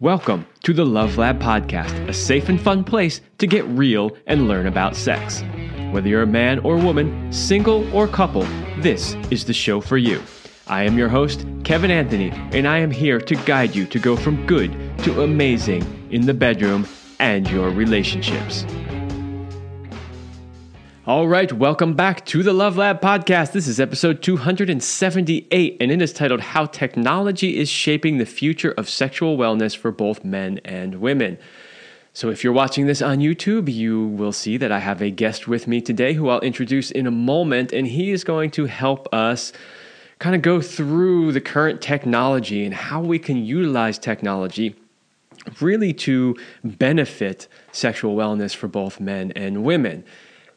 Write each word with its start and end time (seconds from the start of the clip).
Welcome 0.00 0.46
to 0.62 0.72
the 0.72 0.86
Love 0.86 1.18
Lab 1.18 1.40
Podcast, 1.40 2.08
a 2.08 2.12
safe 2.12 2.48
and 2.48 2.60
fun 2.60 2.84
place 2.84 3.20
to 3.38 3.48
get 3.48 3.64
real 3.64 4.16
and 4.28 4.46
learn 4.46 4.68
about 4.68 4.94
sex. 4.94 5.42
Whether 5.90 6.08
you're 6.08 6.22
a 6.22 6.26
man 6.26 6.60
or 6.60 6.76
woman, 6.76 7.32
single 7.32 7.92
or 7.92 8.06
couple, 8.06 8.46
this 8.78 9.16
is 9.32 9.44
the 9.44 9.52
show 9.52 9.80
for 9.80 9.98
you. 9.98 10.22
I 10.68 10.84
am 10.84 10.96
your 10.96 11.08
host, 11.08 11.44
Kevin 11.64 11.90
Anthony, 11.90 12.30
and 12.52 12.68
I 12.68 12.78
am 12.78 12.92
here 12.92 13.20
to 13.20 13.34
guide 13.44 13.74
you 13.74 13.86
to 13.86 13.98
go 13.98 14.14
from 14.14 14.46
good 14.46 14.70
to 14.98 15.24
amazing 15.24 15.82
in 16.12 16.26
the 16.26 16.34
bedroom 16.34 16.86
and 17.18 17.50
your 17.50 17.70
relationships. 17.70 18.64
All 21.08 21.26
right, 21.26 21.50
welcome 21.50 21.94
back 21.94 22.26
to 22.26 22.42
the 22.42 22.52
Love 22.52 22.76
Lab 22.76 23.00
podcast. 23.00 23.52
This 23.52 23.66
is 23.66 23.80
episode 23.80 24.20
278, 24.20 25.76
and 25.80 25.90
it 25.90 26.02
is 26.02 26.12
titled 26.12 26.40
How 26.40 26.66
Technology 26.66 27.56
is 27.56 27.70
Shaping 27.70 28.18
the 28.18 28.26
Future 28.26 28.72
of 28.72 28.90
Sexual 28.90 29.38
Wellness 29.38 29.74
for 29.74 29.90
Both 29.90 30.22
Men 30.22 30.60
and 30.66 30.96
Women. 30.96 31.38
So, 32.12 32.28
if 32.28 32.44
you're 32.44 32.52
watching 32.52 32.86
this 32.86 33.00
on 33.00 33.20
YouTube, 33.20 33.72
you 33.72 34.08
will 34.08 34.32
see 34.32 34.58
that 34.58 34.70
I 34.70 34.80
have 34.80 35.00
a 35.00 35.08
guest 35.08 35.48
with 35.48 35.66
me 35.66 35.80
today 35.80 36.12
who 36.12 36.28
I'll 36.28 36.40
introduce 36.40 36.90
in 36.90 37.06
a 37.06 37.10
moment, 37.10 37.72
and 37.72 37.86
he 37.86 38.10
is 38.10 38.22
going 38.22 38.50
to 38.50 38.66
help 38.66 39.08
us 39.10 39.54
kind 40.18 40.36
of 40.36 40.42
go 40.42 40.60
through 40.60 41.32
the 41.32 41.40
current 41.40 41.80
technology 41.80 42.66
and 42.66 42.74
how 42.74 43.00
we 43.00 43.18
can 43.18 43.42
utilize 43.46 43.98
technology 43.98 44.76
really 45.62 45.94
to 45.94 46.36
benefit 46.62 47.48
sexual 47.72 48.14
wellness 48.14 48.54
for 48.54 48.68
both 48.68 49.00
men 49.00 49.32
and 49.34 49.64
women. 49.64 50.04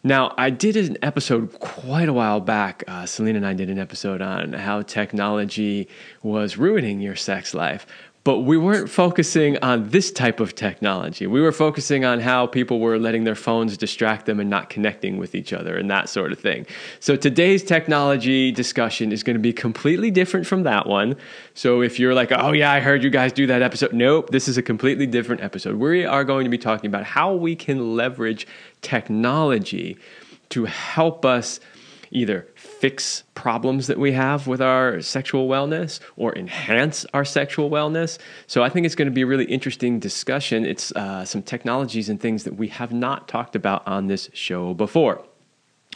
Now, 0.04 0.34
I 0.36 0.50
did 0.50 0.78
an 0.78 0.98
episode 1.04 1.60
quite 1.60 2.10
a 2.10 2.14
while 2.14 2.40
back. 2.40 2.84
Uh, 2.88 3.05
Celine 3.05 3.36
and 3.36 3.46
I 3.46 3.54
did 3.54 3.70
an 3.70 3.78
episode 3.78 4.20
on 4.22 4.54
how 4.54 4.82
technology 4.82 5.88
was 6.24 6.58
ruining 6.58 7.02
your 7.02 7.16
sex 7.16 7.54
life. 7.54 7.85
But 8.24 8.41
we 8.41 8.55
weren't 8.55 8.88
focusing 8.88 9.58
on 9.64 9.90
this 9.90 10.12
type 10.12 10.40
of 10.40 10.54
technology. 10.54 11.26
We 11.26 11.41
were 11.41 11.52
focusing 11.52 12.05
on 12.05 12.20
how 12.20 12.46
people 12.46 12.80
were 12.80 13.00
letting 13.00 13.24
their 13.24 13.34
phones 13.34 13.77
distract 13.77 14.27
them 14.27 14.40
and 14.40 14.48
not 14.48 14.70
connecting 14.70 15.18
with 15.18 15.34
each 15.34 15.52
other 15.52 15.76
and 15.76 15.90
that 15.90 16.08
sort 16.08 16.32
of 16.32 16.40
thing. 16.40 16.68
So 16.99 17.16
today's 17.16 17.64
technology 17.64 18.52
discussion 18.52 19.12
is 19.12 19.24
going 19.24 19.38
to 19.38 19.42
be 19.42 19.54
completely 19.54 20.12
different 20.12 20.46
from 20.46 20.62
that 20.64 20.86
one. 20.86 21.16
So 21.55 21.82
if 21.82 21.99
you're 21.99 22.14
like, 22.14 22.32
oh, 22.32 22.52
yeah, 22.52 22.72
I 22.72 22.80
heard 22.80 23.04
you 23.04 23.10
guys 23.10 23.34
do 23.34 23.48
that 23.48 23.64
episode, 23.64 23.92
nope, 23.92 24.30
this 24.30 24.48
is 24.48 24.55
a 24.55 24.62
completely 24.62 25.08
different 25.08 25.42
episode. 25.42 25.77
We 25.77 26.05
are 26.05 26.24
going 26.24 26.44
to 26.44 26.52
be 26.52 26.60
talking 26.60 26.90
about 26.90 27.05
how 27.05 27.34
we 27.34 27.55
can 27.55 27.96
leverage 27.96 28.46
technology 28.82 29.98
to 30.49 30.66
help 30.66 31.26
us 31.26 31.60
either 32.12 32.46
fix 32.82 33.24
problems 33.35 33.85
that 33.85 33.99
we 33.99 34.12
have 34.12 34.48
with 34.48 34.60
our 34.60 35.01
sexual 35.01 35.48
wellness 35.48 35.99
or 36.18 36.35
enhance 36.35 37.05
our 37.13 37.24
sexual 37.24 37.70
wellness. 37.70 38.18
So 38.48 38.63
I 38.63 38.70
think 38.70 38.87
it's 38.87 38.96
going 38.96 39.05
to 39.05 39.13
be 39.13 39.21
a 39.21 39.27
really 39.27 39.46
interesting 39.46 39.99
discussion. 39.99 40.65
It's 40.65 40.91
uh, 40.93 41.24
some 41.24 41.43
technologies 41.43 42.09
and 42.09 42.20
things 42.20 42.43
that 42.46 42.55
we 42.55 42.70
have 42.70 42.91
not 42.91 43.27
talked 43.27 43.55
about 43.55 43.87
on 43.87 44.07
this 44.07 44.32
show 44.34 44.74
before. 44.74 45.24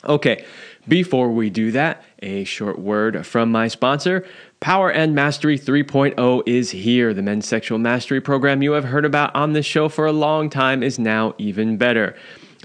Okay, 0.03 0.45
before 0.87 1.31
we 1.31 1.49
do 1.49 1.71
that, 1.71 2.03
a 2.21 2.43
short 2.43 2.77
word 2.77 3.25
from 3.25 3.51
my 3.51 3.67
sponsor. 3.67 4.23
Power 4.59 4.91
and 4.91 5.15
Mastery 5.15 5.57
3.0 5.57 6.43
is 6.45 6.69
here. 6.69 7.15
The 7.15 7.23
men's 7.23 7.47
sexual 7.47 7.79
mastery 7.79 8.21
program 8.21 8.61
you 8.61 8.73
have 8.73 8.83
heard 8.83 9.05
about 9.05 9.35
on 9.35 9.53
this 9.53 9.65
show 9.65 9.89
for 9.89 10.05
a 10.05 10.11
long 10.11 10.51
time 10.51 10.83
is 10.83 10.99
now 10.99 11.33
even 11.39 11.77
better. 11.77 12.15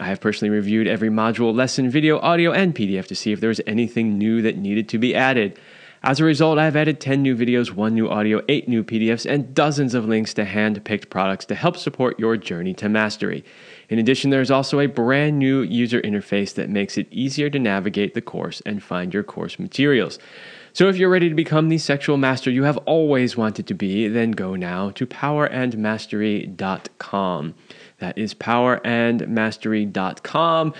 I 0.00 0.06
have 0.06 0.20
personally 0.20 0.50
reviewed 0.50 0.88
every 0.88 1.10
module, 1.10 1.54
lesson, 1.54 1.90
video, 1.90 2.18
audio, 2.20 2.52
and 2.52 2.74
PDF 2.74 3.06
to 3.08 3.14
see 3.14 3.32
if 3.32 3.40
there 3.40 3.48
was 3.48 3.60
anything 3.66 4.16
new 4.16 4.40
that 4.42 4.56
needed 4.56 4.88
to 4.88 4.98
be 4.98 5.14
added. 5.14 5.58
As 6.02 6.18
a 6.18 6.24
result, 6.24 6.58
I 6.58 6.64
have 6.64 6.76
added 6.76 6.98
10 6.98 7.22
new 7.22 7.36
videos, 7.36 7.72
1 7.72 7.94
new 7.94 8.08
audio, 8.08 8.40
8 8.48 8.66
new 8.66 8.82
PDFs, 8.82 9.30
and 9.30 9.54
dozens 9.54 9.92
of 9.92 10.06
links 10.06 10.32
to 10.34 10.46
hand 10.46 10.82
picked 10.82 11.10
products 11.10 11.44
to 11.46 11.54
help 11.54 11.76
support 11.76 12.18
your 12.18 12.38
journey 12.38 12.72
to 12.74 12.88
mastery. 12.88 13.44
In 13.90 13.98
addition, 13.98 14.30
there 14.30 14.40
is 14.40 14.50
also 14.50 14.80
a 14.80 14.86
brand 14.86 15.38
new 15.38 15.60
user 15.60 16.00
interface 16.00 16.54
that 16.54 16.70
makes 16.70 16.96
it 16.96 17.06
easier 17.10 17.50
to 17.50 17.58
navigate 17.58 18.14
the 18.14 18.22
course 18.22 18.62
and 18.64 18.82
find 18.82 19.12
your 19.12 19.22
course 19.22 19.58
materials. 19.58 20.18
So, 20.72 20.88
if 20.88 20.96
you're 20.96 21.10
ready 21.10 21.28
to 21.28 21.34
become 21.34 21.68
the 21.68 21.76
sexual 21.76 22.16
master 22.16 22.50
you 22.50 22.62
have 22.62 22.78
always 22.78 23.36
wanted 23.36 23.66
to 23.66 23.74
be, 23.74 24.08
then 24.08 24.30
go 24.30 24.54
now 24.54 24.88
to 24.92 25.06
powerandmastery.com. 25.06 27.54
That 28.00 28.18
is 28.18 28.34
powerandmastery.com. 28.34 30.74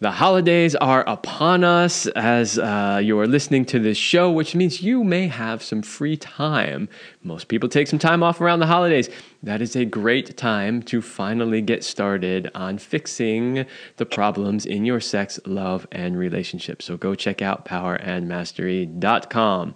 The 0.00 0.10
holidays 0.12 0.74
are 0.76 1.04
upon 1.06 1.62
us 1.62 2.06
as 2.06 2.58
uh, 2.58 3.02
you 3.04 3.20
are 3.20 3.26
listening 3.26 3.66
to 3.66 3.78
this 3.78 3.98
show, 3.98 4.30
which 4.30 4.54
means 4.54 4.80
you 4.80 5.04
may 5.04 5.28
have 5.28 5.62
some 5.62 5.82
free 5.82 6.16
time. 6.16 6.88
Most 7.22 7.48
people 7.48 7.68
take 7.68 7.86
some 7.86 7.98
time 7.98 8.22
off 8.22 8.40
around 8.40 8.60
the 8.60 8.66
holidays. 8.66 9.10
That 9.42 9.60
is 9.60 9.76
a 9.76 9.84
great 9.84 10.38
time 10.38 10.82
to 10.84 11.02
finally 11.02 11.60
get 11.60 11.84
started 11.84 12.50
on 12.54 12.78
fixing 12.78 13.66
the 13.98 14.06
problems 14.06 14.64
in 14.64 14.86
your 14.86 15.00
sex, 15.00 15.38
love, 15.44 15.86
and 15.92 16.16
relationships. 16.16 16.86
So 16.86 16.96
go 16.96 17.14
check 17.14 17.42
out 17.42 17.66
powerandmastery.com. 17.66 19.74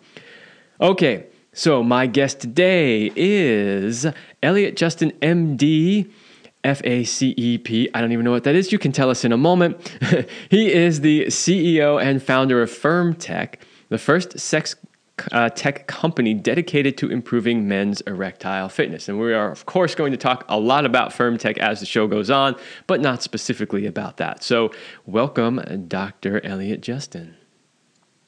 Okay, 0.81 1.27
so 1.53 1.83
my 1.83 2.07
guest 2.07 2.41
today 2.41 3.13
is 3.15 4.07
Elliot 4.43 4.75
Justin, 4.75 5.11
MD. 5.21 6.11
F 6.65 6.81
A 6.85 7.05
C 7.05 7.35
E 7.37 7.59
P. 7.59 7.89
I 7.95 8.01
don't 8.01 8.13
even 8.13 8.25
know 8.25 8.31
what 8.31 8.45
that 8.45 8.55
is. 8.55 8.73
You 8.73 8.79
can 8.79 8.93
tell 8.93 9.11
us 9.11 9.25
in 9.25 9.33
a 9.33 9.37
moment. 9.37 9.95
he 10.51 10.73
is 10.73 11.03
the 11.03 11.27
CEO 11.27 12.03
and 12.03 12.23
founder 12.23 12.63
of 12.63 12.71
FirmTech, 12.71 13.57
the 13.91 13.99
first 13.99 14.39
sex 14.39 14.75
uh, 15.33 15.49
tech 15.51 15.87
company 15.87 16.35
dedicated 16.35 16.97
to 16.99 17.11
improving 17.11 17.69
men's 17.69 18.01
erectile 18.03 18.69
fitness. 18.69 19.09
And 19.09 19.19
we 19.21 19.33
are, 19.33 19.51
of 19.51 19.67
course, 19.67 19.95
going 19.95 20.13
to 20.13 20.19
talk 20.19 20.45
a 20.49 20.59
lot 20.59 20.85
about 20.85 21.11
FirmTech 21.11 21.59
as 21.59 21.81
the 21.81 21.87
show 21.87 22.07
goes 22.07 22.31
on, 22.31 22.57
but 22.87 23.01
not 23.01 23.23
specifically 23.23 23.87
about 23.87 24.17
that. 24.17 24.43
So, 24.43 24.73
welcome, 25.07 25.85
Dr. 25.87 26.45
Elliot 26.45 26.81
Justin. 26.81 27.37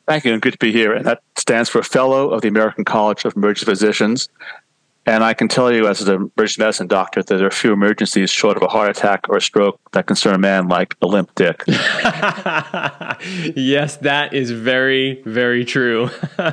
Thank 0.07 0.25
you, 0.25 0.33
and 0.33 0.41
good 0.41 0.53
to 0.53 0.59
be 0.59 0.71
here. 0.71 0.93
And 0.93 1.05
that 1.05 1.21
stands 1.37 1.69
for 1.69 1.83
Fellow 1.83 2.31
of 2.31 2.43
the 2.43 2.49
American 2.49 2.85
College 2.85 3.25
of 3.25 3.35
Emergency 3.35 3.67
Physicians. 3.67 4.29
And 5.07 5.23
I 5.23 5.35
can 5.35 5.47
tell 5.47 5.73
you, 5.73 5.87
as 5.87 6.03
an 6.03 6.33
emergency 6.37 6.61
medicine 6.61 6.89
doctor, 6.89 7.23
that 7.23 7.37
there 7.37 7.47
are 7.47 7.51
few 7.51 7.73
emergencies 7.73 8.29
short 8.29 8.57
of 8.57 8.65
a 8.65 8.67
heart 8.67 8.91
attack 8.91 9.29
or 9.29 9.37
a 9.37 9.41
stroke 9.41 9.79
that 9.93 10.07
concern 10.07 10.35
a 10.35 10.39
man 10.39 10.67
like 10.67 10.97
a 11.01 11.07
limp 11.07 11.33
dick. 11.37 11.63
yes, 11.69 11.79
that 13.99 14.35
is 14.35 14.51
very, 14.51 15.23
very 15.25 15.65
true. 15.65 16.11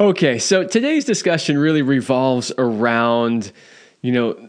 okay, 0.00 0.38
so 0.38 0.64
today's 0.64 1.04
discussion 1.04 1.58
really 1.58 1.82
revolves 1.82 2.52
around, 2.56 3.50
you 4.00 4.12
know, 4.12 4.48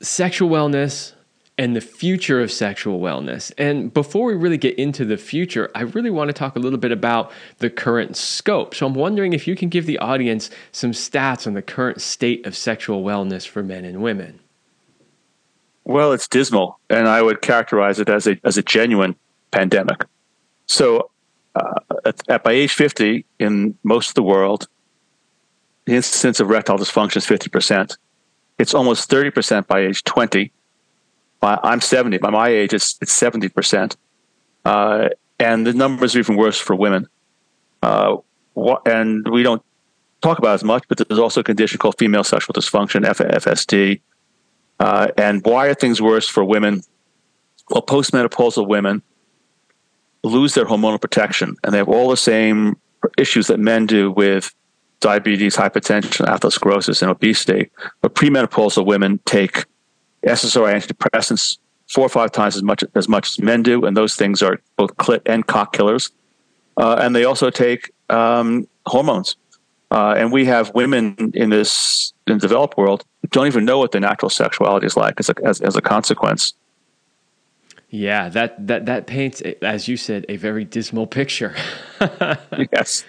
sexual 0.00 0.48
wellness, 0.48 1.14
and 1.60 1.76
the 1.76 1.80
future 1.82 2.40
of 2.40 2.50
sexual 2.50 3.00
wellness. 3.00 3.52
And 3.58 3.92
before 3.92 4.24
we 4.24 4.34
really 4.34 4.56
get 4.56 4.78
into 4.78 5.04
the 5.04 5.18
future, 5.18 5.70
I 5.74 5.82
really 5.82 6.08
want 6.08 6.30
to 6.30 6.32
talk 6.32 6.56
a 6.56 6.58
little 6.58 6.78
bit 6.78 6.90
about 6.90 7.30
the 7.58 7.68
current 7.68 8.16
scope. 8.16 8.74
So 8.74 8.86
I'm 8.86 8.94
wondering 8.94 9.34
if 9.34 9.46
you 9.46 9.54
can 9.54 9.68
give 9.68 9.84
the 9.84 9.98
audience 9.98 10.48
some 10.72 10.92
stats 10.92 11.46
on 11.46 11.52
the 11.52 11.60
current 11.60 12.00
state 12.00 12.46
of 12.46 12.56
sexual 12.56 13.04
wellness 13.04 13.46
for 13.46 13.62
men 13.62 13.84
and 13.84 14.02
women. 14.02 14.40
Well, 15.84 16.14
it's 16.14 16.26
dismal, 16.26 16.80
and 16.88 17.06
I 17.06 17.20
would 17.20 17.42
characterize 17.42 18.00
it 18.00 18.08
as 18.08 18.26
a 18.26 18.40
as 18.42 18.56
a 18.56 18.62
genuine 18.62 19.14
pandemic. 19.50 20.06
So, 20.64 21.10
uh, 21.54 21.74
at, 22.06 22.26
at, 22.26 22.42
by 22.42 22.52
age 22.52 22.72
50, 22.72 23.26
in 23.38 23.76
most 23.82 24.08
of 24.08 24.14
the 24.14 24.22
world, 24.22 24.66
the 25.84 25.94
incidence 25.94 26.40
of 26.40 26.48
erectile 26.48 26.78
dysfunction 26.78 27.18
is 27.18 27.26
50%. 27.26 27.98
It's 28.58 28.72
almost 28.72 29.10
30% 29.10 29.66
by 29.66 29.80
age 29.80 30.04
20 30.04 30.52
I'm 31.42 31.80
70. 31.80 32.18
By 32.18 32.30
my 32.30 32.48
age, 32.48 32.74
it's 32.74 32.98
it's 33.00 33.12
70 33.12 33.48
percent, 33.48 33.96
uh, 34.64 35.08
and 35.38 35.66
the 35.66 35.72
numbers 35.72 36.14
are 36.14 36.18
even 36.18 36.36
worse 36.36 36.58
for 36.58 36.76
women. 36.76 37.06
Uh, 37.82 38.16
and 38.84 39.26
we 39.28 39.42
don't 39.42 39.62
talk 40.20 40.38
about 40.38 40.54
as 40.54 40.64
much, 40.64 40.84
but 40.88 40.98
there's 40.98 41.18
also 41.18 41.40
a 41.40 41.44
condition 41.44 41.78
called 41.78 41.96
female 41.98 42.24
sexual 42.24 42.52
dysfunction, 42.52 43.04
FSD. 43.04 44.00
Uh, 44.78 45.08
and 45.16 45.44
why 45.44 45.66
are 45.66 45.74
things 45.74 46.00
worse 46.00 46.28
for 46.28 46.44
women? 46.44 46.82
Well, 47.70 47.82
postmenopausal 47.82 48.66
women 48.66 49.02
lose 50.22 50.54
their 50.54 50.66
hormonal 50.66 51.00
protection, 51.00 51.56
and 51.64 51.72
they 51.72 51.78
have 51.78 51.88
all 51.88 52.10
the 52.10 52.16
same 52.16 52.76
issues 53.16 53.46
that 53.46 53.58
men 53.58 53.86
do 53.86 54.10
with 54.10 54.52
diabetes, 55.00 55.56
hypertension, 55.56 56.26
atherosclerosis, 56.26 57.00
and 57.02 57.10
obesity. 57.10 57.70
But 58.02 58.14
premenopausal 58.14 58.84
women 58.84 59.20
take 59.24 59.64
SSRI 60.26 60.74
antidepressants 60.74 61.58
four 61.88 62.04
or 62.04 62.08
five 62.08 62.30
times 62.32 62.56
as 62.56 62.62
much 62.62 62.84
as 62.94 63.08
much 63.08 63.30
as 63.30 63.38
men 63.40 63.62
do, 63.62 63.84
and 63.84 63.96
those 63.96 64.14
things 64.14 64.42
are 64.42 64.60
both 64.76 64.96
clit 64.96 65.22
and 65.26 65.46
cock 65.46 65.72
killers. 65.72 66.10
Uh, 66.76 66.96
and 67.00 67.14
they 67.14 67.24
also 67.24 67.50
take 67.50 67.90
um, 68.08 68.66
hormones. 68.86 69.36
Uh, 69.90 70.14
and 70.16 70.30
we 70.30 70.44
have 70.44 70.72
women 70.74 71.32
in 71.34 71.50
this 71.50 72.12
in 72.26 72.34
the 72.34 72.40
developed 72.40 72.76
world 72.76 73.04
who 73.22 73.28
don't 73.28 73.48
even 73.48 73.64
know 73.64 73.78
what 73.78 73.90
their 73.90 74.00
natural 74.00 74.30
sexuality 74.30 74.86
is 74.86 74.96
like 74.96 75.18
as 75.18 75.28
a, 75.28 75.34
as, 75.44 75.60
as 75.60 75.74
a 75.74 75.80
consequence. 75.80 76.54
Yeah, 77.88 78.28
that 78.28 78.68
that 78.68 78.86
that 78.86 79.08
paints, 79.08 79.40
as 79.62 79.88
you 79.88 79.96
said, 79.96 80.24
a 80.28 80.36
very 80.36 80.64
dismal 80.64 81.08
picture. 81.08 81.56
yes. 82.72 83.04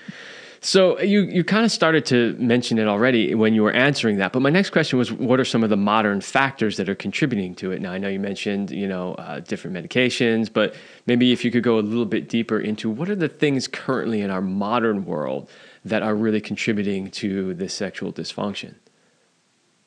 So 0.64 1.00
you 1.00 1.22
you 1.24 1.44
kind 1.44 1.66
of 1.66 1.72
started 1.72 2.06
to 2.08 2.36
mention 2.38 2.78
it 2.78 2.88
already 2.88 3.34
when 3.34 3.56
you 3.56 3.64
were 3.64 3.72
answering 3.72 4.18
that, 4.18 4.32
but 4.32 4.44
my 4.44 4.52
next 4.52 4.70
question 4.70 5.00
was, 5.00 5.12
what 5.12 5.40
are 5.40 5.46
some 5.46 5.64
of 5.64 5.72
the 5.72 5.78
modern 5.78 6.22
factors 6.22 6.78
that 6.78 6.88
are 6.88 6.94
contributing 6.94 7.56
to 7.56 7.72
it? 7.72 7.82
Now 7.82 7.92
I 7.92 7.98
know 7.98 8.10
you 8.10 8.20
mentioned 8.20 8.70
you 8.70 8.88
know 8.88 9.16
uh, 9.16 9.40
different 9.40 9.76
medications, 9.76 10.54
but 10.54 10.76
maybe 11.08 11.32
if 11.32 11.44
you 11.44 11.50
could 11.50 11.64
go 11.64 11.80
a 11.80 11.82
little 11.82 12.06
bit 12.06 12.30
deeper 12.30 12.60
into 12.60 12.92
what 12.92 13.10
are 13.10 13.16
the 13.16 13.28
things 13.28 13.68
currently 13.68 14.22
in 14.22 14.30
our 14.30 14.42
modern 14.42 15.04
world 15.04 15.50
that 15.84 16.04
are 16.04 16.14
really 16.14 16.40
contributing 16.40 17.10
to 17.10 17.56
this 17.56 17.74
sexual 17.74 18.14
dysfunction? 18.14 18.76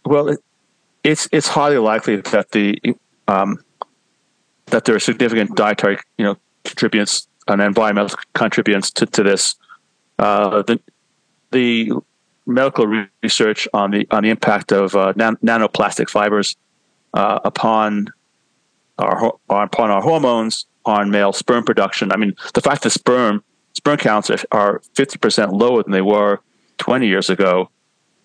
Well, 0.05 0.29
it, 0.31 0.41
it's 1.05 1.29
it's 1.31 1.47
highly 1.47 1.79
likely 1.79 2.17
that 2.17 2.51
the 2.51 2.81
um, 3.29 3.63
that 4.67 4.87
there 4.87 4.97
are 4.97 5.01
significant 5.01 5.55
dietary 5.55 5.99
you 6.19 6.25
know 6.25 6.37
contributors 6.65 7.29
and 7.47 7.63
environmental 7.63 8.19
contributors 8.33 8.91
to, 8.91 9.07
to 9.07 9.23
this. 9.23 9.55
Uh, 10.25 10.63
the 10.63 10.77
the 11.51 11.93
medical 12.47 12.87
research 13.23 13.69
on 13.73 13.91
the 13.91 14.07
on 14.11 14.23
the 14.25 14.31
impact 14.31 14.73
of 14.73 14.95
uh, 14.97 15.13
nan- 15.17 15.37
nanoplastic 15.51 16.09
fibers 16.09 16.57
uh, 17.13 17.39
upon 17.51 18.09
our 18.99 19.17
upon 19.51 19.91
our 19.91 20.03
hormones, 20.03 20.67
on 20.85 21.11
male 21.11 21.33
sperm 21.33 21.65
production. 21.65 22.13
I 22.13 22.17
mean, 22.17 22.35
the 22.55 22.61
fact 22.61 22.83
that 22.83 22.91
sperm 22.91 23.43
sperm 23.75 23.99
counts 23.99 24.31
are 24.51 24.83
fifty 24.95 25.19
percent 25.19 25.53
lower 25.53 25.83
than 25.83 25.93
they 25.93 26.03
were 26.03 26.41
twenty 26.79 27.07
years 27.07 27.31
ago, 27.31 27.71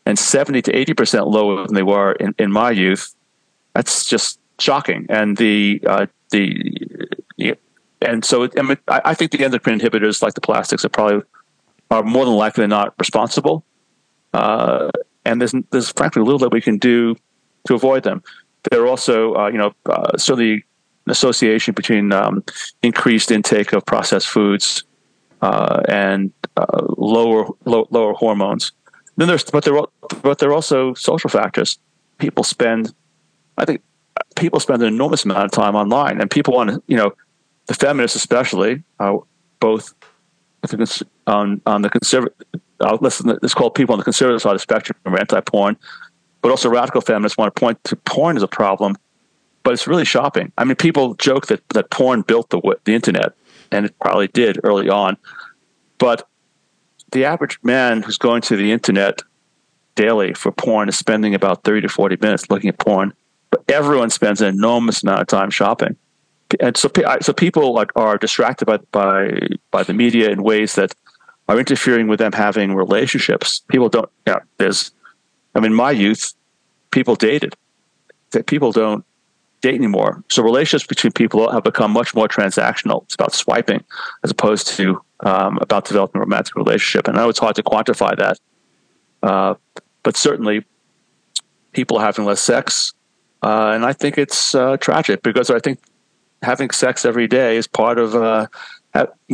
and 0.06 0.18
seventy 0.18 0.62
to 0.64 0.72
eighty 0.76 0.94
percent 0.94 1.28
lower 1.28 1.66
than 1.66 1.76
they 1.76 1.84
were 1.84 2.14
in, 2.14 2.34
in 2.38 2.52
my 2.52 2.72
youth. 2.72 3.14
That's 3.74 4.06
just 4.06 4.40
shocking. 4.60 5.06
And 5.10 5.38
the 5.38 5.82
uh, 5.86 6.06
the 6.32 7.56
and 8.02 8.24
so 8.24 8.48
I, 8.88 9.02
I 9.12 9.14
think 9.14 9.32
the 9.32 9.44
endocrine 9.44 9.80
inhibitors 9.80 10.22
like 10.22 10.34
the 10.34 10.42
plastics 10.42 10.86
are 10.86 10.90
probably 10.90 11.24
are 11.92 12.04
more 12.04 12.26
than 12.26 12.36
likely 12.36 12.68
not 12.68 12.94
responsible. 13.00 13.64
Uh, 14.34 14.90
and 15.26 15.42
there's 15.42 15.54
there's 15.72 15.92
frankly 15.92 16.22
little 16.22 16.40
that 16.40 16.52
we 16.52 16.62
can 16.62 16.78
do 16.78 17.16
to 17.68 17.74
avoid 17.74 18.04
them. 18.04 18.24
There 18.70 18.82
are 18.84 18.88
also 18.88 19.36
uh, 19.36 19.48
you 19.48 19.58
know 19.58 19.74
uh, 19.86 20.18
certainly 20.18 20.66
an 21.06 21.12
association 21.12 21.74
between 21.74 22.12
um, 22.12 22.44
increased 22.84 23.32
intake 23.32 23.74
of 23.74 23.86
processed 23.86 24.28
foods 24.28 24.84
uh, 25.42 25.82
and 25.88 26.32
uh, 26.58 26.86
lower 26.98 27.48
low, 27.66 27.88
lower 27.90 28.14
hormones. 28.14 28.72
Then 29.18 29.28
there's 29.28 29.44
but 29.44 29.66
there 29.66 29.82
but 30.22 30.40
there 30.40 30.50
are 30.50 30.54
also 30.54 30.94
social 30.94 31.30
factors. 31.30 31.80
People 32.20 32.44
spend, 32.44 32.94
I 33.58 33.66
think, 33.66 33.82
people 34.36 34.60
spend 34.60 34.82
an 34.82 34.88
enormous 34.90 35.26
amount 35.26 35.46
of 35.46 35.52
time 35.52 35.76
online, 35.76 36.22
and 36.22 36.30
people 36.30 36.54
want 36.54 36.70
to 36.70 36.84
you 36.88 36.98
know 36.98 37.14
the 37.68 37.74
feminists 37.74 38.16
especially, 38.16 38.84
uh, 39.00 39.18
both 39.60 39.94
on 41.30 41.62
on 41.66 41.82
the 41.82 41.90
conservative, 41.90 42.36
uh, 42.82 42.98
listen, 43.02 43.38
it's 43.44 43.54
called 43.54 43.76
people 43.76 43.94
on 43.94 44.00
the 44.00 44.04
conservative 44.04 44.42
side 44.42 44.52
of 44.52 44.56
the 44.56 44.60
spectrum 44.60 44.98
are 45.06 45.20
anti-porn, 45.20 45.78
but 46.42 46.52
also 46.52 46.70
radical 46.70 47.02
feminists 47.02 47.38
want 47.38 47.54
to 47.54 47.60
point 47.60 47.84
to 47.86 47.96
porn 47.96 48.36
as 48.36 48.44
a 48.44 48.48
problem, 48.48 48.96
but 49.64 49.74
it's 49.74 49.88
really 49.88 50.06
shopping. 50.06 50.52
I 50.58 50.66
mean, 50.66 50.76
people 50.76 51.14
joke 51.16 51.48
that 51.48 51.68
that 51.70 51.90
porn 51.90 52.22
built 52.22 52.50
the 52.50 52.62
the 52.86 52.94
internet, 52.94 53.34
and 53.72 53.86
it 53.86 53.98
probably 54.00 54.28
did 54.28 54.60
early 54.64 54.90
on, 54.90 55.18
but 55.98 56.28
the 57.12 57.26
average 57.26 57.60
man 57.64 58.04
who's 58.04 58.18
going 58.18 58.42
to 58.44 58.56
the 58.56 58.72
internet 58.72 59.22
daily 59.96 60.34
for 60.34 60.52
porn 60.52 60.90
is 60.90 60.98
spending 60.98 61.34
about 61.34 61.64
30 61.64 61.82
to 61.82 61.90
40 61.90 62.18
minutes 62.22 62.50
looking 62.50 62.70
at 62.70 62.78
porn, 62.78 63.14
but 63.50 63.64
everyone 63.68 64.10
spends 64.10 64.42
an 64.42 64.48
enormous 64.48 65.04
amount 65.04 65.22
of 65.22 65.28
time 65.28 65.50
shopping 65.50 65.96
and 66.60 66.76
so 66.78 66.90
so 67.22 67.34
people 67.34 67.78
are, 67.78 67.88
are 67.96 68.18
distracted 68.18 68.66
by, 68.66 68.78
by 68.92 69.40
by 69.72 69.84
the 69.84 69.94
media 69.94 70.30
in 70.30 70.42
ways 70.42 70.76
that 70.76 70.94
are 71.50 71.60
interfering 71.60 72.08
with 72.08 72.20
them 72.20 72.32
having 72.32 72.76
relationships. 72.76 73.64
People 73.68 73.90
don't. 73.90 74.10
Know, 74.28 74.40
there's, 74.58 74.92
I 75.56 75.60
mean, 75.60 75.74
my 75.74 75.92
youth, 75.92 76.34
people 76.92 77.16
dated. 77.16 77.56
That 78.32 78.46
people 78.46 78.72
don't 78.72 79.04
date 79.62 79.74
anymore. 79.74 80.24
So 80.30 80.44
relationships 80.44 80.88
between 80.88 81.12
people 81.12 81.52
have 81.52 81.64
become 81.64 81.92
much 81.92 82.14
more 82.14 82.28
transactional. 82.28 83.04
It's 83.04 83.16
about 83.16 83.34
swiping 83.34 83.84
as 84.24 84.30
opposed 84.30 84.68
to 84.78 85.02
um, 85.22 85.58
about 85.60 85.86
developing 85.86 86.20
a 86.20 86.24
romantic 86.24 86.56
relationship. 86.56 87.08
And 87.08 87.18
I 87.18 87.24
know 87.24 87.30
it's 87.30 87.40
hard 87.40 87.56
to 87.56 87.64
quantify 87.64 88.16
that, 88.18 88.40
uh, 89.24 89.56
but 90.04 90.16
certainly 90.16 90.64
people 91.72 91.98
are 91.98 92.06
having 92.06 92.26
less 92.26 92.40
sex. 92.40 92.94
Uh, 93.42 93.72
and 93.74 93.84
I 93.84 93.94
think 93.94 94.20
it's 94.20 94.54
uh, 94.54 94.78
tragic 94.78 95.24
because 95.24 95.50
I 95.50 95.60
think 95.60 95.80
having 96.44 96.70
sex 96.70 97.04
every 97.04 97.28
day 97.28 97.58
is 97.58 97.68
part 97.68 97.98
of 97.98 98.16
uh, 98.16 98.46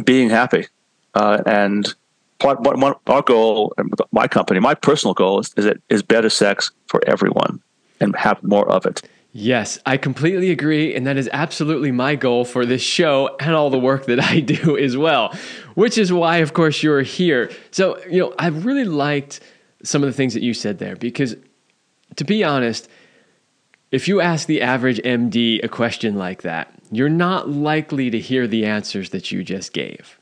being 0.05 0.29
happy. 0.29 0.67
Uh, 1.13 1.43
and 1.45 1.93
part 2.39 2.59
one, 2.61 2.93
our 3.07 3.21
goal, 3.21 3.73
my 4.11 4.27
company, 4.27 4.59
my 4.59 4.73
personal 4.73 5.13
goal 5.13 5.39
is 5.39 5.53
is, 5.57 5.65
it, 5.65 5.81
is 5.89 6.03
better 6.03 6.29
sex 6.29 6.71
for 6.87 7.01
everyone 7.07 7.61
and 7.99 8.15
have 8.15 8.41
more 8.43 8.69
of 8.69 8.85
it. 8.85 9.01
Yes, 9.37 9.79
I 9.85 9.97
completely 9.97 10.49
agree. 10.49 10.95
And 10.95 11.05
that 11.07 11.17
is 11.17 11.29
absolutely 11.33 11.91
my 11.91 12.15
goal 12.15 12.45
for 12.45 12.65
this 12.65 12.81
show 12.81 13.35
and 13.41 13.53
all 13.53 13.69
the 13.69 13.77
work 13.77 14.05
that 14.05 14.19
I 14.19 14.39
do 14.55 14.77
as 14.77 14.95
well, 14.95 15.33
which 15.73 15.97
is 15.97 16.13
why, 16.13 16.37
of 16.37 16.53
course, 16.53 16.81
you're 16.81 17.01
here. 17.01 17.51
So, 17.71 18.01
you 18.05 18.19
know, 18.19 18.33
I 18.39 18.47
really 18.47 18.85
liked 18.85 19.41
some 19.83 20.03
of 20.03 20.07
the 20.07 20.13
things 20.13 20.33
that 20.35 20.41
you 20.41 20.53
said 20.53 20.79
there 20.79 20.95
because, 20.95 21.35
to 22.15 22.23
be 22.23 22.45
honest, 22.45 22.87
if 23.91 24.07
you 24.07 24.21
ask 24.21 24.47
the 24.47 24.61
average 24.61 24.99
MD 24.99 25.61
a 25.63 25.67
question 25.67 26.15
like 26.15 26.43
that, 26.43 26.73
you're 26.89 27.09
not 27.09 27.49
likely 27.49 28.09
to 28.09 28.19
hear 28.19 28.47
the 28.47 28.65
answers 28.65 29.09
that 29.09 29.33
you 29.33 29.43
just 29.43 29.73
gave, 29.73 30.17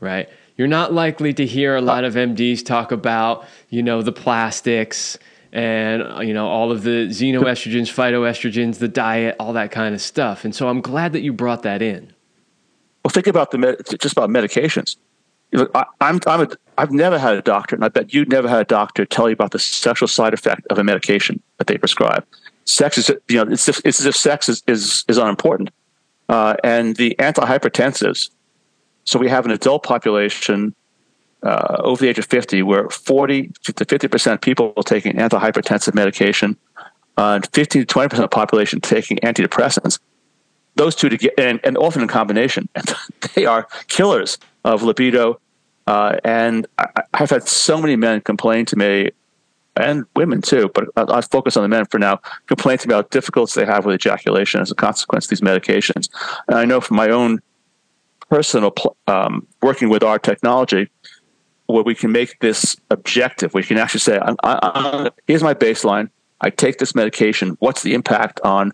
right? 0.00 0.28
You're 0.58 0.66
not 0.66 0.92
likely 0.92 1.32
to 1.34 1.46
hear 1.46 1.76
a 1.76 1.80
lot 1.80 2.02
of 2.02 2.14
MDs 2.14 2.64
talk 2.64 2.90
about, 2.90 3.46
you 3.70 3.80
know, 3.80 4.02
the 4.02 4.10
plastics 4.10 5.16
and, 5.52 6.26
you 6.26 6.34
know, 6.34 6.48
all 6.48 6.72
of 6.72 6.82
the 6.82 7.06
xenoestrogens, 7.06 7.86
phytoestrogens, 7.86 8.78
the 8.78 8.88
diet, 8.88 9.36
all 9.38 9.52
that 9.52 9.70
kind 9.70 9.94
of 9.94 10.00
stuff. 10.00 10.44
And 10.44 10.52
so 10.52 10.68
I'm 10.68 10.80
glad 10.80 11.12
that 11.12 11.20
you 11.20 11.32
brought 11.32 11.62
that 11.62 11.80
in. 11.80 12.12
Well, 13.04 13.10
think 13.10 13.28
about 13.28 13.52
the 13.52 13.58
med- 13.58 13.76
just 14.00 14.12
about 14.12 14.30
medications. 14.30 14.96
I, 15.54 15.84
I'm, 16.00 16.20
I'm 16.26 16.40
a, 16.42 16.48
I've 16.76 16.90
never 16.90 17.18
had 17.18 17.36
a 17.36 17.42
doctor, 17.42 17.76
and 17.76 17.84
I 17.84 17.88
bet 17.88 18.12
you've 18.12 18.28
never 18.28 18.48
had 18.48 18.60
a 18.60 18.64
doctor 18.64 19.06
tell 19.06 19.28
you 19.28 19.32
about 19.32 19.52
the 19.52 19.58
sexual 19.60 20.08
side 20.08 20.34
effect 20.34 20.66
of 20.70 20.78
a 20.78 20.84
medication 20.84 21.40
that 21.58 21.68
they 21.68 21.78
prescribe. 21.78 22.26
Sex 22.64 22.98
is, 22.98 23.10
you 23.28 23.36
know, 23.36 23.50
it's, 23.50 23.68
it's 23.68 24.00
as 24.00 24.06
if 24.06 24.16
sex 24.16 24.48
is, 24.48 24.62
is, 24.66 25.04
is 25.08 25.16
unimportant 25.18 25.70
uh, 26.28 26.56
and 26.64 26.96
the 26.96 27.14
antihypertensives. 27.20 28.28
So 29.08 29.18
we 29.18 29.30
have 29.30 29.46
an 29.46 29.52
adult 29.52 29.84
population 29.84 30.74
uh, 31.42 31.78
over 31.78 32.02
the 32.02 32.10
age 32.10 32.18
of 32.18 32.26
50 32.26 32.62
where 32.62 32.90
40 32.90 33.50
to 33.62 33.72
50% 33.72 34.42
people 34.42 34.74
are 34.76 34.82
taking 34.82 35.14
antihypertensive 35.14 35.94
medication 35.94 36.58
and 37.16 37.48
15 37.54 37.86
to 37.86 37.94
20% 37.94 38.12
of 38.12 38.18
the 38.18 38.28
population 38.28 38.82
taking 38.82 39.16
antidepressants. 39.18 39.98
Those 40.74 40.94
two 40.94 41.08
together, 41.08 41.32
and, 41.38 41.58
and 41.64 41.78
often 41.78 42.02
in 42.02 42.08
combination, 42.08 42.68
and 42.74 42.94
they 43.34 43.46
are 43.46 43.66
killers 43.86 44.36
of 44.66 44.82
libido. 44.82 45.40
Uh, 45.86 46.18
and 46.22 46.66
I, 46.76 46.88
I've 47.14 47.30
had 47.30 47.48
so 47.48 47.80
many 47.80 47.96
men 47.96 48.20
complain 48.20 48.66
to 48.66 48.76
me 48.76 49.10
and 49.74 50.04
women 50.16 50.42
too, 50.42 50.70
but 50.74 50.84
I'll 50.96 51.22
focus 51.22 51.56
on 51.56 51.62
the 51.62 51.68
men 51.70 51.86
for 51.86 51.98
now, 51.98 52.20
complaints 52.46 52.84
about 52.84 53.10
difficulties 53.10 53.54
they 53.54 53.64
have 53.64 53.86
with 53.86 53.94
ejaculation 53.94 54.60
as 54.60 54.70
a 54.70 54.74
consequence 54.74 55.24
of 55.24 55.30
these 55.30 55.40
medications. 55.40 56.10
And 56.46 56.58
I 56.58 56.66
know 56.66 56.82
from 56.82 56.98
my 56.98 57.08
own 57.08 57.40
personal 58.28 58.74
um, 59.06 59.46
working 59.62 59.88
with 59.88 60.02
our 60.02 60.18
technology, 60.18 60.90
where 61.66 61.82
we 61.82 61.94
can 61.94 62.12
make 62.12 62.38
this 62.40 62.76
objective, 62.90 63.52
we 63.54 63.62
can 63.62 63.76
actually 63.76 64.00
say, 64.00 64.18
I, 64.18 64.34
I, 64.42 65.10
here's 65.26 65.42
my 65.42 65.54
baseline. 65.54 66.10
I 66.40 66.50
take 66.50 66.78
this 66.78 66.94
medication. 66.94 67.56
What's 67.60 67.82
the 67.82 67.94
impact 67.94 68.40
on 68.42 68.72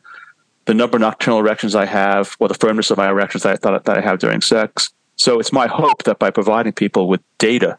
the 0.66 0.74
number 0.74 0.96
of 0.96 1.00
nocturnal 1.00 1.40
erections 1.40 1.74
I 1.74 1.86
have, 1.86 2.36
or 2.38 2.48
the 2.48 2.54
firmness 2.54 2.90
of 2.90 2.98
my 2.98 3.08
erections 3.08 3.42
that 3.42 3.52
I 3.52 3.56
thought 3.56 3.84
that 3.84 3.98
I 3.98 4.00
have 4.00 4.18
during 4.18 4.40
sex? 4.40 4.90
So 5.16 5.38
it's 5.38 5.52
my 5.52 5.66
hope 5.66 6.04
that 6.04 6.18
by 6.18 6.30
providing 6.30 6.72
people 6.72 7.08
with 7.08 7.20
data, 7.38 7.78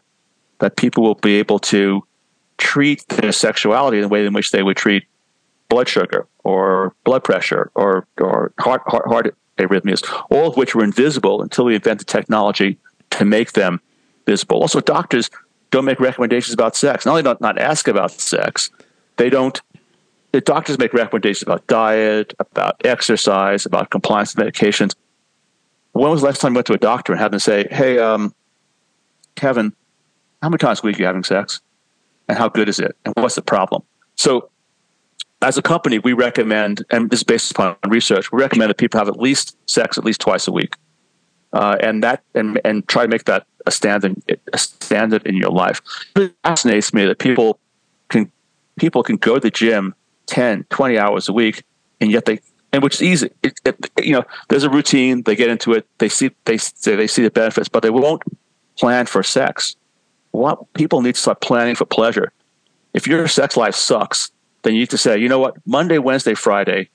that 0.58 0.76
people 0.76 1.02
will 1.02 1.14
be 1.16 1.36
able 1.36 1.58
to 1.60 2.04
treat 2.58 3.06
their 3.08 3.32
sexuality 3.32 3.98
in 3.98 4.02
the 4.02 4.08
way 4.08 4.24
in 4.24 4.32
which 4.32 4.50
they 4.50 4.62
would 4.62 4.76
treat 4.76 5.04
blood 5.68 5.88
sugar 5.88 6.26
or 6.44 6.94
blood 7.04 7.24
pressure 7.24 7.70
or, 7.74 8.06
or 8.18 8.52
heart, 8.58 8.82
heart, 8.86 9.06
heart 9.06 9.36
arrhythmias, 9.58 10.02
all 10.30 10.48
of 10.48 10.56
which 10.56 10.74
were 10.74 10.84
invisible 10.84 11.42
until 11.42 11.64
we 11.64 11.74
invented 11.74 12.06
technology 12.06 12.78
to 13.10 13.24
make 13.24 13.52
them 13.52 13.80
visible. 14.26 14.60
Also, 14.60 14.80
doctors 14.80 15.30
don't 15.70 15.84
make 15.84 16.00
recommendations 16.00 16.54
about 16.54 16.76
sex. 16.76 17.06
Not 17.06 17.12
only 17.12 17.22
don't 17.22 17.40
not 17.40 17.58
ask 17.58 17.88
about 17.88 18.12
sex, 18.12 18.70
they 19.16 19.30
don't. 19.30 19.60
The 20.32 20.40
doctors 20.40 20.78
make 20.78 20.92
recommendations 20.92 21.42
about 21.42 21.66
diet, 21.66 22.34
about 22.38 22.80
exercise, 22.84 23.64
about 23.64 23.90
compliance 23.90 24.36
with 24.36 24.46
medications. 24.46 24.94
When 25.92 26.10
was 26.10 26.20
the 26.20 26.26
last 26.26 26.40
time 26.40 26.52
you 26.52 26.56
went 26.56 26.66
to 26.66 26.74
a 26.74 26.78
doctor 26.78 27.12
and 27.12 27.20
had 27.20 27.32
them 27.32 27.40
say, 27.40 27.66
"Hey, 27.70 27.98
um, 27.98 28.34
Kevin, 29.34 29.74
how 30.42 30.50
many 30.50 30.58
times 30.58 30.80
a 30.82 30.86
week 30.86 30.96
are 30.96 31.00
you 31.00 31.06
having 31.06 31.24
sex?" 31.24 31.60
and 32.28 32.38
how 32.38 32.48
good 32.48 32.68
is 32.68 32.78
it 32.78 32.96
and 33.04 33.14
what's 33.16 33.34
the 33.34 33.42
problem 33.42 33.82
so 34.16 34.48
as 35.42 35.58
a 35.58 35.62
company 35.62 35.98
we 35.98 36.12
recommend 36.12 36.84
and 36.90 37.10
this 37.10 37.20
is 37.20 37.24
based 37.24 37.50
upon 37.50 37.76
research 37.88 38.32
we 38.32 38.40
recommend 38.40 38.70
that 38.70 38.78
people 38.78 38.98
have 38.98 39.08
at 39.08 39.18
least 39.18 39.56
sex 39.68 39.98
at 39.98 40.04
least 40.04 40.20
twice 40.20 40.48
a 40.48 40.52
week 40.52 40.74
uh, 41.52 41.76
and 41.80 42.02
that 42.02 42.22
and, 42.34 42.60
and 42.64 42.86
try 42.88 43.02
to 43.02 43.08
make 43.08 43.24
that 43.24 43.46
a 43.66 43.70
standard 43.70 44.22
a 44.52 44.58
standard 44.58 45.26
in 45.26 45.36
your 45.36 45.50
life. 45.50 45.80
It 46.14 46.34
fascinates 46.42 46.92
me 46.92 47.04
that 47.06 47.18
people 47.18 47.58
can 48.08 48.30
people 48.78 49.02
can 49.02 49.16
go 49.16 49.34
to 49.34 49.40
the 49.40 49.50
gym 49.50 49.94
10, 50.26 50.64
20 50.70 50.98
hours 50.98 51.28
a 51.28 51.32
week, 51.32 51.64
and 52.00 52.10
yet 52.10 52.24
they 52.24 52.40
and 52.72 52.82
which 52.82 52.96
is 52.96 53.02
easy. 53.02 53.30
It, 53.42 53.60
it, 53.64 53.90
you 54.02 54.12
know, 54.12 54.24
there's 54.48 54.64
a 54.64 54.70
routine. 54.70 55.22
They 55.22 55.34
get 55.34 55.48
into 55.48 55.72
it. 55.72 55.86
They 55.98 56.08
see 56.08 56.30
they 56.44 56.58
they 56.84 57.06
see 57.06 57.22
the 57.22 57.30
benefits, 57.30 57.68
but 57.68 57.82
they 57.82 57.90
won't 57.90 58.22
plan 58.76 59.06
for 59.06 59.22
sex. 59.22 59.76
What 60.32 60.72
people 60.74 61.00
need 61.00 61.14
to 61.14 61.20
start 61.20 61.40
planning 61.40 61.74
for 61.74 61.86
pleasure. 61.86 62.32
If 62.92 63.06
your 63.06 63.28
sex 63.28 63.56
life 63.56 63.74
sucks, 63.74 64.30
then 64.66 64.74
you 64.74 64.80
need 64.80 64.90
to 64.90 64.98
say, 64.98 65.16
you 65.16 65.28
know 65.28 65.38
what, 65.38 65.54
Monday, 65.64 65.98
Wednesday, 65.98 66.34
Friday, 66.34 66.90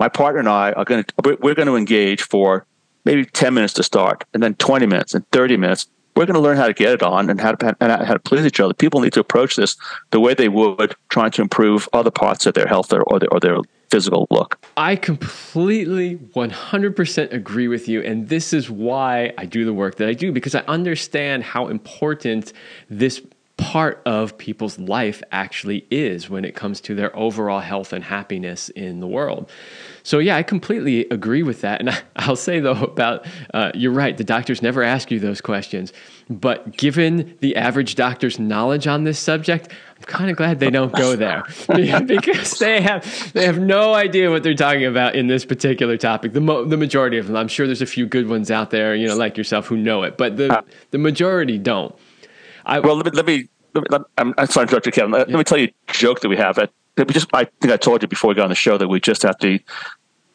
my 0.00 0.08
partner 0.08 0.40
and 0.40 0.48
I 0.48 0.72
are 0.72 0.84
going 0.84 1.04
to 1.04 1.38
we're 1.40 1.54
going 1.54 1.68
to 1.68 1.76
engage 1.76 2.22
for 2.22 2.66
maybe 3.04 3.24
10 3.24 3.54
minutes 3.54 3.74
to 3.74 3.82
start 3.82 4.24
and 4.34 4.42
then 4.42 4.54
20 4.56 4.86
minutes 4.86 5.14
and 5.14 5.28
30 5.30 5.56
minutes 5.56 5.86
we're 6.16 6.26
going 6.26 6.34
to 6.34 6.40
learn 6.40 6.56
how 6.56 6.66
to 6.66 6.74
get 6.74 6.92
it 6.92 7.02
on 7.02 7.30
and 7.30 7.40
how 7.40 7.52
to 7.52 7.76
and 7.80 7.90
how 8.04 8.12
to 8.12 8.18
please 8.18 8.44
each 8.44 8.60
other. 8.60 8.74
People 8.74 9.00
need 9.00 9.14
to 9.14 9.20
approach 9.20 9.56
this 9.56 9.76
the 10.10 10.20
way 10.20 10.34
they 10.34 10.48
would 10.48 10.94
trying 11.08 11.30
to 11.32 11.42
improve 11.42 11.88
other 11.92 12.10
parts 12.10 12.44
of 12.44 12.54
their 12.54 12.66
health 12.66 12.92
or, 12.92 13.02
or, 13.04 13.18
their, 13.18 13.30
or 13.30 13.40
their 13.40 13.56
physical 13.90 14.26
look. 14.30 14.58
I 14.76 14.96
completely 14.96 16.16
100% 16.16 17.32
agree 17.32 17.68
with 17.68 17.88
you. 17.88 18.02
And 18.02 18.28
this 18.28 18.52
is 18.52 18.70
why 18.70 19.32
I 19.38 19.46
do 19.46 19.64
the 19.64 19.72
work 19.72 19.96
that 19.96 20.08
I 20.08 20.14
do 20.14 20.32
because 20.32 20.54
I 20.54 20.60
understand 20.60 21.44
how 21.44 21.68
important 21.68 22.52
this 22.90 23.22
part 23.62 24.02
of 24.04 24.36
people's 24.38 24.76
life 24.78 25.22
actually 25.30 25.86
is 25.88 26.28
when 26.28 26.44
it 26.44 26.54
comes 26.54 26.80
to 26.80 26.96
their 26.96 27.16
overall 27.16 27.60
health 27.60 27.92
and 27.92 28.02
happiness 28.02 28.68
in 28.70 28.98
the 28.98 29.06
world. 29.06 29.48
So, 30.02 30.18
yeah, 30.18 30.36
I 30.36 30.42
completely 30.42 31.06
agree 31.10 31.44
with 31.44 31.60
that. 31.60 31.78
And 31.78 31.90
I, 31.90 32.02
will 32.28 32.34
say, 32.34 32.58
though, 32.58 32.82
about 32.82 33.24
uh, 33.54 33.70
you're 33.72 33.92
right, 33.92 34.16
the 34.16 34.24
doctors 34.24 34.62
never 34.62 34.82
ask 34.82 35.12
you 35.12 35.20
those 35.20 35.40
questions. 35.40 35.92
But 36.28 36.76
given 36.76 37.36
the 37.40 37.54
average 37.54 37.94
doctor's 37.94 38.40
knowledge 38.40 38.88
on 38.88 39.04
this 39.04 39.20
subject, 39.20 39.68
I'm 39.96 40.02
kind 40.02 40.28
of 40.28 40.36
glad 40.36 40.58
they 40.58 40.70
don't 40.70 40.92
go 40.92 41.14
there 41.16 41.44
because 42.06 42.58
they 42.58 42.80
have 42.80 43.32
they 43.32 43.46
have 43.46 43.60
no 43.60 43.94
idea 43.94 44.30
what 44.30 44.42
they're 44.42 44.54
talking 44.54 44.86
about 44.86 45.14
in 45.14 45.28
this 45.28 45.44
particular 45.44 45.96
topic. 45.96 46.32
The 46.32 46.40
mo- 46.40 46.64
the 46.64 46.76
majority 46.76 47.18
of 47.18 47.28
them, 47.28 47.36
I'm 47.36 47.48
sure 47.48 47.66
there's 47.66 47.82
a 47.82 47.86
few 47.86 48.06
good 48.06 48.28
ones 48.28 48.50
out 48.50 48.70
there, 48.70 48.96
you 48.96 49.06
know, 49.06 49.16
like 49.16 49.36
yourself, 49.36 49.66
who 49.66 49.76
know 49.76 50.02
it, 50.02 50.16
but 50.18 50.36
the 50.36 50.64
the 50.90 50.98
majority 50.98 51.58
don't. 51.58 51.94
I, 52.64 52.80
well, 52.80 52.96
let 52.96 53.06
me, 53.06 53.10
let 53.12 53.26
me, 53.26 53.32
let 53.34 53.36
me 53.36 53.48
I'm, 54.18 54.34
I'm 54.38 54.46
sorry 54.46 54.66
to 54.66 54.76
interrupt 54.76 54.92
Kevin. 54.92 55.12
Let, 55.12 55.28
yeah. 55.28 55.36
me 55.36 55.44
tell 55.44 55.58
you 55.58 55.68
a 55.88 55.92
joke 55.92 56.20
that 56.20 56.28
we 56.28 56.36
have. 56.36 56.58
At, 56.58 56.70
we 56.96 57.04
just, 57.06 57.28
I 57.32 57.44
think 57.44 57.72
I 57.72 57.76
told 57.76 58.02
you 58.02 58.08
before 58.08 58.28
we 58.28 58.34
got 58.34 58.44
on 58.44 58.50
the 58.50 58.54
show 58.54 58.76
that 58.78 58.88
we 58.88 59.00
just 59.00 59.22
had 59.22 59.36
the 59.40 59.60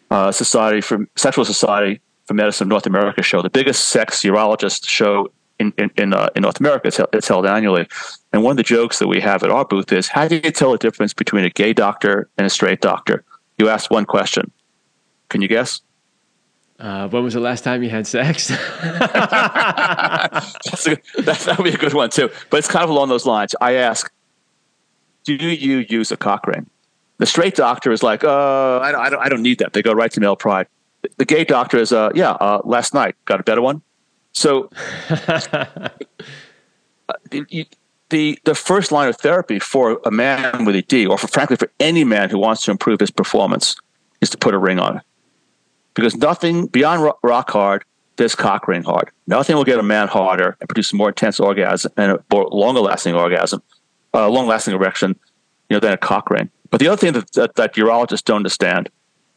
uh, 0.10 0.32
Society 0.32 0.82
for 0.82 1.06
Sexual 1.16 1.46
Society 1.46 2.02
for 2.26 2.34
Medicine 2.34 2.66
of 2.66 2.70
North 2.70 2.86
America 2.86 3.22
show, 3.22 3.42
the 3.42 3.50
biggest 3.50 3.90
sex 3.90 4.22
urologist 4.22 4.88
show 4.88 5.32
in 5.60 5.74
in 5.78 5.92
in, 5.98 6.14
uh, 6.14 6.30
in 6.36 6.42
North 6.44 6.60
America. 6.60 6.88
It's 6.88 7.00
it's 7.14 7.28
held 7.28 7.46
annually, 7.46 7.88
and 8.34 8.44
one 8.44 8.52
of 8.52 8.58
the 8.58 8.64
jokes 8.64 9.00
that 9.00 9.08
we 9.08 9.22
have 9.22 9.44
at 9.44 9.50
our 9.50 9.66
booth 9.66 9.92
is, 9.92 10.08
how 10.08 10.28
do 10.28 10.36
you 10.36 10.52
tell 10.52 10.72
the 10.72 10.78
difference 10.78 11.14
between 11.14 11.46
a 11.46 11.50
gay 11.50 11.74
doctor 11.74 12.30
and 12.38 12.48
a 12.48 12.50
straight 12.50 12.82
doctor? 12.82 13.24
You 13.58 13.70
ask 13.70 13.90
one 13.90 14.06
question. 14.06 14.52
Can 15.30 15.42
you 15.42 15.48
guess? 15.48 15.82
Uh, 16.80 17.08
when 17.10 17.24
was 17.24 17.34
the 17.34 17.40
last 17.40 17.64
time 17.64 17.82
you 17.82 17.90
had 17.90 18.06
sex? 18.06 18.50
That's 18.50 18.58
a, 20.88 20.98
that, 21.24 21.40
that 21.46 21.58
would 21.58 21.64
be 21.64 21.72
a 21.72 21.78
good 21.78 21.94
one 21.94 22.12
too. 22.12 22.30
But 22.50 22.58
it's 22.58 22.68
kind 22.68 22.84
of 22.84 22.92
along 22.92 23.10
those 23.10 23.26
lines. 23.26 23.56
I 23.60 23.74
ask, 23.74 24.12
do 25.24 25.34
you 25.34 25.86
use 25.90 26.12
a 26.12 26.18
cock 26.18 26.46
ring? 26.46 26.70
The 27.18 27.26
straight 27.26 27.56
doctor 27.56 27.92
is 27.92 28.04
like, 28.04 28.24
uh, 28.24 28.80
I, 28.80 28.92
don't, 28.92 29.02
I, 29.02 29.10
don't, 29.10 29.20
I 29.22 29.30
don't 29.30 29.42
need 29.42 29.58
that. 29.60 29.74
They 29.74 29.82
go 29.82 29.92
right 29.92 30.12
to 30.12 30.20
male 30.20 30.36
pride. 30.36 30.68
The 31.18 31.26
gay 31.26 31.44
doctor 31.44 31.78
is, 31.78 31.92
uh, 31.92 32.12
yeah, 32.14 32.32
uh, 32.32 32.62
last 32.64 32.94
night, 32.94 33.16
got 33.26 33.40
a 33.40 33.44
better 33.44 33.62
one. 33.62 33.82
So 34.34 34.70
the, 37.32 37.68
the, 38.10 38.40
the 38.44 38.56
first 38.56 38.92
line 38.92 39.10
of 39.10 39.18
therapy 39.18 39.58
for 39.58 40.00
a 40.06 40.12
man 40.12 40.64
with 40.64 40.76
ED, 40.76 41.08
or 41.08 41.18
for, 41.18 41.28
frankly 41.28 41.56
for 41.56 41.72
any 41.80 42.04
man 42.04 42.30
who 42.30 42.38
wants 42.38 42.64
to 42.66 42.72
improve 42.72 43.00
his 43.00 43.10
performance, 43.10 43.78
is 44.22 44.30
to 44.30 44.38
put 44.38 44.54
a 44.54 44.60
ring 44.60 44.80
on 44.80 44.98
it 44.98 45.04
because 45.98 46.16
nothing 46.16 46.68
beyond 46.68 47.12
rock 47.24 47.50
hard 47.50 47.84
cock 48.36 48.68
ring 48.68 48.84
hard. 48.84 49.10
Nothing 49.26 49.56
will 49.56 49.64
get 49.64 49.80
a 49.80 49.84
man 49.84 50.08
harder 50.08 50.56
and 50.60 50.70
produce 50.70 50.94
a 50.94 50.96
more 50.96 51.10
intense 51.10 51.40
orgasm 51.40 51.92
and 51.98 52.12
a 52.14 52.24
more 52.32 52.48
longer 52.52 52.82
lasting 52.82 53.16
orgasm, 53.16 53.62
a 54.14 54.20
uh, 54.20 54.30
long 54.30 54.48
lasting 54.48 54.74
erection, 54.74 55.16
you 55.70 55.76
know, 55.76 55.80
than 55.80 55.94
a 55.94 55.98
cock 55.98 56.30
ring. 56.30 56.50
But 56.70 56.80
the 56.80 56.88
other 56.88 56.98
thing 56.98 57.14
that, 57.14 57.32
that, 57.34 57.56
that 57.56 57.74
urologists 57.76 58.24
don't 58.24 58.38
understand 58.38 58.90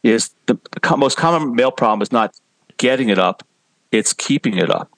is 0.03 0.31
the, 0.47 0.59
the 0.71 0.97
most 0.97 1.17
common 1.17 1.55
male 1.55 1.71
problem 1.71 2.03
is 2.03 2.13
not 2.13 2.35
getting 2.77 3.09
it 3.09 3.19
up, 3.19 3.43
it's 3.91 4.13
keeping 4.13 4.57
it 4.57 4.71
up. 4.71 4.91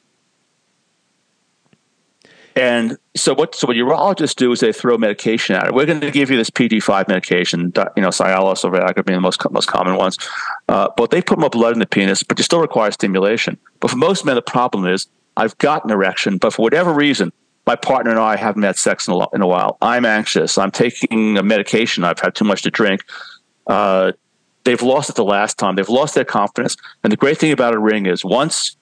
And 2.55 2.99
so 3.17 3.35
what 3.35 3.55
so 3.55 3.67
what 3.67 3.77
urologists 3.77 4.35
do 4.35 4.53
is 4.53 4.61
they 4.61 4.73
throw 4.73 4.99
medication 4.99 5.57
at 5.57 5.69
it. 5.69 5.75
We're 5.75 5.87
going 5.87 6.01
to 6.01 6.11
give 6.11 6.31
you 6.31 6.37
this 6.37 6.51
PDE5 6.51 7.09
medication, 7.09 7.73
you 7.97 8.03
know, 8.03 8.09
Cialis 8.09 8.65
or 8.65 8.71
Viagra 8.71 9.05
being 9.05 9.17
the 9.17 9.21
most 9.21 9.41
most 9.51 9.69
common 9.69 9.97
ones. 9.97 10.19
Uh, 10.69 10.89
but 10.97 11.11
they 11.11 11.23
put 11.23 11.39
more 11.39 11.51
blood 11.51 11.73
in 11.73 11.79
the 11.79 11.87
penis, 11.87 12.23
but 12.23 12.39
you 12.39 12.45
still 12.45 12.61
require 12.61 12.91
stimulation. 12.91 13.59
But 13.81 13.91
for 13.91 13.97
most 13.97 14.25
men, 14.25 14.35
the 14.35 14.43
problem 14.43 14.87
is 14.87 15.07
I've 15.37 15.57
got 15.59 15.85
an 15.85 15.91
erection, 15.91 16.39
but 16.39 16.53
for 16.53 16.63
whatever 16.63 16.93
reason, 16.93 17.33
my 17.67 17.77
partner 17.77 18.11
and 18.11 18.21
I 18.21 18.37
haven't 18.37 18.63
had 18.63 18.77
sex 18.77 19.07
in 19.07 19.15
a, 19.15 19.27
in 19.35 19.41
a 19.41 19.47
while. 19.47 19.79
I'm 19.81 20.05
anxious. 20.05 20.59
I'm 20.59 20.71
taking 20.71 21.39
a 21.39 21.43
medication. 21.43 22.05
I've 22.05 22.19
had 22.19 22.35
too 22.35 22.45
much 22.45 22.63
to 22.63 22.71
drink. 22.71 23.05
Uh, 23.67 24.13
they've 24.65 24.83
lost 24.83 25.11
it 25.11 25.17
the 25.17 25.25
last 25.25 25.59
time. 25.59 25.77
They've 25.77 25.89
lost 25.89 26.15
their 26.15 26.25
confidence. 26.25 26.77
And 27.05 27.13
the 27.13 27.17
great 27.17 27.39
thing 27.39 27.53
about 27.53 27.75
a 27.75 27.79
ring 27.79 28.07
is 28.07 28.25
once 28.25 28.77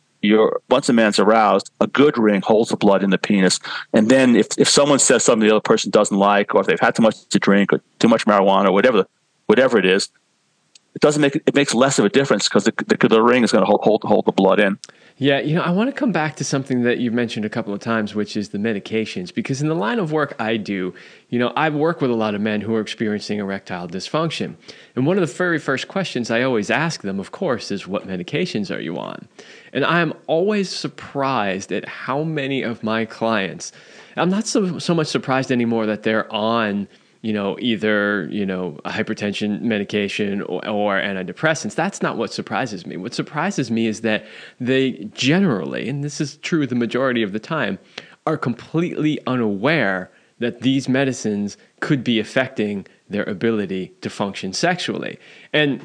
once 0.68 0.88
a 0.88 0.92
man's 0.92 1.18
aroused, 1.18 1.70
a 1.80 1.86
good 1.86 2.18
ring 2.18 2.42
holds 2.42 2.70
the 2.70 2.76
blood 2.76 3.02
in 3.02 3.10
the 3.10 3.18
penis. 3.18 3.58
And 3.92 4.08
then 4.08 4.36
if, 4.36 4.48
if 4.58 4.68
someone 4.68 4.98
says 4.98 5.24
something 5.24 5.46
the 5.46 5.54
other 5.54 5.60
person 5.60 5.90
doesn't 5.90 6.16
like, 6.16 6.54
or 6.54 6.60
if 6.60 6.66
they've 6.66 6.80
had 6.80 6.94
too 6.94 7.02
much 7.02 7.26
to 7.28 7.38
drink 7.38 7.72
or 7.72 7.80
too 7.98 8.08
much 8.08 8.26
marijuana 8.26 8.68
or 8.68 8.72
whatever, 8.72 9.06
whatever 9.46 9.78
it 9.78 9.86
is, 9.86 10.10
it 10.94 11.00
doesn't 11.00 11.22
make 11.22 11.36
it 11.36 11.54
makes 11.54 11.72
less 11.72 11.98
of 11.98 12.04
a 12.04 12.08
difference 12.08 12.48
because 12.48 12.64
the, 12.64 12.72
the, 12.86 13.08
the 13.08 13.22
ring 13.22 13.44
is 13.44 13.52
going 13.52 13.62
to 13.62 13.66
hold, 13.66 13.80
hold 13.82 14.02
hold 14.04 14.24
the 14.26 14.32
blood 14.32 14.58
in. 14.58 14.78
Yeah, 15.22 15.38
you 15.40 15.54
know, 15.54 15.60
I 15.60 15.70
want 15.70 15.90
to 15.90 15.92
come 15.92 16.12
back 16.12 16.36
to 16.36 16.44
something 16.44 16.82
that 16.84 16.98
you've 16.98 17.12
mentioned 17.12 17.44
a 17.44 17.50
couple 17.50 17.74
of 17.74 17.80
times, 17.80 18.14
which 18.14 18.38
is 18.38 18.48
the 18.48 18.58
medications. 18.58 19.34
Because 19.34 19.60
in 19.60 19.68
the 19.68 19.74
line 19.74 19.98
of 19.98 20.12
work 20.12 20.34
I 20.40 20.56
do, 20.56 20.94
you 21.28 21.38
know, 21.38 21.48
I 21.48 21.68
work 21.68 22.00
with 22.00 22.10
a 22.10 22.14
lot 22.14 22.34
of 22.34 22.40
men 22.40 22.62
who 22.62 22.74
are 22.74 22.80
experiencing 22.80 23.38
erectile 23.38 23.86
dysfunction. 23.86 24.54
And 24.96 25.06
one 25.06 25.18
of 25.18 25.28
the 25.28 25.32
very 25.32 25.58
first 25.58 25.88
questions 25.88 26.30
I 26.30 26.40
always 26.42 26.70
ask 26.70 27.02
them, 27.02 27.20
of 27.20 27.32
course, 27.32 27.70
is 27.70 27.86
what 27.86 28.08
medications 28.08 28.74
are 28.74 28.80
you 28.80 28.98
on? 28.98 29.28
And 29.72 29.84
I'm 29.84 30.12
always 30.26 30.68
surprised 30.68 31.72
at 31.72 31.88
how 31.88 32.22
many 32.22 32.62
of 32.62 32.82
my 32.82 33.04
clients, 33.04 33.72
I'm 34.16 34.30
not 34.30 34.46
so, 34.46 34.78
so 34.78 34.94
much 34.94 35.06
surprised 35.06 35.52
anymore 35.52 35.86
that 35.86 36.02
they're 36.02 36.30
on 36.32 36.88
you 37.22 37.34
know, 37.34 37.58
either, 37.60 38.28
you 38.30 38.46
know, 38.46 38.78
a 38.84 38.90
hypertension 38.90 39.60
medication 39.60 40.40
or, 40.42 40.66
or, 40.66 41.00
antidepressants. 41.00 41.74
That's 41.74 42.00
not 42.00 42.16
what 42.16 42.32
surprises 42.32 42.86
me. 42.86 42.96
What 42.96 43.12
surprises 43.12 43.70
me 43.70 43.86
is 43.86 44.00
that 44.00 44.24
they 44.58 44.92
generally, 45.12 45.88
and 45.88 46.02
this 46.02 46.20
is 46.20 46.38
true 46.38 46.66
the 46.66 46.74
majority 46.74 47.22
of 47.22 47.32
the 47.32 47.38
time, 47.38 47.78
are 48.26 48.38
completely 48.38 49.18
unaware 49.26 50.10
that 50.38 50.62
these 50.62 50.88
medicines 50.88 51.58
could 51.80 52.02
be 52.02 52.18
affecting 52.18 52.86
their 53.10 53.24
ability 53.24 53.92
to 54.00 54.08
function 54.08 54.54
sexually. 54.54 55.18
And 55.52 55.84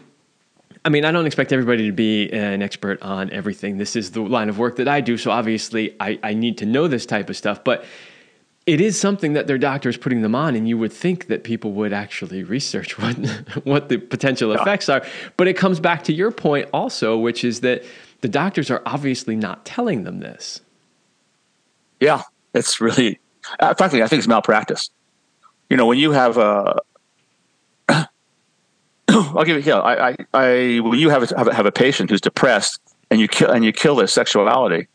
I 0.85 0.89
mean, 0.89 1.03
I 1.03 1.11
don't 1.11 1.25
expect 1.25 1.51
everybody 1.51 1.87
to 1.87 1.91
be 1.91 2.31
an 2.31 2.61
expert 2.61 3.01
on 3.01 3.31
everything. 3.31 3.77
This 3.77 3.95
is 3.95 4.11
the 4.11 4.21
line 4.21 4.49
of 4.49 4.59
work 4.59 4.75
that 4.75 4.87
I 4.87 5.01
do. 5.01 5.17
So 5.17 5.31
obviously, 5.31 5.95
I, 5.99 6.19
I 6.21 6.33
need 6.35 6.59
to 6.59 6.65
know 6.67 6.87
this 6.87 7.07
type 7.07 7.27
of 7.27 7.35
stuff. 7.35 7.63
But 7.63 7.83
it 8.67 8.79
is 8.79 8.99
something 8.99 9.33
that 9.33 9.47
their 9.47 9.57
doctor 9.57 9.89
is 9.89 9.97
putting 9.97 10.21
them 10.21 10.35
on, 10.35 10.55
and 10.55 10.69
you 10.69 10.77
would 10.77 10.93
think 10.93 11.25
that 11.27 11.43
people 11.43 11.71
would 11.71 11.91
actually 11.91 12.43
research 12.43 12.97
what 12.99 13.15
what 13.63 13.89
the 13.89 13.97
potential 13.97 14.51
effects 14.53 14.87
are. 14.87 15.03
But 15.37 15.47
it 15.47 15.57
comes 15.57 15.79
back 15.79 16.03
to 16.03 16.13
your 16.13 16.29
point 16.29 16.69
also, 16.71 17.17
which 17.17 17.43
is 17.43 17.61
that 17.61 17.83
the 18.21 18.29
doctors 18.29 18.69
are 18.69 18.83
obviously 18.85 19.35
not 19.35 19.65
telling 19.65 20.03
them 20.03 20.19
this. 20.19 20.61
Yeah, 21.99 22.21
it's 22.53 22.79
really, 22.79 23.19
uh, 23.59 23.73
frankly, 23.73 24.03
I 24.03 24.07
think 24.07 24.19
it's 24.19 24.27
malpractice. 24.27 24.91
You 25.69 25.77
know, 25.77 25.87
when 25.87 25.97
you 25.97 26.11
have 26.11 26.37
a, 26.37 26.79
I'll 29.35 29.45
give 29.45 29.57
you, 29.57 29.71
yeah, 29.71 29.79
I, 29.79 30.09
I, 30.09 30.15
I, 30.33 30.79
when 30.79 30.99
you 30.99 31.09
have 31.09 31.31
a, 31.31 31.37
have 31.37 31.47
a, 31.47 31.53
have 31.53 31.65
a 31.65 31.71
patient 31.71 32.09
who's 32.09 32.21
depressed 32.21 32.81
and 33.09 33.19
you 33.19 33.27
kill 33.27 33.49
and 33.49 33.63
you 33.63 33.71
kill 33.71 33.95
their 33.95 34.07
sexuality, 34.07 34.87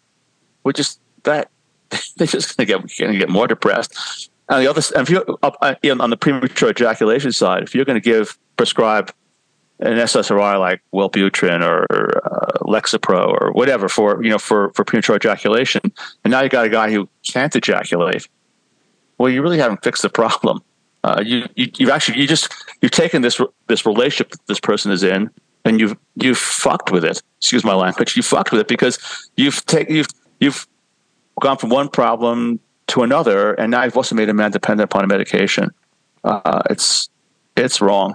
which 0.63 0.79
is 0.79 0.99
that 1.23 1.51
they're 2.17 2.27
just 2.27 2.57
going 2.57 2.67
to 2.67 2.73
get 2.73 2.99
going 2.99 3.13
to 3.13 3.19
get 3.19 3.31
more 3.31 3.47
depressed. 3.47 4.31
And 4.49 4.63
the 4.63 4.69
other, 4.69 4.83
and 4.95 5.03
if 5.03 5.11
you 5.11 5.39
up 5.43 5.57
uh, 5.63 5.75
on 6.01 6.11
the 6.11 6.17
premature 6.17 6.71
ejaculation 6.71 7.33
side, 7.33 7.63
if 7.63 7.75
you're 7.75 7.85
going 7.85 8.01
to 8.01 8.05
give 8.05 8.39
prescribe 8.57 9.13
an 9.79 9.95
SSRI 9.95 10.59
like 10.59 10.83
Wellbutrin 10.93 11.65
or 11.65 11.87
uh, 12.25 12.59
Lexapro 12.65 13.29
or 13.41 13.53
whatever 13.53 13.89
for 13.89 14.23
you 14.23 14.29
know 14.29 14.39
for 14.39 14.71
for 14.75 14.85
premature 14.85 15.17
ejaculation, 15.17 15.81
and 16.25 16.31
now 16.31 16.43
you 16.43 16.51
got 16.51 16.67
a 16.67 16.69
guy 16.69 16.91
who 16.93 17.09
can't 17.27 17.55
ejaculate. 17.57 18.29
Well, 19.17 19.31
you 19.31 19.41
really 19.41 19.59
haven't 19.59 19.83
fixed 19.83 20.03
the 20.03 20.11
problem. 20.21 20.63
Uh, 21.03 21.23
you, 21.25 21.49
you 21.55 21.71
you've 21.79 21.91
actually 21.91 22.21
you 22.21 22.27
just 22.27 22.53
you've 22.83 22.91
taken 22.91 23.23
this 23.23 23.41
this 23.69 23.87
relationship 23.87 24.31
that 24.31 24.47
this 24.47 24.61
person 24.61 24.93
is 24.93 25.03
in, 25.03 25.31
and 25.65 25.81
you've 25.81 25.97
you've 26.17 26.39
fucked 26.39 26.91
with 26.91 27.05
it. 27.05 27.23
Excuse 27.39 27.65
my 27.65 27.75
language. 27.75 28.17
You 28.17 28.23
fucked 28.23 28.53
with 28.53 28.61
it 28.61 28.69
because 28.69 28.99
you've 29.37 29.65
taken 29.67 29.95
you've 29.95 30.09
you've 30.41 30.67
gone 31.41 31.57
from 31.57 31.71
one 31.71 31.89
problem 31.89 32.61
to 32.89 33.03
another, 33.03 33.55
and 33.55 33.71
now 33.71 33.85
you've 33.85 33.97
also 33.97 34.15
made 34.15 34.29
a 34.29 34.35
man 34.35 34.51
dependent 34.51 34.85
upon 34.85 35.05
a 35.05 35.07
medication. 35.07 35.71
Uh, 36.25 36.63
it's 36.69 37.09
it's 37.57 37.81
wrong. 37.81 38.15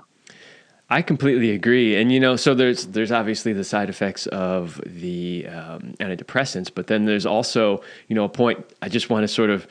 I 0.87 1.01
completely 1.01 1.49
agree, 1.51 1.95
and 1.95 2.11
you 2.11 2.19
know, 2.19 2.35
so 2.35 2.53
there's 2.53 2.85
there's 2.87 3.11
obviously 3.11 3.53
the 3.53 3.63
side 3.63 3.89
effects 3.89 4.27
of 4.27 4.79
the 4.85 5.47
um, 5.47 5.95
antidepressants, 5.99 6.69
but 6.73 6.85
then 6.85 7.05
there's 7.05 7.25
also 7.25 7.81
you 8.07 8.15
know 8.15 8.25
a 8.25 8.29
point 8.29 8.63
I 8.83 8.89
just 8.89 9.09
want 9.09 9.23
to 9.23 9.27
sort 9.27 9.49
of 9.49 9.67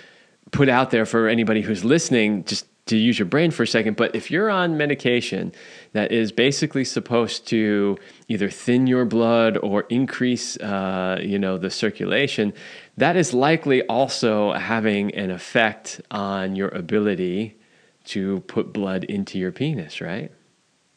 put 0.51 0.69
out 0.69 0.91
there 0.91 1.07
for 1.07 1.29
anybody 1.29 1.61
who's 1.61 1.85
listening, 1.85 2.45
just 2.45 2.67
to 2.87 2.97
use 2.97 3.19
your 3.19 3.27
brain 3.27 3.51
for 3.51 3.63
a 3.63 3.67
second. 3.67 3.97
But 3.97 4.15
if 4.15 4.31
you're 4.31 4.51
on 4.51 4.77
medication 4.77 5.53
that 5.93 6.13
is 6.13 6.33
basically 6.33 6.85
supposed 6.85 7.47
to 7.49 7.97
either 8.29 8.51
thin 8.51 8.87
your 8.87 9.05
blood 9.05 9.57
or 9.59 9.83
increase, 9.89 10.59
uh, 10.59 11.19
you 11.23 11.39
know, 11.39 11.57
the 11.57 11.71
circulation, 11.71 12.53
that 12.97 13.17
is 13.17 13.33
likely 13.33 13.83
also 13.87 14.53
having 14.53 15.15
an 15.15 15.31
effect 15.31 16.01
on 16.11 16.57
your 16.57 16.69
ability 16.69 17.57
to 18.05 18.41
put 18.41 18.73
blood 18.73 19.05
into 19.05 19.39
your 19.39 19.51
penis, 19.51 20.01
right? 20.01 20.31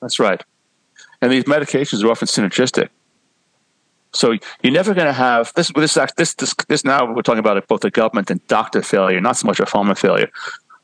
That's 0.01 0.19
right. 0.19 0.43
And 1.21 1.31
these 1.31 1.45
medications 1.45 2.03
are 2.03 2.11
often 2.11 2.27
synergistic. 2.27 2.89
So 4.13 4.35
you're 4.61 4.73
never 4.73 4.93
going 4.93 5.07
to 5.07 5.13
have 5.13 5.53
this, 5.55 5.71
this. 5.75 5.93
This. 5.93 6.33
This. 6.33 6.55
This. 6.67 6.83
Now 6.83 7.13
we're 7.13 7.21
talking 7.21 7.39
about 7.39 7.65
both 7.67 7.81
the 7.81 7.91
government 7.91 8.31
and 8.31 8.45
doctor 8.47 8.81
failure, 8.81 9.21
not 9.21 9.37
so 9.37 9.47
much 9.47 9.59
a 9.59 9.65
pharma 9.65 9.97
failure. 9.97 10.29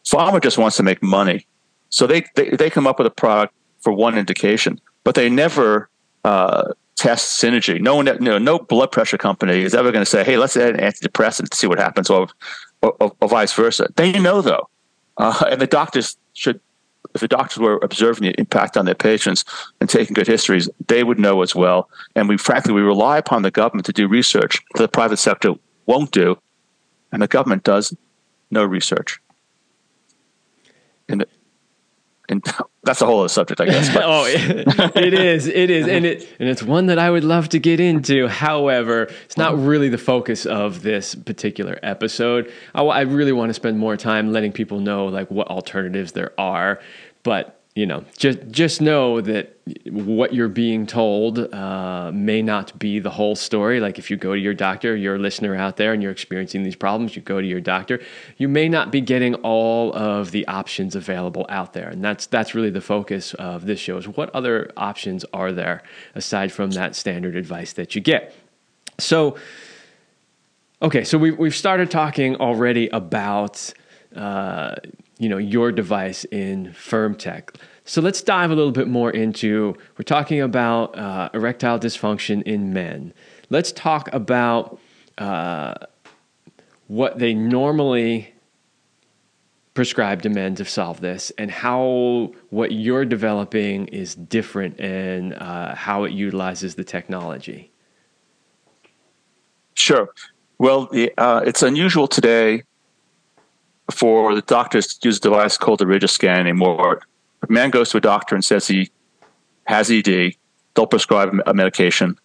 Pharma 0.06 0.42
just 0.42 0.58
wants 0.58 0.78
to 0.78 0.84
make 0.84 1.02
money, 1.02 1.46
so 1.90 2.08
they 2.08 2.26
they, 2.36 2.50
they 2.52 2.70
come 2.70 2.88
up 2.88 2.98
with 3.00 3.08
a 3.08 3.12
product 3.12 3.54
for 3.80 3.94
one 3.94 4.18
indication, 4.18 4.80
but 5.04 5.16
they 5.16 5.30
never 5.30 5.90
uh, 6.24 6.74
test 6.96 7.42
synergy. 7.42 7.80
No 7.80 7.96
one, 7.96 8.06
no, 8.20 8.38
no 8.38 8.60
blood 8.60 8.92
pressure 8.92 9.18
company 9.18 9.62
is 9.62 9.74
ever 9.74 9.92
going 9.92 10.04
to 10.04 10.10
say, 10.10 10.24
"Hey, 10.24 10.38
let's 10.38 10.58
add 10.58 10.76
an 10.76 10.82
antidepressant 10.82 11.50
to 11.50 11.58
see 11.58 11.68
what 11.68 11.80
happens," 11.80 12.10
or 12.10 12.28
or, 12.82 13.14
or 13.22 13.28
vice 13.28 13.54
versa. 13.54 13.88
They 13.96 14.12
know 14.20 14.42
though, 14.42 14.70
uh, 15.18 15.46
and 15.50 15.62
the 15.62 15.68
doctors 15.68 16.18
should 16.34 16.60
if 17.14 17.22
the 17.22 17.28
doctors 17.28 17.60
were 17.60 17.80
observing 17.84 18.24
the 18.24 18.40
impact 18.40 18.78
on 18.78 18.86
their 18.86 18.96
patients 18.96 19.46
and 19.80 19.90
taking 19.90 20.14
good 20.14 20.28
histories, 20.28 20.70
they 20.88 21.04
would 21.04 21.20
know 21.20 21.42
as 21.42 21.54
well. 21.54 21.90
And 22.16 22.28
we, 22.28 22.38
frankly, 22.38 22.74
we 22.74 22.82
rely 22.82 23.18
upon 23.18 23.44
the 23.44 23.52
government 23.52 23.86
to 23.86 23.94
do 23.94 24.08
research 24.08 24.60
that 24.74 24.82
the 24.82 24.88
private 24.88 25.18
sector 25.18 25.54
won't 25.86 26.12
do, 26.12 26.38
and 27.12 27.22
the 27.22 27.28
government 27.28 27.64
does 27.64 27.96
no 28.50 28.64
research. 28.64 29.20
And, 31.10 31.26
and 32.30 32.44
that's 32.84 33.02
a 33.02 33.06
whole 33.06 33.20
other 33.20 33.30
subject, 33.30 33.62
I 33.62 33.66
guess. 33.66 33.96
oh, 33.96 34.26
it 34.26 35.14
is, 35.14 35.48
it 35.48 35.70
is, 35.70 35.88
and 35.88 36.06
it 36.06 36.28
and 36.40 36.50
it's 36.50 36.64
one 36.64 36.88
that 36.88 37.00
I 37.00 37.10
would 37.10 37.24
love 37.24 37.50
to 37.50 37.60
get 37.60 37.80
into. 37.80 38.28
However, 38.28 39.04
it's 39.26 39.38
not 39.38 39.58
really 39.58 39.90
the 39.90 39.98
focus 39.98 40.46
of 40.46 40.82
this 40.82 41.16
particular 41.16 41.80
episode. 41.84 42.52
I, 42.76 42.84
I 42.84 43.02
really 43.02 43.32
want 43.32 43.50
to 43.50 43.54
spend 43.54 43.80
more 43.80 43.98
time 43.98 44.32
letting 44.32 44.52
people 44.52 44.80
know 44.80 45.06
like 45.06 45.30
what 45.32 45.48
alternatives 45.48 46.12
there 46.14 46.32
are, 46.40 46.80
but 47.24 47.63
you 47.76 47.88
know, 47.88 48.06
just 48.18 48.40
just 48.52 48.82
know 48.82 49.20
that 49.22 49.58
what 49.90 50.32
you're 50.32 50.48
being 50.48 50.86
told 50.86 51.40
uh, 51.40 52.12
may 52.14 52.42
not 52.44 52.78
be 52.78 53.00
the 53.00 53.10
whole 53.10 53.36
story. 53.36 53.80
Like 53.80 53.98
if 53.98 54.12
you 54.12 54.18
go 54.18 54.36
to 54.36 54.40
your 54.40 54.54
doctor, 54.54 54.96
you're 54.96 55.16
a 55.16 55.20
listener 55.20 55.56
out 55.56 55.78
there, 55.78 55.92
and 55.92 56.04
you're 56.04 56.12
experiencing 56.12 56.62
these 56.62 56.76
problems, 56.76 57.16
you 57.16 57.24
go 57.24 57.42
to 57.42 57.48
your 57.48 57.62
doctor, 57.62 58.00
you 58.38 58.48
may 58.48 58.70
not 58.70 58.92
be 58.92 59.02
getting 59.02 59.34
all 59.36 59.92
of 59.96 60.30
the 60.30 60.48
options 60.48 60.96
available 60.96 61.48
out 61.50 61.74
there, 61.74 61.90
and 61.90 62.04
that's 62.04 62.28
that's 62.28 62.54
really 62.54 62.70
the 62.70 62.82
focus 62.82 63.34
of 63.36 63.66
this 63.66 63.80
show. 63.80 63.98
Is 63.98 64.08
what 64.08 64.30
other 64.36 64.72
options 64.78 65.26
are 65.34 65.52
there 65.52 65.82
aside 66.14 66.52
from 66.52 66.72
that 66.72 66.96
standard 66.96 67.36
advice 67.36 67.74
that 67.74 67.96
you 67.96 68.02
get? 68.02 68.36
So, 69.00 69.36
okay, 70.80 71.04
so 71.04 71.18
we've 71.18 71.40
we've 71.40 71.56
started 71.56 71.90
talking 71.90 72.36
already 72.36 72.88
about. 72.90 73.74
Uh, 74.16 74.76
you 75.18 75.30
know 75.30 75.38
your 75.38 75.72
device 75.72 76.26
in 76.26 76.74
firm 76.74 77.16
tech. 77.16 77.54
So 77.86 78.02
let's 78.02 78.22
dive 78.22 78.52
a 78.52 78.56
little 78.56 78.72
bit 78.72 78.88
more 78.88 79.12
into. 79.12 79.76
We're 79.98 80.04
talking 80.04 80.42
about 80.42 80.98
uh, 80.98 81.30
erectile 81.34 81.80
dysfunction 81.80 82.42
in 82.44 82.74
men. 82.74 83.14
Let's 83.50 83.72
talk 83.72 84.12
about 84.14 84.80
uh, 85.18 85.76
what 86.88 87.20
they 87.20 87.34
normally 87.34 88.34
prescribe 89.74 90.22
to 90.22 90.30
men 90.30 90.56
to 90.56 90.66
solve 90.66 91.02
this, 91.02 91.32
and 91.38 91.50
how 91.52 92.32
what 92.50 92.72
you're 92.72 93.06
developing 93.06 93.88
is 93.88 94.16
different, 94.16 94.80
and 94.80 95.34
uh, 95.34 95.76
how 95.76 96.04
it 96.04 96.12
utilizes 96.12 96.76
the 96.76 96.84
technology. 96.84 97.72
Sure. 99.76 100.10
Well, 100.60 100.90
uh, 101.18 101.42
it's 101.46 101.64
unusual 101.64 102.08
today 102.08 102.64
for 103.92 104.36
the 104.36 104.42
doctors 104.42 104.88
to 104.88 105.08
use 105.08 105.18
a 105.18 105.22
device 105.22 105.58
called 105.58 105.80
the 105.80 105.86
Rigiscan 105.86 106.38
anymore. 106.38 107.02
A 107.48 107.52
man 107.52 107.70
goes 107.70 107.90
to 107.92 107.98
a 107.98 108.02
doctor 108.02 108.36
and 108.36 108.44
says 108.44 108.68
he 108.68 108.90
has 109.66 109.92
ED, 109.92 110.36
they'll 110.76 110.88
prescribe 110.88 111.34
a 111.46 111.54
medication. 111.54 112.18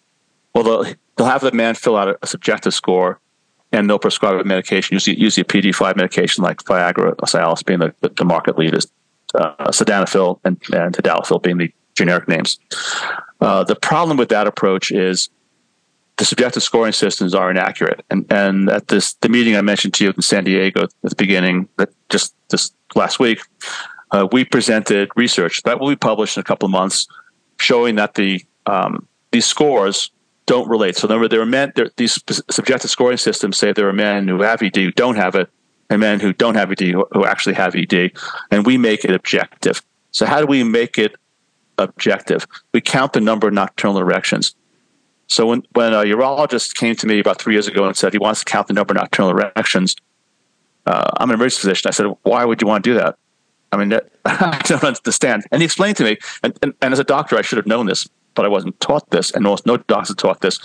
Well, 0.53 0.63
they'll, 0.63 0.93
they'll 1.15 1.27
have 1.27 1.41
the 1.41 1.51
man 1.51 1.75
fill 1.75 1.97
out 1.97 2.17
a, 2.21 2.27
subjective 2.27 2.73
score 2.73 3.19
and 3.71 3.89
they'll 3.89 3.99
prescribe 3.99 4.39
a 4.39 4.43
medication, 4.43 4.95
usually, 4.95 5.19
usually 5.19 5.41
a 5.41 5.45
PDE5 5.45 5.95
medication 5.95 6.43
like 6.43 6.63
Viagra 6.63 7.09
or 7.09 7.15
Cialis 7.15 7.65
being 7.65 7.79
the, 7.79 7.93
the, 8.01 8.09
the 8.09 8.25
market 8.25 8.57
leaders, 8.57 8.87
uh, 9.35 9.53
Sildenafil 9.67 10.39
and, 10.43 10.59
and 10.73 10.95
Tadalafil 10.95 11.43
being 11.43 11.57
the 11.57 11.73
generic 11.95 12.27
names. 12.27 12.59
Uh, 13.41 13.63
the 13.63 13.75
problem 13.75 14.17
with 14.17 14.29
that 14.29 14.47
approach 14.47 14.91
is 14.91 15.29
the 16.19 16.25
subjective 16.25 16.61
scoring 16.61 16.91
systems 16.91 17.33
are 17.33 17.49
inaccurate. 17.49 18.05
And 18.09 18.25
and 18.29 18.69
at 18.69 18.89
this 18.89 19.13
the 19.21 19.29
meeting 19.29 19.55
I 19.55 19.61
mentioned 19.61 19.93
to 19.95 20.03
you 20.03 20.11
in 20.11 20.21
San 20.21 20.43
Diego 20.43 20.83
at 20.83 20.91
the 21.01 21.15
beginning, 21.15 21.69
that 21.77 21.89
just 22.09 22.35
this 22.49 22.71
last 22.93 23.19
week, 23.19 23.39
uh, 24.11 24.27
we 24.31 24.43
presented 24.43 25.09
research 25.15 25.63
that 25.63 25.79
will 25.79 25.87
be 25.87 25.95
published 25.95 26.35
in 26.37 26.41
a 26.41 26.43
couple 26.43 26.65
of 26.65 26.71
months, 26.71 27.07
showing 27.57 27.95
that 27.95 28.15
the 28.15 28.43
um, 28.65 29.07
these 29.31 29.45
scores 29.45 30.11
don't 30.45 30.67
relate. 30.67 30.97
So 30.97 31.07
remember, 31.07 31.29
there 31.29 31.41
are 31.41 31.45
men. 31.45 31.71
There, 31.75 31.89
these 31.95 32.21
subjective 32.51 32.91
scoring 32.91 33.17
systems 33.17 33.57
say 33.57 33.71
there 33.71 33.87
are 33.87 33.93
men 33.93 34.27
who 34.27 34.41
have 34.41 34.61
ED 34.61 34.75
who 34.75 34.91
don't 34.91 35.15
have 35.15 35.35
it, 35.35 35.49
and 35.89 36.01
men 36.01 36.19
who 36.19 36.33
don't 36.33 36.55
have 36.55 36.69
ED 36.69 36.81
who, 36.81 37.07
who 37.13 37.25
actually 37.25 37.55
have 37.55 37.75
ED, 37.75 38.11
and 38.51 38.65
we 38.65 38.77
make 38.77 39.05
it 39.05 39.11
objective. 39.11 39.81
So 40.11 40.25
how 40.25 40.41
do 40.41 40.47
we 40.47 40.65
make 40.65 40.97
it 40.97 41.15
objective? 41.77 42.45
We 42.73 42.81
count 42.81 43.13
the 43.13 43.21
number 43.21 43.47
of 43.47 43.53
nocturnal 43.53 43.99
erections. 43.99 44.53
So 45.29 45.45
when, 45.45 45.63
when 45.73 45.93
a 45.93 46.03
urologist 46.03 46.75
came 46.75 46.95
to 46.95 47.07
me 47.07 47.19
about 47.19 47.39
three 47.39 47.53
years 47.53 47.67
ago 47.67 47.85
and 47.85 47.95
said 47.95 48.13
he 48.13 48.19
wants 48.19 48.43
to 48.43 48.45
count 48.45 48.67
the 48.67 48.73
number 48.73 48.93
of 48.93 48.97
nocturnal 48.97 49.31
erections, 49.31 49.95
uh, 50.87 51.11
I'm 51.17 51.29
an 51.29 51.35
emergency 51.35 51.61
physician. 51.61 51.87
I 51.87 51.91
said, 51.91 52.07
why 52.23 52.43
would 52.45 52.61
you 52.61 52.67
want 52.67 52.83
to 52.83 52.89
do 52.89 52.95
that? 52.95 53.15
I 53.71 53.77
mean, 53.77 53.93
I 54.25 54.61
don't 54.65 54.83
understand. 54.83 55.45
And 55.51 55.61
he 55.61 55.65
explained 55.65 55.97
to 55.97 56.03
me, 56.03 56.17
and, 56.41 56.57
and, 56.63 56.73
and, 56.81 56.93
as 56.93 56.99
a 56.99 57.03
doctor, 57.03 57.37
I 57.37 57.43
should 57.43 57.57
have 57.57 57.67
known 57.67 57.85
this, 57.85 58.09
but 58.33 58.43
I 58.43 58.47
wasn't 58.47 58.79
taught 58.79 59.07
this, 59.11 59.29
and 59.31 59.43
no, 59.43 59.55
no 59.67 59.77
doctors 59.77 60.15
taught 60.15 60.41
this, 60.41 60.59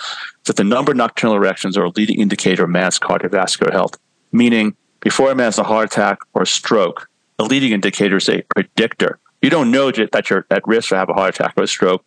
that 0.44 0.56
the 0.56 0.64
number 0.64 0.92
of 0.92 0.96
nocturnal 0.96 1.36
erections 1.36 1.76
are 1.76 1.84
a 1.84 1.90
leading 1.90 2.18
indicator 2.18 2.64
of 2.64 2.70
man's 2.70 2.98
cardiovascular 2.98 3.70
health, 3.70 3.98
meaning 4.32 4.74
before 5.00 5.30
a 5.30 5.34
man 5.34 5.46
has 5.46 5.58
a 5.58 5.64
heart 5.64 5.92
attack 5.92 6.20
or 6.32 6.42
a 6.42 6.46
stroke, 6.46 7.10
a 7.38 7.44
leading 7.44 7.72
indicator 7.72 8.16
is 8.16 8.30
a 8.30 8.40
predictor. 8.54 9.18
You 9.42 9.50
don't 9.50 9.70
know 9.70 9.90
that 9.90 10.30
you're 10.30 10.46
at 10.50 10.66
risk 10.66 10.88
to 10.88 10.96
have 10.96 11.10
a 11.10 11.14
heart 11.14 11.34
attack 11.34 11.52
or 11.58 11.64
a 11.64 11.66
stroke 11.66 12.02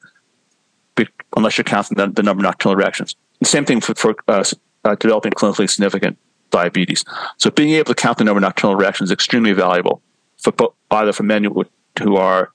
unless 1.36 1.58
you're 1.58 1.66
counting 1.66 1.98
the, 1.98 2.08
the 2.08 2.24
number 2.24 2.42
of 2.42 2.44
nocturnal 2.44 2.78
erections. 2.78 3.16
The 3.40 3.46
same 3.46 3.66
thing 3.66 3.82
for, 3.82 3.96
for 3.96 4.16
uh, 4.28 4.44
uh, 4.84 4.96
developing 4.96 5.32
clinically 5.32 5.70
significant 5.70 6.18
diabetes. 6.50 7.04
So 7.38 7.50
being 7.52 7.72
able 7.72 7.94
to 7.94 7.96
count 7.96 8.18
the 8.18 8.24
number 8.24 8.40
of 8.40 8.44
nocturnal 8.44 8.80
erections 8.80 9.10
is 9.10 9.14
extremely 9.14 9.54
valuable 9.54 10.02
for 10.38 10.54
either 10.92 11.14
for 11.14 11.24
men 11.24 11.44
who, 11.44 11.66
who 12.00 12.16
are 12.16 12.52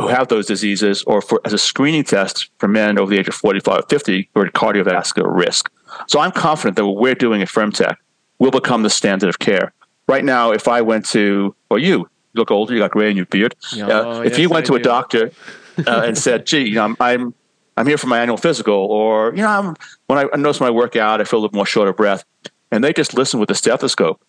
who 0.00 0.08
have 0.08 0.28
those 0.28 0.46
diseases 0.46 1.02
or 1.02 1.20
for 1.20 1.40
as 1.44 1.52
a 1.52 1.58
screening 1.58 2.04
test 2.04 2.48
for 2.58 2.68
men 2.68 2.98
over 2.98 3.10
the 3.10 3.18
age 3.18 3.28
of 3.28 3.34
45 3.34 3.80
or 3.80 3.82
50 3.88 4.30
who 4.34 4.40
are 4.40 4.46
at 4.46 4.52
cardiovascular 4.54 5.34
risk. 5.34 5.70
So 6.08 6.20
I'm 6.20 6.32
confident 6.32 6.76
that 6.76 6.86
what 6.86 6.96
we're 6.96 7.14
doing 7.14 7.42
at 7.42 7.48
FirmTech 7.48 7.96
will 8.38 8.50
become 8.50 8.82
the 8.82 8.90
standard 8.90 9.28
of 9.28 9.38
care. 9.38 9.72
Right 10.08 10.24
now, 10.24 10.52
if 10.52 10.68
I 10.68 10.80
went 10.80 11.06
to, 11.06 11.54
or 11.70 11.78
you, 11.78 11.98
you 11.98 12.08
look 12.34 12.50
older, 12.50 12.74
you 12.74 12.80
got 12.80 12.90
gray 12.90 13.10
in 13.10 13.16
your 13.16 13.26
beard. 13.26 13.54
Oh, 13.76 14.18
uh, 14.18 14.20
if 14.20 14.32
yes, 14.32 14.38
you 14.40 14.48
went 14.48 14.64
I 14.64 14.66
to 14.66 14.72
do. 14.72 14.76
a 14.76 14.82
doctor 14.82 15.30
uh, 15.86 16.02
and 16.04 16.16
said, 16.16 16.46
"Gee, 16.46 16.68
you 16.68 16.74
know, 16.76 16.84
I'm, 16.84 16.96
I'm 17.00 17.34
I'm 17.76 17.86
here 17.86 17.98
for 17.98 18.06
my 18.06 18.20
annual 18.20 18.36
physical," 18.36 18.74
or 18.74 19.30
you 19.34 19.42
know, 19.42 19.48
I'm, 19.48 19.76
when 20.06 20.18
I 20.18 20.36
notice 20.36 20.60
when 20.60 20.68
I 20.68 20.70
work 20.70 20.96
out, 20.96 21.20
I 21.20 21.24
feel 21.24 21.40
a 21.40 21.42
little 21.42 21.56
more 21.56 21.66
short 21.66 21.88
of 21.88 21.96
breath, 21.96 22.24
and 22.70 22.82
they 22.82 22.92
just 22.92 23.14
listen 23.14 23.40
with 23.40 23.50
a 23.50 23.54
stethoscope. 23.54 24.22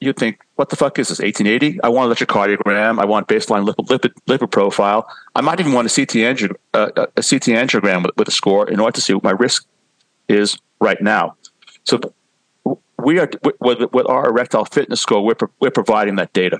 You'd 0.00 0.16
think, 0.16 0.40
"What 0.56 0.68
the 0.70 0.76
fuck 0.76 0.98
is 0.98 1.08
this? 1.08 1.20
1880? 1.20 1.80
I 1.82 1.88
want 1.88 2.12
electrocardiogram. 2.12 3.00
I 3.00 3.04
want 3.04 3.28
baseline 3.28 3.66
lipid, 3.66 3.86
lipid, 3.86 4.12
lipid 4.26 4.50
profile. 4.50 5.08
I 5.34 5.40
might 5.40 5.60
even 5.60 5.72
want 5.72 5.90
a 5.90 5.94
CT, 5.94 6.16
angio, 6.16 6.54
uh, 6.74 6.90
a 6.94 7.22
CT 7.22 7.54
angiogram 7.56 8.02
with, 8.02 8.16
with 8.16 8.28
a 8.28 8.32
score 8.32 8.68
in 8.68 8.80
order 8.80 8.94
to 8.94 9.00
see 9.00 9.14
what 9.14 9.24
my 9.24 9.32
risk 9.32 9.66
is 10.28 10.58
right 10.80 11.00
now." 11.00 11.36
So 11.84 12.00
we 12.98 13.18
are 13.18 13.30
with, 13.60 13.92
with 13.92 14.08
our 14.08 14.28
erectile 14.28 14.64
fitness 14.64 15.00
score, 15.00 15.24
we're, 15.24 15.36
we're 15.60 15.70
providing 15.70 16.16
that 16.16 16.32
data. 16.32 16.58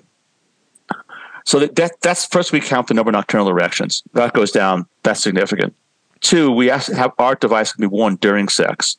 So 1.47 1.61
that, 1.61 1.77
that 1.77 2.01
that's 2.03 2.27
first 2.27 2.53
we 2.53 2.61
count 2.61 2.89
the 2.89 2.95
number 2.95 3.11
of 3.11 3.15
nocturnal 3.15 3.49
erections. 3.49 4.03
That 4.13 4.35
goes 4.35 4.51
down. 4.51 4.87
That's 5.05 5.23
significant. 5.23 5.75
Two, 6.21 6.51
we 6.51 6.71
ask 6.71 6.93
have 6.93 7.13
our 7.19 7.37
device 7.37 7.73
can 7.73 7.83
be 7.83 7.87
worn 7.87 8.17
during 8.17 8.49
sex. 8.49 8.99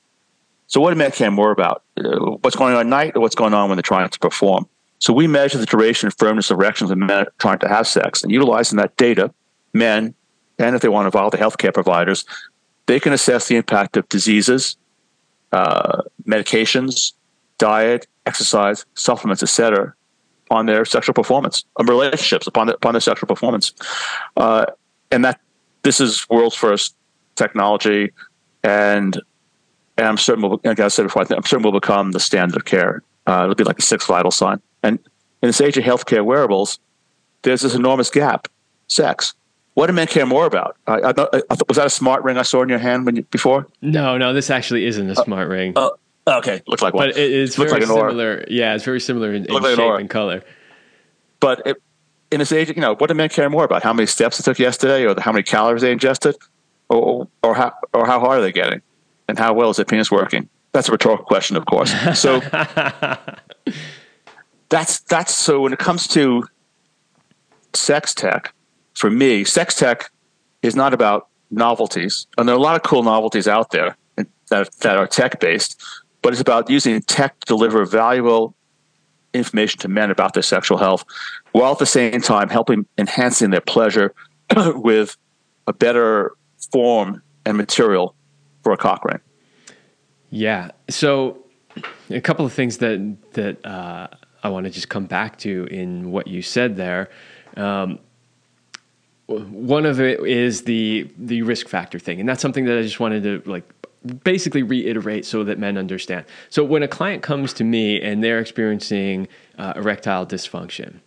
So 0.67 0.81
what 0.81 0.97
do 0.97 1.09
care 1.11 1.31
more 1.31 1.51
about? 1.51 1.83
Uh, 1.97 2.37
what's 2.41 2.55
going 2.55 2.73
on 2.73 2.79
at 2.81 2.85
night 2.87 3.15
or 3.15 3.21
what's 3.21 3.35
going 3.35 3.53
on 3.53 3.69
when 3.69 3.77
they're 3.77 3.83
trying 3.83 4.09
to 4.09 4.19
perform? 4.19 4.67
So 4.99 5.13
we 5.13 5.27
measure 5.27 5.57
the 5.57 5.65
duration 5.65 6.07
and 6.07 6.17
firmness 6.17 6.49
of 6.49 6.57
erections 6.57 6.89
when 6.89 6.99
men 6.99 7.19
are 7.19 7.33
trying 7.37 7.59
to 7.59 7.67
have 7.67 7.87
sex. 7.87 8.23
And 8.23 8.31
utilizing 8.31 8.77
that 8.77 8.95
data, 8.97 9.33
men, 9.73 10.13
and 10.57 10.75
if 10.75 10.81
they 10.81 10.89
want 10.89 11.03
to 11.03 11.07
involve 11.07 11.31
the 11.31 11.37
healthcare 11.37 11.73
providers, 11.73 12.25
they 12.87 12.99
can 12.99 13.13
assess 13.13 13.47
the 13.47 13.57
impact 13.57 13.95
of 13.97 14.07
diseases, 14.09 14.77
uh, 15.51 16.01
medications, 16.25 17.13
diet, 17.57 18.07
exercise, 18.25 18.85
supplements, 18.95 19.43
etc., 19.43 19.93
on 20.49 20.65
their 20.65 20.85
sexual 20.85 21.13
performance, 21.13 21.65
on 21.77 21.85
relationships, 21.85 22.47
upon, 22.47 22.67
the, 22.67 22.75
upon 22.75 22.93
their 22.93 23.01
sexual 23.01 23.27
performance. 23.27 23.73
Uh, 24.35 24.65
and 25.11 25.23
that 25.25 25.39
this 25.83 25.99
is 25.99 26.27
world's 26.29 26.55
first 26.55 26.95
technology, 27.35 28.11
and 28.63 29.21
and 29.97 30.07
I'm 30.07 30.17
certain, 30.17 30.43
we'll, 30.43 30.61
like 30.63 30.79
I 30.79 30.87
said 30.89 31.03
before, 31.03 31.23
I'm 31.23 31.43
certain 31.43 31.63
will 31.63 31.71
become 31.71 32.11
the 32.11 32.19
standard 32.19 32.55
of 32.55 32.65
care. 32.65 33.01
Uh, 33.25 33.43
it'll 33.43 33.55
be 33.55 33.63
like 33.63 33.79
a 33.79 33.81
sixth 33.81 34.07
vital 34.07 34.31
sign. 34.31 34.61
And 34.83 34.99
in 35.41 35.47
this 35.47 35.59
age 35.59 35.77
of 35.77 35.83
healthcare 35.83 36.23
wearables, 36.23 36.79
there's 37.41 37.61
this 37.61 37.73
enormous 37.73 38.09
gap: 38.09 38.47
sex. 38.87 39.33
What 39.73 39.87
do 39.87 39.93
men 39.93 40.07
care 40.07 40.25
more 40.25 40.45
about? 40.45 40.75
I, 40.87 40.95
I, 40.95 41.09
I, 41.11 41.55
was 41.67 41.77
that 41.77 41.85
a 41.85 41.89
smart 41.89 42.23
ring 42.23 42.37
I 42.37 42.41
saw 42.41 42.63
in 42.63 42.69
your 42.69 42.79
hand 42.79 43.05
when 43.05 43.15
you, 43.15 43.23
before? 43.23 43.67
No, 43.81 44.17
no, 44.17 44.33
this 44.33 44.49
actually 44.49 44.85
isn't 44.85 45.07
a 45.07 45.19
uh, 45.19 45.23
smart 45.23 45.49
ring. 45.49 45.73
Uh, 45.75 45.89
okay, 46.27 46.61
looks 46.67 46.81
like 46.81 46.93
one. 46.93 47.09
But 47.09 47.17
it 47.17 47.31
is 47.31 47.57
looks 47.57 47.71
very 47.71 47.85
like 47.85 47.89
similar. 47.89 48.45
Yeah, 48.49 48.75
it's 48.75 48.83
very 48.83 48.99
similar 48.99 49.33
in, 49.33 49.45
in 49.45 49.53
like 49.53 49.75
shape 49.75 49.79
an 49.79 50.01
and 50.01 50.09
color. 50.09 50.43
But 51.39 51.61
it, 51.65 51.81
in 52.31 52.39
this 52.39 52.51
age, 52.51 52.69
you 52.69 52.81
know, 52.81 52.95
what 52.95 53.07
do 53.07 53.13
men 53.13 53.29
care 53.29 53.49
more 53.49 53.63
about? 53.63 53.83
How 53.83 53.93
many 53.93 54.07
steps 54.07 54.37
they 54.37 54.43
took 54.43 54.59
yesterday, 54.59 55.05
or 55.05 55.13
the, 55.13 55.21
how 55.21 55.31
many 55.31 55.43
calories 55.43 55.81
they 55.81 55.91
ingested, 55.91 56.35
or 56.89 57.27
or 57.43 57.55
how 57.55 57.73
or 57.93 58.05
how 58.05 58.19
hard 58.19 58.39
are 58.39 58.41
they 58.41 58.51
getting? 58.51 58.81
and 59.27 59.37
how 59.37 59.53
well 59.53 59.69
is 59.69 59.77
the 59.77 59.85
penis 59.85 60.11
working? 60.11 60.49
That's 60.71 60.89
a 60.89 60.91
rhetorical 60.91 61.25
question, 61.25 61.57
of 61.57 61.65
course. 61.65 61.93
So 62.19 62.39
that's 64.69 64.99
that's 65.01 65.33
so 65.33 65.61
when 65.61 65.73
it 65.73 65.79
comes 65.79 66.07
to 66.09 66.43
sex 67.73 68.13
tech, 68.13 68.53
for 68.93 69.09
me, 69.09 69.43
sex 69.43 69.75
tech 69.75 70.11
is 70.61 70.75
not 70.75 70.93
about 70.93 71.27
novelties, 71.51 72.27
and 72.37 72.47
there 72.47 72.55
are 72.55 72.59
a 72.59 72.61
lot 72.61 72.75
of 72.75 72.83
cool 72.83 73.03
novelties 73.03 73.47
out 73.47 73.71
there 73.71 73.97
that 74.49 74.69
that 74.79 74.97
are 74.97 75.07
tech 75.07 75.39
based, 75.39 75.81
but 76.27 76.33
it's 76.33 76.41
about 76.41 76.69
using 76.69 77.01
tech 77.03 77.39
to 77.39 77.45
deliver 77.45 77.85
valuable 77.85 78.53
information 79.33 79.79
to 79.79 79.87
men 79.87 80.11
about 80.11 80.33
their 80.33 80.43
sexual 80.43 80.77
health, 80.77 81.05
while 81.53 81.71
at 81.71 81.79
the 81.79 81.85
same 81.85 82.19
time 82.19 82.49
helping 82.49 82.85
enhancing 82.97 83.49
their 83.49 83.61
pleasure 83.61 84.13
with 84.75 85.15
a 85.67 85.71
better 85.71 86.33
form 86.73 87.21
and 87.45 87.55
material 87.55 88.13
for 88.61 88.73
a 88.73 88.77
cock 88.77 89.05
ring. 89.05 89.21
Yeah. 90.29 90.71
So 90.89 91.45
a 92.09 92.19
couple 92.19 92.45
of 92.45 92.51
things 92.51 92.79
that 92.79 93.15
that 93.31 93.65
uh, 93.65 94.09
I 94.43 94.49
want 94.49 94.65
to 94.65 94.69
just 94.69 94.89
come 94.89 95.05
back 95.05 95.37
to 95.37 95.63
in 95.71 96.11
what 96.11 96.27
you 96.27 96.41
said 96.41 96.75
there. 96.75 97.09
Um, 97.55 97.99
one 99.27 99.85
of 99.85 100.01
it 100.01 100.19
is 100.19 100.63
the 100.63 101.09
the 101.17 101.43
risk 101.43 101.69
factor 101.69 101.99
thing, 101.99 102.19
and 102.19 102.27
that's 102.27 102.41
something 102.41 102.65
that 102.65 102.77
I 102.77 102.81
just 102.81 102.99
wanted 102.99 103.23
to 103.23 103.49
like 103.49 103.63
basically 104.07 104.63
reiterate 104.63 105.25
so 105.25 105.43
that 105.43 105.59
men 105.59 105.77
understand. 105.77 106.25
So 106.49 106.63
when 106.63 106.83
a 106.83 106.87
client 106.87 107.23
comes 107.23 107.53
to 107.53 107.63
me 107.63 108.01
and 108.01 108.23
they're 108.23 108.39
experiencing 108.39 109.27
uh, 109.57 109.73
erectile 109.75 110.25
dysfunction, 110.25 110.99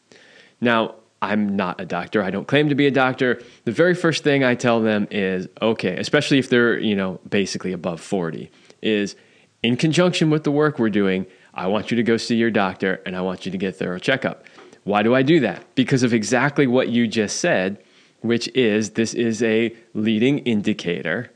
now 0.61 0.95
I'm 1.23 1.55
not 1.57 1.81
a 1.81 1.85
doctor. 1.85 2.23
I 2.23 2.31
don't 2.31 2.49
claim 2.49 2.69
to 2.69 2.75
be 2.75 2.87
a 2.87 2.91
doctor. 2.91 3.43
The 3.65 3.73
very 3.73 3.95
first 3.95 4.25
thing 4.25 4.43
I 4.43 4.55
tell 4.55 4.81
them 4.81 5.07
is 5.11 5.49
okay, 5.61 5.97
especially 5.99 6.39
if 6.39 6.49
they're, 6.49 6.79
you 6.79 6.97
know, 6.97 7.21
basically 7.29 7.73
above 7.73 8.01
40, 8.01 8.51
is 8.81 9.17
in 9.63 9.77
conjunction 9.77 10.31
with 10.31 10.45
the 10.45 10.51
work 10.51 10.79
we're 10.79 10.89
doing, 10.89 11.27
I 11.53 11.67
want 11.67 11.91
you 11.91 11.97
to 11.97 12.03
go 12.03 12.17
see 12.17 12.37
your 12.37 12.51
doctor 12.51 13.03
and 13.05 13.17
I 13.17 13.21
want 13.21 13.45
you 13.45 13.53
to 13.53 13.59
get 13.59 13.69
a 13.71 13.73
thorough 13.73 13.99
checkup. 13.99 14.45
Why 14.85 15.03
do 15.03 15.15
I 15.15 15.23
do 15.23 15.41
that? 15.41 15.75
Because 15.75 16.03
of 16.03 16.15
exactly 16.15 16.67
what 16.67 16.89
you 16.89 17.07
just 17.07 17.39
said, 17.39 17.83
which 18.21 18.49
is 18.55 18.91
this 18.91 19.13
is 19.13 19.43
a 19.43 19.75
leading 19.93 20.39
indicator 20.41 21.31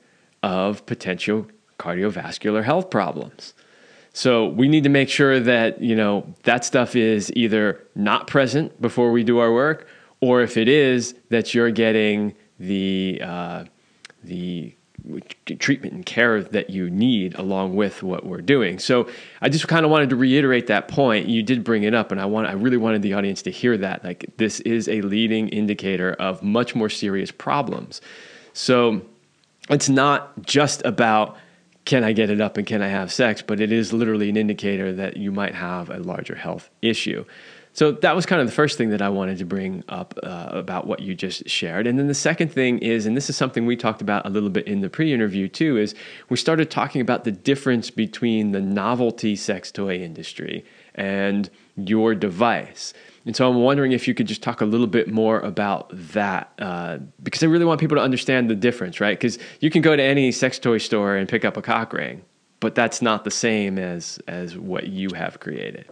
of 0.45 0.85
potential 0.85 1.47
cardiovascular 1.79 2.63
health 2.63 2.91
problems. 2.91 3.55
So 4.13 4.47
we 4.47 4.69
need 4.69 4.85
to 4.85 4.91
make 4.91 5.09
sure 5.09 5.41
that, 5.41 5.81
you 5.81 5.97
know, 5.97 6.35
that 6.43 6.67
stuff 6.67 6.95
is 6.95 7.33
either 7.35 7.83
not 7.95 8.27
present 8.27 8.81
before 8.81 9.11
we 9.11 9.25
do 9.25 9.39
our 9.39 9.53
work, 9.53 9.89
or 10.21 10.43
if 10.43 10.59
it 10.59 10.69
is, 10.69 11.15
that 11.31 11.55
you're 11.55 11.71
getting 11.71 12.35
the 12.61 13.21
uh, 13.25 13.65
the 14.23 14.75
treatment 15.59 15.95
and 15.95 16.07
care 16.07 16.43
that 16.43 16.71
you 16.71 16.89
need 16.89 17.35
along 17.35 17.75
with 17.75 18.03
what 18.03 18.25
we're 18.25 18.41
doing. 18.41 18.79
So 18.79 19.09
I 19.41 19.49
just 19.49 19.67
kind 19.67 19.85
of 19.85 19.91
wanted 19.91 20.11
to 20.11 20.17
reiterate 20.17 20.67
that 20.69 20.89
point. 20.89 21.27
You 21.29 21.43
did 21.43 21.65
bring 21.65 21.83
it 21.83 21.95
up 21.95 22.13
and 22.13 22.21
I 22.21 22.27
want 22.27 22.47
I 22.49 22.53
really 22.53 22.77
wanted 22.77 23.03
the 23.03 23.15
audience 23.15 23.43
to 23.43 23.51
hear 23.51 23.77
that. 23.79 24.05
Like 24.05 24.25
this 24.37 24.61
is 24.61 24.89
a 24.89 25.01
leading 25.03 25.49
indicator 25.49 26.13
of 26.15 26.43
much 26.43 26.75
more 26.75 26.89
serious 26.89 27.31
problems. 27.31 28.01
So 28.55 29.03
it's 29.71 29.89
not 29.89 30.43
just 30.43 30.85
about 30.85 31.37
can 31.85 32.03
I 32.03 32.13
get 32.13 32.31
it 32.31 32.41
up 32.41 32.57
and 32.57 32.67
can 32.67 32.81
I 32.81 32.89
have 32.89 33.13
sex? 33.13 33.43
But 33.43 33.61
it 33.61 33.71
is 33.71 33.93
literally 33.93 34.31
an 34.31 34.37
indicator 34.37 34.93
that 34.95 35.17
you 35.17 35.31
might 35.31 35.55
have 35.55 35.91
a 35.91 35.99
larger 35.99 36.35
health 36.35 36.71
issue. 36.81 37.25
So 37.75 37.91
that 37.91 38.15
was 38.15 38.25
kind 38.25 38.41
of 38.41 38.47
the 38.47 38.53
first 38.53 38.79
thing 38.79 38.91
that 38.91 39.03
I 39.03 39.09
wanted 39.09 39.39
to 39.39 39.45
bring 39.45 39.83
up 39.89 40.17
uh, 40.23 40.49
about 40.53 40.87
what 40.87 41.01
you 41.01 41.13
just 41.13 41.49
shared. 41.49 41.89
And 41.89 41.99
then 41.99 42.07
the 42.07 42.15
second 42.15 42.53
thing 42.53 42.79
is, 42.79 43.05
and 43.05 43.17
this 43.17 43.29
is 43.29 43.37
something 43.37 43.67
we 43.67 43.77
talked 43.77 44.01
about 44.01 44.25
a 44.25 44.29
little 44.29 44.49
bit 44.49 44.69
in 44.69 44.81
the 44.81 44.89
pre 44.89 45.13
interview 45.13 45.49
too, 45.49 45.77
is 45.77 45.93
we 46.29 46.37
started 46.37 46.71
talking 46.71 47.01
about 47.01 47.25
the 47.25 47.33
difference 47.33 47.91
between 47.91 48.53
the 48.53 48.61
novelty 48.61 49.35
sex 49.35 49.73
toy 49.73 49.97
industry 49.97 50.65
and 50.95 51.51
your 51.77 52.15
device. 52.15 52.95
And 53.27 53.35
so 53.35 53.49
I'm 53.49 53.57
wondering 53.57 53.93
if 53.93 54.07
you 54.07 54.15
could 54.15 54.27
just 54.27 54.43
talk 54.43 54.61
a 54.61 54.67
little 54.67 54.87
bit 54.87 55.09
more 55.09 55.41
about 55.41 55.91
that, 56.13 56.53
uh, 56.59 56.99
because 57.23 57.43
I 57.43 57.47
really 57.47 57.65
want 57.65 57.81
people 57.81 57.97
to 57.97 58.03
understand 58.03 58.51
the 58.51 58.55
difference, 58.55 59.01
right? 59.01 59.19
Because 59.19 59.39
you 59.61 59.71
can 59.71 59.81
go 59.81 59.97
to 59.97 60.03
any 60.03 60.31
sex 60.31 60.59
toy 60.59 60.79
store 60.79 61.17
and 61.17 61.29
pick 61.29 61.45
up 61.45 61.57
a 61.57 61.63
cock 61.63 61.93
ring, 61.95 62.23
but 62.61 62.75
that's 62.75 63.01
not 63.01 63.25
the 63.25 63.31
same 63.31 63.79
as 63.79 64.19
as 64.29 64.59
what 64.59 64.89
you 64.89 65.11
have 65.15 65.41
created. 65.41 65.87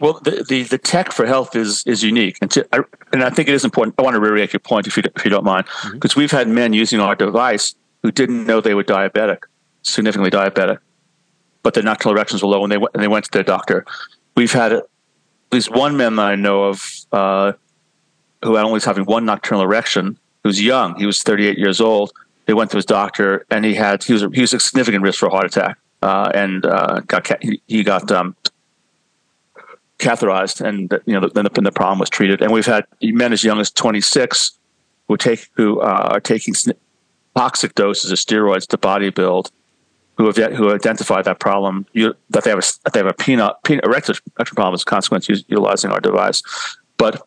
Well, 0.00 0.20
the, 0.22 0.46
the, 0.48 0.62
the, 0.62 0.78
tech 0.78 1.12
for 1.12 1.26
health 1.26 1.56
is 1.56 1.82
is 1.84 2.02
unique, 2.02 2.38
and, 2.40 2.50
to, 2.52 2.66
I, 2.72 2.80
and 3.12 3.22
I 3.24 3.30
think 3.30 3.48
it 3.48 3.54
is 3.54 3.64
important. 3.64 3.96
I 3.98 4.02
want 4.02 4.14
to 4.14 4.20
reiterate 4.20 4.52
your 4.52 4.60
point, 4.60 4.86
if 4.86 4.96
you 4.96 5.02
if 5.16 5.24
you 5.24 5.30
don't 5.30 5.44
mind, 5.44 5.66
because 5.92 6.12
mm-hmm. 6.12 6.20
we've 6.20 6.30
had 6.30 6.48
men 6.48 6.72
using 6.72 7.00
our 7.00 7.14
device 7.14 7.74
who 8.02 8.10
didn't 8.12 8.46
know 8.46 8.60
they 8.60 8.74
were 8.74 8.84
diabetic, 8.84 9.42
significantly 9.82 10.30
diabetic, 10.30 10.78
but 11.62 11.74
their 11.74 11.82
nocturnal 11.82 12.16
erections 12.16 12.42
were 12.42 12.48
low, 12.48 12.62
and 12.62 12.70
they 12.70 12.78
went 12.78 12.94
and 12.94 13.02
they 13.02 13.08
went 13.08 13.24
to 13.24 13.30
their 13.32 13.42
doctor. 13.42 13.84
We've 14.36 14.52
had 14.52 14.80
at 15.48 15.54
least 15.54 15.70
one 15.70 15.96
man 15.96 16.16
that 16.16 16.26
I 16.26 16.34
know 16.34 16.64
of 16.64 16.84
uh, 17.10 17.52
who 18.44 18.54
had 18.54 18.64
only 18.64 18.80
having 18.80 19.04
one 19.04 19.24
nocturnal 19.24 19.64
erection, 19.64 20.18
who's 20.44 20.62
young. 20.62 20.94
He 20.96 21.06
was 21.06 21.22
38 21.22 21.56
years 21.56 21.80
old. 21.80 22.12
They 22.44 22.52
went 22.52 22.70
to 22.72 22.76
his 22.76 22.84
doctor, 22.84 23.46
and 23.50 23.64
he 23.64 23.74
had 23.74 24.04
he 24.04 24.12
was 24.12 24.26
he 24.34 24.42
was 24.42 24.52
a 24.52 24.60
significant 24.60 25.02
risk 25.02 25.18
for 25.18 25.26
a 25.26 25.30
heart 25.30 25.46
attack, 25.46 25.78
uh, 26.02 26.30
and 26.34 26.66
uh, 26.66 27.00
got 27.00 27.30
he 27.66 27.82
got 27.82 28.10
um, 28.12 28.36
catheterized, 29.98 30.60
and 30.60 30.98
you 31.06 31.18
know 31.18 31.28
then 31.28 31.44
the, 31.44 31.60
the, 31.60 31.72
problem 31.72 31.98
was 31.98 32.10
treated. 32.10 32.42
And 32.42 32.52
we've 32.52 32.66
had 32.66 32.84
men 33.02 33.32
as 33.32 33.42
young 33.42 33.58
as 33.58 33.70
26 33.70 34.52
who 35.08 35.16
take 35.16 35.48
who 35.54 35.80
uh, 35.80 36.10
are 36.12 36.20
taking 36.20 36.54
toxic 37.34 37.74
doses 37.74 38.10
of 38.10 38.18
steroids 38.18 38.66
to 38.68 38.78
bodybuild, 38.78 39.50
who 40.18 40.26
have 40.26 40.36
yet, 40.36 40.52
who 40.52 40.70
identified 40.74 41.24
that 41.24 41.38
problem 41.38 41.86
you, 41.92 42.14
that 42.30 42.44
they 42.44 42.50
have 42.50 42.58
a 42.58 42.90
they 42.92 42.98
have 42.98 43.06
a 43.06 43.14
peanut, 43.14 43.56
peanut 43.64 43.84
erectile 43.84 44.16
problem 44.34 44.74
as 44.74 44.82
a 44.82 44.84
consequence 44.84 45.28
utilizing 45.28 45.90
our 45.90 46.00
device. 46.00 46.42
But 46.96 47.22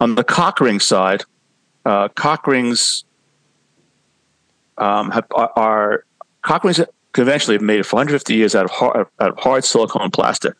on 0.00 0.16
the 0.16 0.24
cock 0.24 0.60
ring 0.60 0.80
side, 0.80 1.22
uh, 1.86 2.08
cock 2.08 2.46
rings 2.48 3.04
um, 4.76 5.12
have, 5.12 5.24
are, 5.30 5.52
are 5.56 6.04
cock 6.42 6.64
rings 6.64 6.80
conventionally 7.12 7.54
have 7.54 7.62
made 7.62 7.86
for 7.86 7.96
150 7.96 8.34
years 8.34 8.54
out 8.56 8.64
of 8.64 8.70
hard, 8.72 9.06
out 9.20 9.30
of 9.30 9.38
hard 9.38 9.64
silicone 9.64 10.10
plastic. 10.10 10.54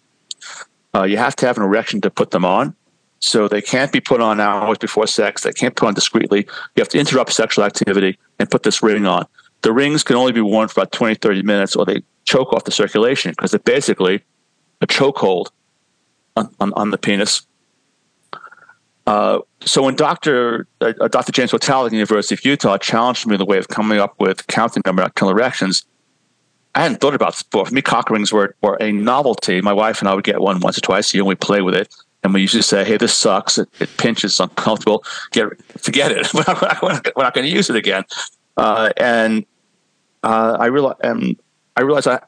Uh, 0.95 1.03
you 1.03 1.17
have 1.17 1.35
to 1.37 1.47
have 1.47 1.57
an 1.57 1.65
erection 1.65 2.01
to 2.03 2.11
put 2.11 2.31
them 2.31 2.45
on. 2.45 2.77
So 3.19 3.47
they 3.47 3.63
can't 3.63 3.93
be 3.93 4.01
put 4.01 4.21
on 4.21 4.41
hours 4.41 4.79
before 4.79 5.07
sex. 5.07 5.43
They 5.43 5.53
can't 5.53 5.77
put 5.77 5.87
on 5.87 5.95
discreetly. 5.95 6.41
You 6.75 6.81
have 6.81 6.89
to 6.89 6.99
interrupt 6.99 7.33
sexual 7.33 7.65
activity 7.65 8.19
and 8.41 8.51
put 8.51 8.65
this 8.65 8.83
ring 8.83 9.07
on. 9.07 9.27
The 9.63 9.73
rings 9.73 10.03
can 10.03 10.17
only 10.17 10.33
be 10.33 10.41
worn 10.41 10.69
for 10.69 10.81
about 10.81 10.93
20, 10.93 11.17
30 11.17 11.43
minutes 11.43 11.77
or 11.77 11.85
they 11.85 12.03
choke 12.25 12.53
off 12.53 12.65
the 12.65 12.71
circulation 12.71 13.31
because 13.33 13.53
they're 13.53 13.61
basically 13.61 14.23
a 14.81 14.87
chokehold 14.87 15.51
on, 16.37 16.55
on, 16.61 16.73
on 16.75 16.91
the 16.91 16.99
penis. 16.99 17.47
Uh, 19.07 19.41
so 19.61 19.83
when 19.83 19.97
Dr. 19.97 20.67
Uh, 20.81 20.93
Dr. 21.09 21.33
James 21.33 21.53
Hotaling 21.53 21.87
at 21.87 21.91
the 21.91 21.97
University 21.97 22.35
of 22.35 22.45
Utah 22.45 22.79
challenged 22.79 23.27
me 23.27 23.35
in 23.35 23.39
the 23.39 23.45
way 23.45 23.59
of 23.59 23.69
coming 23.69 23.99
up 23.99 24.15
with 24.21 24.47
counting 24.47 24.83
number 24.87 25.03
nocturnal 25.03 25.33
erections, 25.33 25.85
I 26.75 26.83
hadn't 26.83 27.01
thought 27.01 27.15
about 27.15 27.33
this 27.33 27.43
before. 27.43 27.67
For 27.67 27.75
me, 27.75 27.83
cock 27.83 28.11
rings 28.11 28.33
were, 28.33 28.55
were 28.63 28.77
a 28.77 28.93
novelty. 28.93 29.61
My 29.61 29.73
wife 29.73 30.01
and 30.01 30.09
I 30.09 30.15
would 30.15 30.25
get 30.25 30.41
one 30.41 30.61
once 30.61 30.79
or 30.79 30.81
twice 30.81 31.13
a 31.13 31.17
year 31.17 31.23
and 31.23 31.29
we 31.29 31.35
play 31.35 31.61
with 31.63 31.75
it. 31.75 31.95
And 32.25 32.33
we 32.33 32.41
usually 32.41 32.63
say, 32.63 32.85
hey, 32.85 32.97
this 32.97 33.13
sucks. 33.13 33.59
It, 33.59 33.69
it 33.81 33.91
pinches, 33.97 34.33
it's 34.33 34.41
uncomfortable. 34.41 35.05
Get, 35.33 35.49
forget 35.81 36.13
it. 36.13 36.33
we're 36.35 36.45
not, 36.47 36.83
not, 36.83 37.13
not 37.17 37.35
going 37.35 37.47
to 37.47 37.53
use 37.53 37.69
it 37.69 37.77
again. 37.77 38.05
Uh, 38.57 38.91
and 38.97 39.45
uh, 40.23 40.57
I, 40.59 40.67
realized, 40.67 41.05
um, 41.05 41.37
I 41.77 41.83
realized 41.83 42.09
I, 42.09 42.21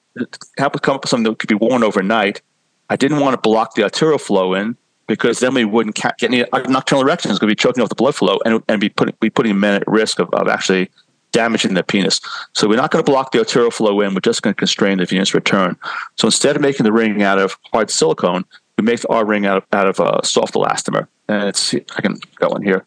have 0.59 0.73
to 0.73 0.79
come 0.79 0.97
up 0.97 1.03
with 1.03 1.11
something 1.11 1.31
that 1.31 1.39
could 1.39 1.49
be 1.49 1.55
worn 1.55 1.83
overnight. 1.83 2.43
I 2.91 2.97
didn't 2.97 3.21
want 3.21 3.35
to 3.35 3.41
block 3.41 3.75
the 3.75 3.83
arterial 3.83 4.19
flow 4.19 4.55
in 4.55 4.77
because 5.07 5.41
then 5.41 5.55
we 5.55 5.65
wouldn't 5.65 5.97
get 5.97 6.23
any 6.23 6.45
nocturnal 6.69 7.03
erections. 7.03 7.39
Going 7.39 7.49
to 7.49 7.53
be 7.53 7.57
choking 7.57 7.83
off 7.83 7.89
the 7.89 7.95
blood 7.95 8.15
flow 8.15 8.39
and, 8.45 8.63
and 8.69 8.81
be 8.81 8.89
putting 8.89 9.15
be 9.21 9.31
putting 9.31 9.59
men 9.59 9.75
at 9.75 9.87
risk 9.87 10.19
of, 10.19 10.33
of 10.33 10.49
actually 10.49 10.91
damaging 11.33 11.75
the 11.75 11.83
penis. 11.83 12.21
So 12.53 12.69
we're 12.69 12.77
not 12.77 12.91
going 12.91 13.05
to 13.05 13.11
block 13.11 13.33
the 13.33 13.41
arterial 13.41 13.71
flow 13.71 14.01
in. 14.01 14.15
We're 14.15 14.21
just 14.21 14.43
going 14.43 14.55
to 14.55 14.59
constrain 14.59 14.99
the 14.99 15.05
venous 15.05 15.35
return. 15.35 15.77
So 16.17 16.29
instead 16.29 16.55
of 16.55 16.63
making 16.63 16.85
the 16.85 16.93
ring 16.93 17.23
out 17.23 17.39
of 17.39 17.59
hard 17.73 17.91
silicone, 17.91 18.45
we 18.79 18.85
make 18.85 19.01
our 19.11 19.25
ring 19.25 19.45
out 19.45 19.59
of, 19.59 19.65
out 19.73 19.89
of 19.89 20.01
uh, 20.01 20.23
soft 20.23 20.55
elastomer. 20.55 21.09
And 21.29 21.49
it's 21.49 21.75
I 21.75 22.01
can 22.03 22.19
go 22.37 22.49
in 22.55 22.63
here, 22.63 22.87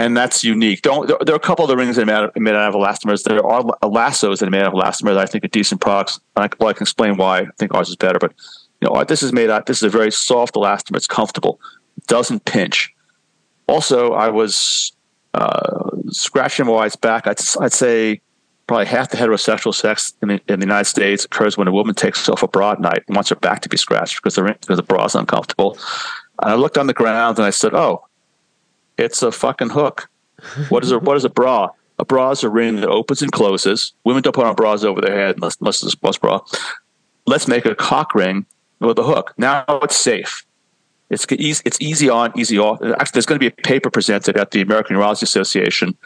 and 0.00 0.16
that's 0.16 0.42
unique. 0.42 0.80
Don't 0.80 1.06
there, 1.08 1.18
there, 1.26 1.34
are 1.34 1.36
a 1.36 1.40
couple 1.40 1.64
of 1.64 1.68
the 1.68 1.76
rings 1.76 1.96
that 1.96 2.08
are 2.08 2.32
made 2.40 2.54
out, 2.54 2.68
of 2.68 2.74
elastomers. 2.74 3.22
There 3.22 3.44
are 3.44 3.62
lassos 3.86 4.40
that 4.40 4.46
are 4.46 4.50
made 4.50 4.62
out 4.62 4.68
of 4.68 4.74
elastomer 4.74 5.14
that 5.14 5.18
I 5.18 5.26
think 5.26 5.44
are 5.44 5.48
decent 5.48 5.82
products. 5.82 6.18
I, 6.36 6.48
well, 6.58 6.70
I 6.70 6.72
can 6.72 6.84
explain 6.84 7.18
why 7.18 7.40
I 7.40 7.48
think 7.58 7.74
ours 7.74 7.90
is 7.90 7.96
better, 7.96 8.18
but 8.18 8.32
you 8.80 8.88
know, 8.88 9.04
this 9.04 9.22
is 9.22 9.32
made 9.34 9.50
out. 9.50 9.66
This 9.66 9.78
is 9.78 9.82
a 9.82 9.88
very 9.90 10.10
soft 10.10 10.54
elastomer. 10.54 10.96
It's 10.96 11.06
comfortable. 11.06 11.60
Doesn't 12.06 12.46
pinch. 12.46 12.94
Also, 13.66 14.14
I 14.14 14.30
was 14.30 14.92
uh, 15.34 15.90
scratching 16.08 16.64
my 16.64 16.72
wife's 16.72 16.96
back. 16.96 17.26
I'd, 17.26 17.38
I'd 17.60 17.72
say 17.72 18.22
probably 18.66 18.86
half 18.86 19.10
the 19.10 19.18
heterosexual 19.18 19.74
sex 19.74 20.14
in 20.22 20.28
the, 20.28 20.40
in 20.48 20.60
the, 20.60 20.66
United 20.66 20.86
States 20.86 21.26
occurs 21.26 21.58
when 21.58 21.68
a 21.68 21.72
woman 21.72 21.94
takes 21.94 22.26
off 22.28 22.42
a 22.42 22.48
bra 22.48 22.72
at 22.72 22.80
night 22.80 23.02
and 23.06 23.16
wants 23.16 23.28
her 23.28 23.36
back 23.36 23.60
to 23.62 23.68
be 23.68 23.76
scratched 23.76 24.16
because 24.16 24.36
the 24.36 24.42
because 24.42 24.78
the 24.78 24.82
bra 24.82 25.04
is 25.04 25.14
uncomfortable. 25.14 25.76
And 26.42 26.52
I 26.52 26.54
looked 26.54 26.78
on 26.78 26.86
the 26.86 26.94
ground 26.94 27.36
and 27.36 27.44
I 27.44 27.50
said, 27.50 27.74
"Oh, 27.74 28.06
it's 29.00 29.22
a 29.22 29.32
fucking 29.32 29.70
hook. 29.70 30.08
What 30.68 30.84
is 30.84 30.92
a 30.92 30.98
what 30.98 31.16
is 31.16 31.24
a 31.24 31.30
bra? 31.30 31.68
A 31.98 32.04
bra 32.04 32.30
is 32.30 32.42
a 32.42 32.48
ring 32.48 32.76
that 32.76 32.88
opens 32.88 33.20
and 33.20 33.30
closes. 33.30 33.92
Women 34.04 34.22
don't 34.22 34.34
put 34.34 34.46
on 34.46 34.54
bras 34.54 34.84
over 34.84 35.00
their 35.00 35.14
head 35.14 35.36
unless, 35.36 35.56
unless 35.60 35.82
it's 35.82 35.88
a 35.88 35.90
sports 35.90 36.16
bra. 36.16 36.40
Let's 37.26 37.46
make 37.46 37.66
a 37.66 37.74
cock 37.74 38.14
ring 38.14 38.46
with 38.78 38.98
a 38.98 39.02
hook. 39.02 39.34
Now 39.36 39.64
it's 39.68 39.96
safe. 39.96 40.46
It's 41.10 41.26
easy, 41.30 41.62
it's 41.66 41.78
easy 41.80 42.08
on, 42.08 42.32
easy 42.38 42.58
off. 42.58 42.80
Actually, 42.82 43.10
there's 43.12 43.26
going 43.26 43.40
to 43.40 43.40
be 43.40 43.48
a 43.48 43.62
paper 43.64 43.90
presented 43.90 44.36
at 44.36 44.52
the 44.52 44.60
American 44.60 44.96
Urology 44.96 45.22
Association 45.22 45.96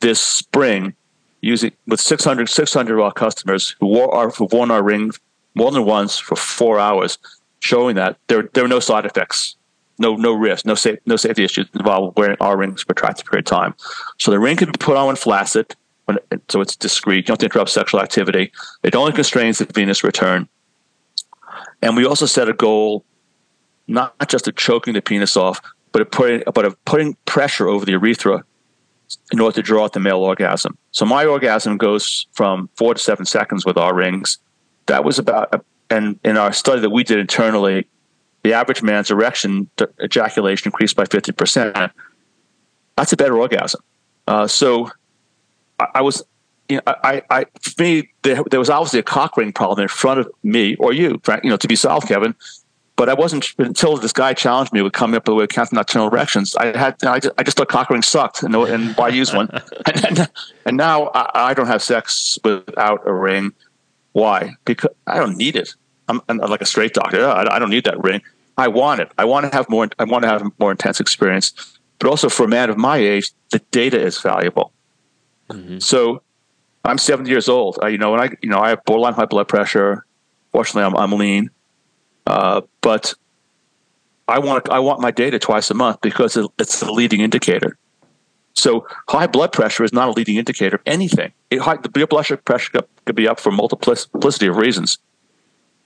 this 0.00 0.20
spring 0.20 0.94
using 1.40 1.72
with 1.86 2.00
600, 2.00 2.48
600 2.48 2.94
of 2.94 3.00
our 3.00 3.12
customers 3.12 3.76
who 3.80 3.86
wore 3.86 4.14
our, 4.14 4.30
who've 4.30 4.52
worn 4.52 4.70
our 4.70 4.82
ring 4.82 5.10
more 5.54 5.70
than 5.72 5.84
once 5.84 6.18
for 6.18 6.36
four 6.36 6.78
hours, 6.78 7.18
showing 7.60 7.96
that 7.96 8.16
there, 8.28 8.48
there 8.54 8.64
are 8.64 8.68
no 8.68 8.80
side 8.80 9.04
effects, 9.04 9.56
no 9.98 10.14
no 10.16 10.32
risk, 10.32 10.66
no 10.66 10.74
safe, 10.74 10.98
no 11.06 11.16
safety 11.16 11.44
issues 11.44 11.68
involved 11.74 12.16
wearing 12.16 12.36
our 12.40 12.56
rings 12.56 12.82
for 12.82 12.92
a 12.92 12.94
protracted 12.94 13.26
period 13.26 13.46
of 13.46 13.50
time. 13.50 13.74
So 14.18 14.30
the 14.30 14.38
ring 14.38 14.56
can 14.56 14.70
be 14.70 14.78
put 14.78 14.96
on 14.96 15.06
when 15.06 15.16
flaccid, 15.16 15.74
when, 16.06 16.18
so 16.48 16.60
it's 16.60 16.76
discreet. 16.76 17.16
You 17.16 17.22
don't 17.22 17.42
interrupt 17.42 17.70
sexual 17.70 18.00
activity. 18.00 18.52
It 18.82 18.94
only 18.94 19.12
constrains 19.12 19.58
the 19.58 19.66
venous 19.66 20.04
return. 20.04 20.48
And 21.82 21.96
we 21.96 22.06
also 22.06 22.26
set 22.26 22.48
a 22.48 22.52
goal, 22.52 23.04
not 23.86 24.14
just 24.28 24.48
of 24.48 24.56
choking 24.56 24.94
the 24.94 25.02
penis 25.02 25.36
off, 25.36 25.60
but 25.92 26.02
of 26.02 26.10
putting, 26.10 26.42
but 26.54 26.64
of 26.64 26.84
putting 26.84 27.16
pressure 27.24 27.68
over 27.68 27.84
the 27.84 27.92
urethra 27.92 28.44
in 29.32 29.40
order 29.40 29.54
to 29.54 29.62
draw 29.62 29.84
out 29.84 29.94
the 29.94 30.00
male 30.00 30.18
orgasm. 30.18 30.76
So 30.90 31.04
my 31.06 31.24
orgasm 31.24 31.76
goes 31.78 32.26
from 32.32 32.68
four 32.76 32.94
to 32.94 33.00
seven 33.00 33.24
seconds 33.24 33.64
with 33.64 33.76
our 33.76 33.94
rings. 33.94 34.38
That 34.86 35.04
was 35.04 35.18
about, 35.18 35.64
and 35.90 36.18
in 36.24 36.36
our 36.36 36.52
study 36.52 36.80
that 36.80 36.90
we 36.90 37.04
did 37.04 37.18
internally, 37.18 37.86
the 38.42 38.52
average 38.52 38.82
man's 38.82 39.10
erection 39.10 39.70
ejaculation 40.02 40.68
increased 40.68 40.96
by 40.96 41.04
50%. 41.04 41.90
That's 42.96 43.12
a 43.12 43.16
better 43.16 43.36
orgasm. 43.36 43.80
Uh, 44.26 44.46
so 44.46 44.90
I, 45.78 45.86
I 45.96 46.02
was 46.02 46.22
you 46.68 46.76
know, 46.76 46.82
I, 46.86 47.22
I, 47.30 47.46
for 47.60 47.82
me, 47.82 48.10
there, 48.22 48.42
there, 48.50 48.60
was 48.60 48.68
obviously 48.68 49.00
a 49.00 49.02
cock 49.02 49.36
ring 49.36 49.52
problem 49.52 49.80
in 49.80 49.88
front 49.88 50.20
of 50.20 50.30
me 50.42 50.76
or 50.76 50.92
you, 50.92 51.20
you 51.42 51.50
know, 51.50 51.56
to 51.56 51.68
be 51.68 51.76
solved, 51.76 52.08
Kevin. 52.08 52.34
But 52.96 53.08
I 53.08 53.14
wasn't 53.14 53.54
until 53.58 53.96
this 53.96 54.12
guy 54.12 54.34
challenged 54.34 54.72
me 54.72 54.82
with 54.82 54.92
coming 54.92 55.16
up 55.16 55.28
with 55.28 55.50
counting 55.50 55.76
nocturnal 55.76 56.08
erections. 56.08 56.56
I 56.56 56.76
had, 56.76 56.96
I 57.04 57.20
just, 57.20 57.34
I 57.38 57.42
just 57.44 57.56
thought 57.56 57.68
cock 57.68 57.90
rings 57.90 58.08
sucked, 58.08 58.42
and, 58.42 58.54
and 58.54 58.96
why 58.96 59.08
use 59.08 59.32
one? 59.32 59.48
and, 59.86 60.04
and, 60.04 60.30
and, 60.66 60.76
now 60.76 61.10
I, 61.14 61.50
I, 61.50 61.54
don't 61.54 61.68
have 61.68 61.80
sex 61.80 62.38
without 62.42 63.06
a 63.06 63.12
ring. 63.12 63.52
Why? 64.12 64.54
Because 64.64 64.90
I 65.06 65.18
don't 65.18 65.36
need 65.36 65.54
it. 65.54 65.74
I'm, 66.08 66.20
I'm 66.28 66.38
like 66.38 66.62
a 66.62 66.66
straight 66.66 66.94
doctor. 66.94 67.26
I, 67.26 67.56
I 67.56 67.58
don't 67.58 67.70
need 67.70 67.84
that 67.84 68.02
ring. 68.02 68.22
I 68.56 68.68
want 68.68 69.00
it. 69.00 69.12
I 69.18 69.24
want 69.24 69.50
to 69.50 69.56
have 69.56 69.68
more. 69.68 69.88
I 69.98 70.04
want 70.04 70.24
to 70.24 70.28
have 70.28 70.42
more 70.58 70.70
intense 70.70 71.00
experience. 71.00 71.52
But 71.98 72.08
also 72.08 72.28
for 72.28 72.44
a 72.44 72.48
man 72.48 72.70
of 72.70 72.76
my 72.76 72.96
age, 72.96 73.32
the 73.50 73.58
data 73.70 74.00
is 74.00 74.18
valuable. 74.20 74.72
Mm-hmm. 75.50 75.78
So 75.78 76.22
I'm 76.84 76.98
70 76.98 77.28
years 77.28 77.48
old. 77.48 77.78
I, 77.82 77.88
you 77.88 77.98
know, 77.98 78.14
and 78.14 78.22
I, 78.22 78.36
you 78.42 78.48
know, 78.48 78.60
I 78.60 78.70
have 78.70 78.84
borderline 78.84 79.14
high 79.14 79.26
blood 79.26 79.48
pressure. 79.48 80.04
Fortunately, 80.52 80.82
I'm, 80.82 80.96
I'm 80.96 81.12
lean, 81.18 81.50
uh, 82.26 82.62
but 82.80 83.14
I 84.26 84.38
want 84.38 84.68
I 84.68 84.78
want 84.78 85.00
my 85.00 85.10
data 85.10 85.38
twice 85.38 85.70
a 85.70 85.74
month 85.74 86.00
because 86.00 86.36
it's 86.58 86.80
the 86.80 86.92
leading 86.92 87.20
indicator. 87.20 87.76
So 88.54 88.86
high 89.08 89.26
blood 89.26 89.52
pressure 89.52 89.84
is 89.84 89.92
not 89.92 90.08
a 90.08 90.12
leading 90.12 90.36
indicator 90.36 90.76
of 90.76 90.82
anything. 90.84 91.32
It, 91.50 91.60
high, 91.60 91.76
the 91.76 91.88
blood 91.88 92.10
pressure 92.10 92.36
pressure 92.36 92.82
could 93.04 93.14
be 93.14 93.28
up 93.28 93.38
for 93.38 93.52
multiplicity 93.52 94.48
of 94.48 94.56
reasons. 94.56 94.98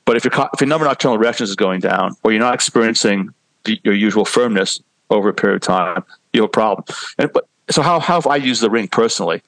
But 0.05 0.17
if 0.17 0.25
your 0.25 0.33
if 0.53 0.61
your 0.61 0.69
number 0.69 0.87
of 0.87 0.91
nocturnal 0.91 1.17
erections 1.17 1.51
is 1.51 1.57
going 1.57 1.81
down, 1.81 2.17
or 2.23 2.33
you're 2.33 2.41
not 2.41 2.55
experiencing 2.55 3.31
the, 3.65 3.81
your 3.85 3.95
usual 3.95 4.25
firmness 4.25 4.81
over 5.11 5.29
a 5.29 5.35
period 5.35 5.57
of 5.57 5.63
time, 5.63 6.05
you 6.33 6.43
have 6.43 6.49
a 6.49 6.51
problem. 6.51 6.85
And 7.19 7.33
but 7.33 7.47
so 7.71 7.83
how 7.83 8.01
how 8.01 8.15
have 8.15 8.27
I 8.27 8.37
used 8.37 8.63
the 8.63 8.71
ring 8.71 8.89
personally? 8.89 9.43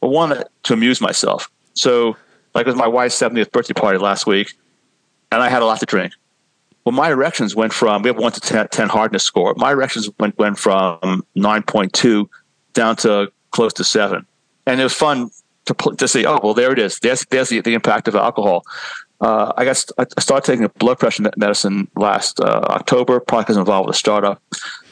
Well, 0.00 0.10
one 0.10 0.44
to 0.64 0.72
amuse 0.72 1.00
myself. 1.00 1.50
So, 1.74 2.16
like 2.54 2.66
it 2.66 2.70
was 2.70 2.76
my 2.76 2.86
wife's 2.86 3.20
70th 3.20 3.50
birthday 3.50 3.74
party 3.74 3.98
last 3.98 4.26
week, 4.26 4.54
and 5.32 5.42
I 5.42 5.48
had 5.48 5.62
a 5.62 5.66
lot 5.66 5.80
to 5.80 5.86
drink. 5.86 6.12
Well, 6.84 6.92
my 6.92 7.10
erections 7.10 7.56
went 7.56 7.72
from 7.72 8.02
we 8.02 8.08
have 8.08 8.18
one 8.18 8.32
to 8.32 8.40
10, 8.40 8.68
10 8.68 8.88
hardness 8.88 9.24
score. 9.24 9.54
My 9.56 9.72
erections 9.72 10.08
went 10.18 10.38
went 10.38 10.58
from 10.58 11.24
9.2 11.36 12.28
down 12.74 12.96
to 12.96 13.32
close 13.50 13.72
to 13.74 13.84
seven, 13.84 14.24
and 14.66 14.80
it 14.80 14.84
was 14.84 14.92
fun 14.92 15.30
to 15.64 15.74
to 15.74 16.06
see. 16.06 16.24
Oh, 16.24 16.38
well, 16.42 16.54
there 16.54 16.72
it 16.72 16.78
is. 16.78 16.98
There's 17.00 17.24
there's 17.30 17.48
the, 17.48 17.60
the 17.60 17.74
impact 17.74 18.06
of 18.06 18.14
alcohol. 18.14 18.64
Uh, 19.20 19.52
I 19.56 19.64
got 19.64 19.82
I 19.98 20.20
started 20.20 20.46
taking 20.46 20.64
a 20.64 20.68
blood 20.68 20.98
pressure 20.98 21.24
medicine 21.36 21.88
last 21.96 22.38
uh, 22.38 22.60
October, 22.64 23.20
probably 23.20 23.44
because 23.44 23.56
I'm 23.56 23.62
involved 23.62 23.86
with 23.86 23.96
a 23.96 23.98
startup, 23.98 24.42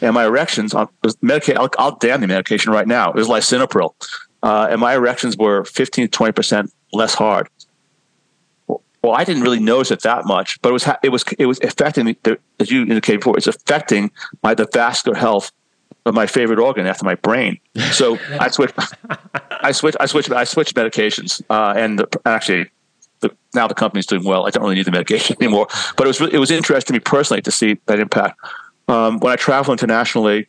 and 0.00 0.14
my 0.14 0.24
erections 0.24 0.72
on 0.72 0.88
medication. 1.20 1.58
I'll, 1.58 1.70
I'll 1.78 1.96
damn 1.96 2.20
the 2.22 2.26
medication 2.26 2.72
right 2.72 2.88
now. 2.88 3.10
It 3.10 3.16
was 3.16 3.28
lisinopril 3.28 3.92
uh, 4.44 4.68
and 4.70 4.78
my 4.78 4.94
erections 4.94 5.36
were 5.38 5.64
15 5.64 6.08
to 6.08 6.18
20% 6.18 6.70
less 6.92 7.14
hard. 7.14 7.48
Well, 8.68 9.12
I 9.12 9.24
didn't 9.24 9.42
really 9.42 9.58
notice 9.58 9.90
it 9.90 10.02
that 10.02 10.26
much, 10.26 10.60
but 10.60 10.68
it 10.68 10.72
was 10.72 10.88
it 11.02 11.08
was 11.10 11.24
it 11.38 11.46
was 11.46 11.60
affecting 11.60 12.16
as 12.58 12.70
you 12.70 12.82
indicated 12.82 13.20
before. 13.20 13.36
It's 13.36 13.46
affecting 13.46 14.10
my 14.42 14.54
the 14.54 14.66
vascular 14.72 15.18
health 15.18 15.52
of 16.06 16.14
my 16.14 16.26
favorite 16.26 16.58
organ 16.58 16.86
after 16.86 17.04
my 17.04 17.14
brain. 17.14 17.58
So 17.92 18.18
I 18.40 18.48
switched, 18.48 18.74
I 19.50 19.72
switched, 19.72 19.96
I 20.00 20.06
switched, 20.06 20.30
I 20.30 20.44
switched 20.44 20.74
medications, 20.74 21.42
uh, 21.50 21.74
and 21.76 21.98
the, 21.98 22.20
actually, 22.24 22.70
now 23.54 23.66
the 23.66 23.74
company's 23.74 24.06
doing 24.06 24.24
well. 24.24 24.46
I 24.46 24.50
don't 24.50 24.62
really 24.62 24.76
need 24.76 24.86
the 24.86 24.92
medication 24.92 25.36
anymore. 25.40 25.68
But 25.96 26.06
it 26.06 26.08
was 26.08 26.20
it 26.20 26.38
was 26.38 26.50
interesting 26.50 26.88
to 26.88 26.92
me 26.94 27.00
personally 27.00 27.42
to 27.42 27.50
see 27.50 27.78
that 27.86 27.98
impact. 27.98 28.38
Um, 28.88 29.18
when 29.20 29.32
I 29.32 29.36
travel 29.36 29.72
internationally, 29.72 30.48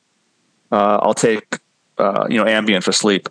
uh, 0.71 0.99
I'll 1.01 1.13
take 1.13 1.59
uh, 1.97 2.27
you 2.29 2.37
know 2.37 2.45
Ambien 2.45 2.83
for 2.83 2.91
sleep 2.91 3.29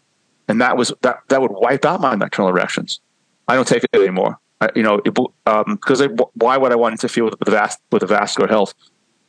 and 0.49 0.61
that 0.61 0.77
was 0.77 0.93
that 1.03 1.21
that 1.29 1.41
would 1.41 1.53
wipe 1.53 1.85
out 1.85 2.01
my 2.01 2.15
nocturnal 2.15 2.51
erections. 2.51 3.01
I 3.49 3.55
don't 3.55 3.67
take 3.67 3.85
it 3.85 3.91
anymore. 3.95 4.39
I, 4.61 4.71
you 4.75 4.83
know, 4.83 5.01
because 5.01 6.01
um, 6.01 6.17
why 6.35 6.57
would 6.57 6.73
I 6.73 6.77
want 6.77 6.93
to 6.93 7.05
interfere 7.05 7.25
with 7.25 7.39
the 7.39 7.51
vast 7.51 7.81
with 7.91 8.01
the 8.01 8.07
vascular 8.07 8.49
health 8.49 8.75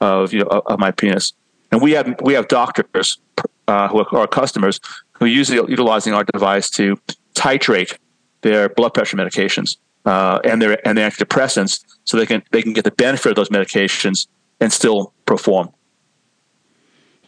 of 0.02 0.34
you 0.34 0.40
know 0.40 0.62
of 0.66 0.80
my 0.80 0.92
penis? 0.92 1.34
And 1.72 1.82
we 1.82 1.92
have 1.92 2.16
we 2.22 2.34
have 2.34 2.48
doctors 2.48 3.18
uh, 3.68 3.88
who 3.88 4.00
are 4.00 4.18
our 4.18 4.28
customers 4.28 4.80
who 5.14 5.26
are 5.26 5.30
usually 5.30 5.58
utilizing 5.70 6.14
our 6.14 6.24
device 6.26 6.70
to 6.72 6.98
titrate 7.34 7.98
their 8.42 8.70
blood 8.70 8.94
pressure 8.94 9.18
medications 9.18 9.78
uh, 10.06 10.40
and 10.44 10.62
their 10.62 10.86
and 10.88 10.98
their 10.98 11.10
antidepressants, 11.10 11.84
so 12.04 12.18
they 12.18 12.26
can 12.26 12.44
they 12.52 12.62
can 12.62 12.74
get 12.74 12.84
the 12.84 12.92
benefit 12.92 13.30
of 13.32 13.36
those 13.36 13.50
medications 13.50 14.28
and 14.60 14.72
still 14.72 15.14
perform. 15.26 15.72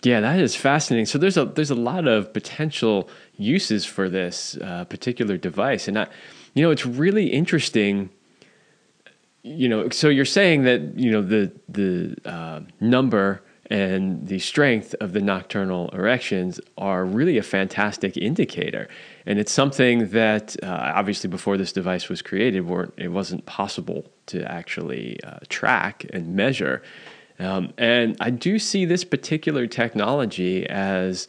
Yeah, 0.04 0.20
that 0.22 0.40
is 0.40 0.56
fascinating. 0.56 1.06
So 1.06 1.18
there's 1.18 1.38
a 1.38 1.46
there's 1.46 1.72
a 1.72 1.76
lot 1.76 2.08
of 2.08 2.34
potential 2.34 3.10
uses 3.36 3.86
for 3.86 4.10
this 4.10 4.58
uh, 4.58 4.86
particular 4.86 5.38
device, 5.38 5.88
and 5.88 5.98
I, 6.00 6.08
you 6.54 6.64
know, 6.64 6.72
it's 6.72 6.86
really 6.86 7.28
interesting. 7.28 8.10
You 9.44 9.70
know, 9.70 9.90
so 9.90 10.10
you're 10.10 10.26
saying 10.26 10.64
that 10.64 10.98
you 10.98 11.12
know 11.12 11.22
the 11.22 11.52
the 11.68 12.16
uh, 12.26 12.62
number 12.80 13.42
and 13.70 14.28
the 14.28 14.40
strength 14.40 14.96
of 15.02 15.12
the 15.14 15.22
nocturnal 15.22 15.90
erections 15.90 16.60
are 16.78 17.06
really 17.06 17.38
a 17.38 17.44
fantastic 17.44 18.18
indicator, 18.18 18.88
and 19.26 19.40
it's 19.40 19.52
something 19.52 20.10
that 20.10 20.56
uh, 20.64 20.94
obviously 20.96 21.30
before 21.30 21.58
this 21.58 21.72
device 21.72 22.10
was 22.10 22.22
created, 22.22 22.66
it 22.98 23.10
wasn't 23.10 23.46
possible 23.46 24.06
to 24.28 24.50
actually 24.52 25.20
uh, 25.24 25.40
track 25.50 26.06
and 26.14 26.36
measure. 26.36 26.82
Um, 27.40 27.74
and 27.78 28.16
I 28.20 28.32
do 28.32 28.58
see 28.58 28.86
this 28.86 29.04
particular 29.04 29.68
technology 29.68 30.68
as 30.68 31.28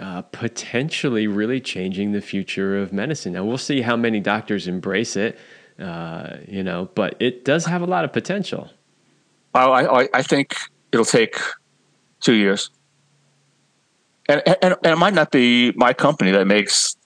uh, 0.00 0.22
potentially 0.22 1.26
really 1.26 1.60
changing 1.60 2.12
the 2.12 2.20
future 2.20 2.76
of 2.76 2.92
medicine. 2.92 3.32
Now, 3.32 3.44
we'll 3.44 3.56
see 3.56 3.80
how 3.80 3.96
many 3.96 4.20
doctors 4.20 4.68
embrace 4.68 5.16
it. 5.16 5.38
uh, 5.78 6.36
you 6.46 6.62
know, 6.62 6.88
but 6.94 7.16
it 7.20 7.44
does 7.44 7.66
have 7.66 7.82
a 7.82 7.86
lot 7.86 8.04
of 8.04 8.12
potential. 8.12 8.70
I, 9.54 9.64
I, 9.64 10.08
I 10.14 10.22
think 10.22 10.54
it'll 10.92 11.04
take 11.04 11.36
two 12.20 12.34
years. 12.34 12.70
And, 14.28 14.42
and, 14.46 14.74
and 14.82 14.92
it 14.92 14.98
might 14.98 15.14
not 15.14 15.30
be 15.30 15.72
my 15.76 15.92
company 15.92 16.32
that 16.32 16.46
makes 16.46 16.96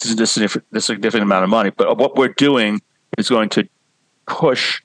this 0.00 0.30
significant, 0.30 1.22
amount 1.22 1.44
of 1.44 1.50
money, 1.50 1.70
but 1.70 1.98
what 1.98 2.16
we're 2.16 2.28
doing 2.28 2.80
is 3.16 3.28
going 3.28 3.48
to 3.50 3.68
push 4.26 4.80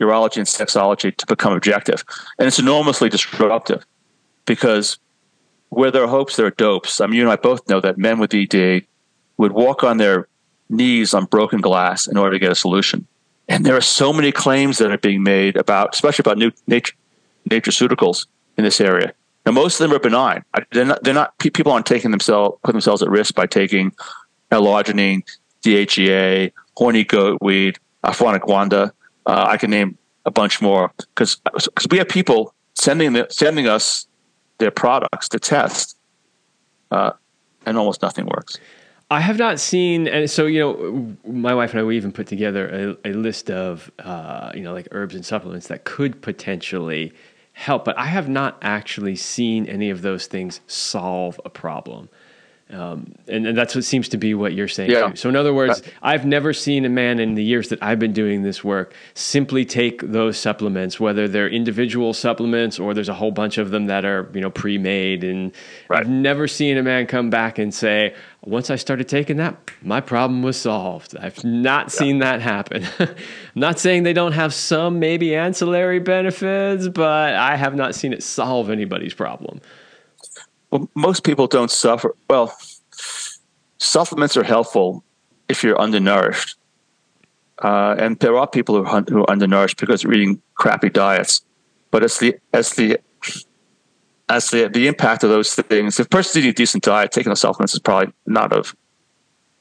urology 0.00 0.38
and 0.38 0.46
sexology 0.46 1.16
to 1.16 1.26
become 1.26 1.52
objective. 1.52 2.04
And 2.38 2.48
it's 2.48 2.58
enormously 2.58 3.08
disruptive 3.08 3.84
because 4.44 4.98
where 5.68 5.90
there 5.90 6.02
are 6.02 6.08
hopes, 6.08 6.36
there 6.36 6.46
are 6.46 6.50
dopes. 6.50 7.00
I 7.00 7.06
mean, 7.06 7.16
you 7.16 7.22
and 7.22 7.30
I 7.30 7.36
both 7.36 7.68
know 7.68 7.80
that 7.80 7.96
men 7.96 8.18
with 8.18 8.34
ED 8.34 8.84
would 9.36 9.52
walk 9.52 9.84
on 9.84 9.98
their 9.98 10.28
knees 10.68 11.14
on 11.14 11.26
broken 11.26 11.60
glass 11.60 12.06
in 12.06 12.16
order 12.16 12.32
to 12.32 12.38
get 12.38 12.50
a 12.50 12.56
solution. 12.56 13.06
And 13.48 13.64
there 13.64 13.76
are 13.76 13.80
so 13.80 14.12
many 14.12 14.32
claims 14.32 14.78
that 14.78 14.90
are 14.90 14.98
being 14.98 15.22
made 15.22 15.56
about, 15.56 15.94
especially 15.94 16.22
about 16.22 16.38
new 16.38 16.50
nature, 16.66 16.94
nutraceuticals 17.48 18.26
in 18.56 18.64
this 18.64 18.80
area. 18.80 19.12
Now, 19.46 19.52
most 19.52 19.80
of 19.80 19.88
them 19.88 19.96
are 19.96 20.00
benign. 20.00 20.44
They're 20.72 20.84
not. 20.84 21.04
They're 21.04 21.14
not. 21.14 21.38
People 21.38 21.72
aren't 21.72 21.86
taking 21.86 22.10
themselves 22.10 22.56
put 22.64 22.72
themselves 22.72 23.02
at 23.02 23.10
risk 23.10 23.34
by 23.34 23.46
taking 23.46 23.92
L-arginine, 24.50 25.22
DHEA, 25.62 26.52
horny 26.76 27.04
goat 27.04 27.38
weed, 27.42 27.78
ashwagandha. 28.04 28.92
Uh, 29.26 29.46
I 29.48 29.56
can 29.56 29.70
name 29.70 29.98
a 30.24 30.30
bunch 30.30 30.62
more 30.62 30.92
because 30.96 31.40
we 31.90 31.98
have 31.98 32.08
people 32.08 32.54
sending 32.74 33.12
the, 33.12 33.26
sending 33.30 33.66
us 33.66 34.06
their 34.58 34.70
products 34.70 35.28
to 35.30 35.38
test, 35.38 35.96
uh, 36.90 37.12
and 37.66 37.76
almost 37.76 38.02
nothing 38.02 38.26
works. 38.26 38.58
I 39.10 39.20
have 39.20 39.38
not 39.38 39.60
seen, 39.60 40.08
and 40.08 40.30
so 40.30 40.46
you 40.46 40.60
know, 40.60 41.16
my 41.30 41.54
wife 41.54 41.72
and 41.72 41.80
I 41.80 41.84
we 41.84 41.96
even 41.96 42.12
put 42.12 42.26
together 42.26 42.96
a, 43.04 43.10
a 43.10 43.12
list 43.12 43.50
of 43.50 43.90
uh, 43.98 44.52
you 44.54 44.62
know 44.62 44.72
like 44.72 44.88
herbs 44.90 45.14
and 45.14 45.24
supplements 45.24 45.68
that 45.68 45.84
could 45.84 46.22
potentially 46.22 47.12
help, 47.54 47.84
but 47.84 47.96
I 47.96 48.06
have 48.06 48.28
not 48.28 48.58
actually 48.60 49.16
seen 49.16 49.66
any 49.66 49.88
of 49.88 50.02
those 50.02 50.26
things 50.26 50.60
solve 50.66 51.40
a 51.44 51.50
problem. 51.50 52.10
Um, 52.70 53.14
and, 53.28 53.46
and, 53.46 53.58
that's 53.58 53.74
what 53.74 53.84
seems 53.84 54.08
to 54.08 54.16
be 54.16 54.32
what 54.32 54.54
you're 54.54 54.68
saying. 54.68 54.90
Yeah. 54.90 55.10
Too. 55.10 55.16
So, 55.16 55.28
in 55.28 55.36
other 55.36 55.52
words, 55.52 55.82
I've 56.02 56.24
never 56.24 56.54
seen 56.54 56.86
a 56.86 56.88
man 56.88 57.20
in 57.20 57.34
the 57.34 57.44
years 57.44 57.68
that 57.68 57.82
I've 57.82 57.98
been 57.98 58.14
doing 58.14 58.42
this 58.42 58.64
work 58.64 58.94
simply 59.12 59.66
take 59.66 60.00
those 60.00 60.38
supplements, 60.38 60.98
whether 60.98 61.28
they're 61.28 61.48
individual 61.48 62.14
supplements 62.14 62.78
or 62.78 62.94
there's 62.94 63.10
a 63.10 63.14
whole 63.14 63.32
bunch 63.32 63.58
of 63.58 63.70
them 63.70 63.86
that 63.86 64.06
are 64.06 64.30
you 64.32 64.40
know 64.40 64.50
pre-made. 64.50 65.24
And 65.24 65.52
right. 65.88 66.00
I've 66.00 66.08
never 66.08 66.48
seen 66.48 66.78
a 66.78 66.82
man 66.82 67.06
come 67.06 67.28
back 67.28 67.58
and 67.58 67.72
say, 67.72 68.14
"Once 68.42 68.70
I 68.70 68.76
started 68.76 69.10
taking 69.10 69.36
that, 69.36 69.56
my 69.82 70.00
problem 70.00 70.42
was 70.42 70.56
solved." 70.56 71.14
I've 71.18 71.44
not 71.44 71.92
seen 71.92 72.20
that 72.20 72.40
happen. 72.40 72.86
I'm 72.98 73.14
not 73.54 73.78
saying 73.78 74.04
they 74.04 74.14
don't 74.14 74.32
have 74.32 74.54
some 74.54 74.98
maybe 74.98 75.36
ancillary 75.36 75.98
benefits, 75.98 76.88
but 76.88 77.34
I 77.34 77.56
have 77.56 77.74
not 77.74 77.94
seen 77.94 78.14
it 78.14 78.22
solve 78.22 78.70
anybody's 78.70 79.12
problem. 79.12 79.60
Well, 80.74 80.90
most 80.96 81.22
people 81.22 81.46
don't 81.46 81.70
suffer. 81.70 82.16
Well, 82.28 82.52
supplements 83.78 84.36
are 84.36 84.42
helpful 84.42 85.04
if 85.48 85.62
you're 85.62 85.80
undernourished. 85.80 86.56
Uh, 87.62 87.94
and 87.96 88.18
there 88.18 88.36
are 88.36 88.48
people 88.48 88.74
who 88.74 88.84
are, 88.84 89.02
who 89.02 89.20
are 89.20 89.30
undernourished 89.30 89.78
because 89.78 90.02
they're 90.02 90.12
eating 90.12 90.42
crappy 90.56 90.90
diets. 90.90 91.42
But 91.92 92.02
as 92.02 92.18
the 92.18 92.34
as 92.52 92.70
the 92.70 92.98
as 94.28 94.50
the 94.50 94.68
the 94.68 94.88
impact 94.88 95.22
of 95.22 95.30
those 95.30 95.54
things, 95.54 96.00
if 96.00 96.06
a 96.06 96.08
person's 96.08 96.38
eating 96.38 96.50
a 96.50 96.54
decent 96.54 96.82
diet, 96.82 97.12
taking 97.12 97.30
the 97.30 97.36
supplements 97.36 97.74
is 97.74 97.78
probably 97.78 98.12
not 98.26 98.52
of 98.52 98.74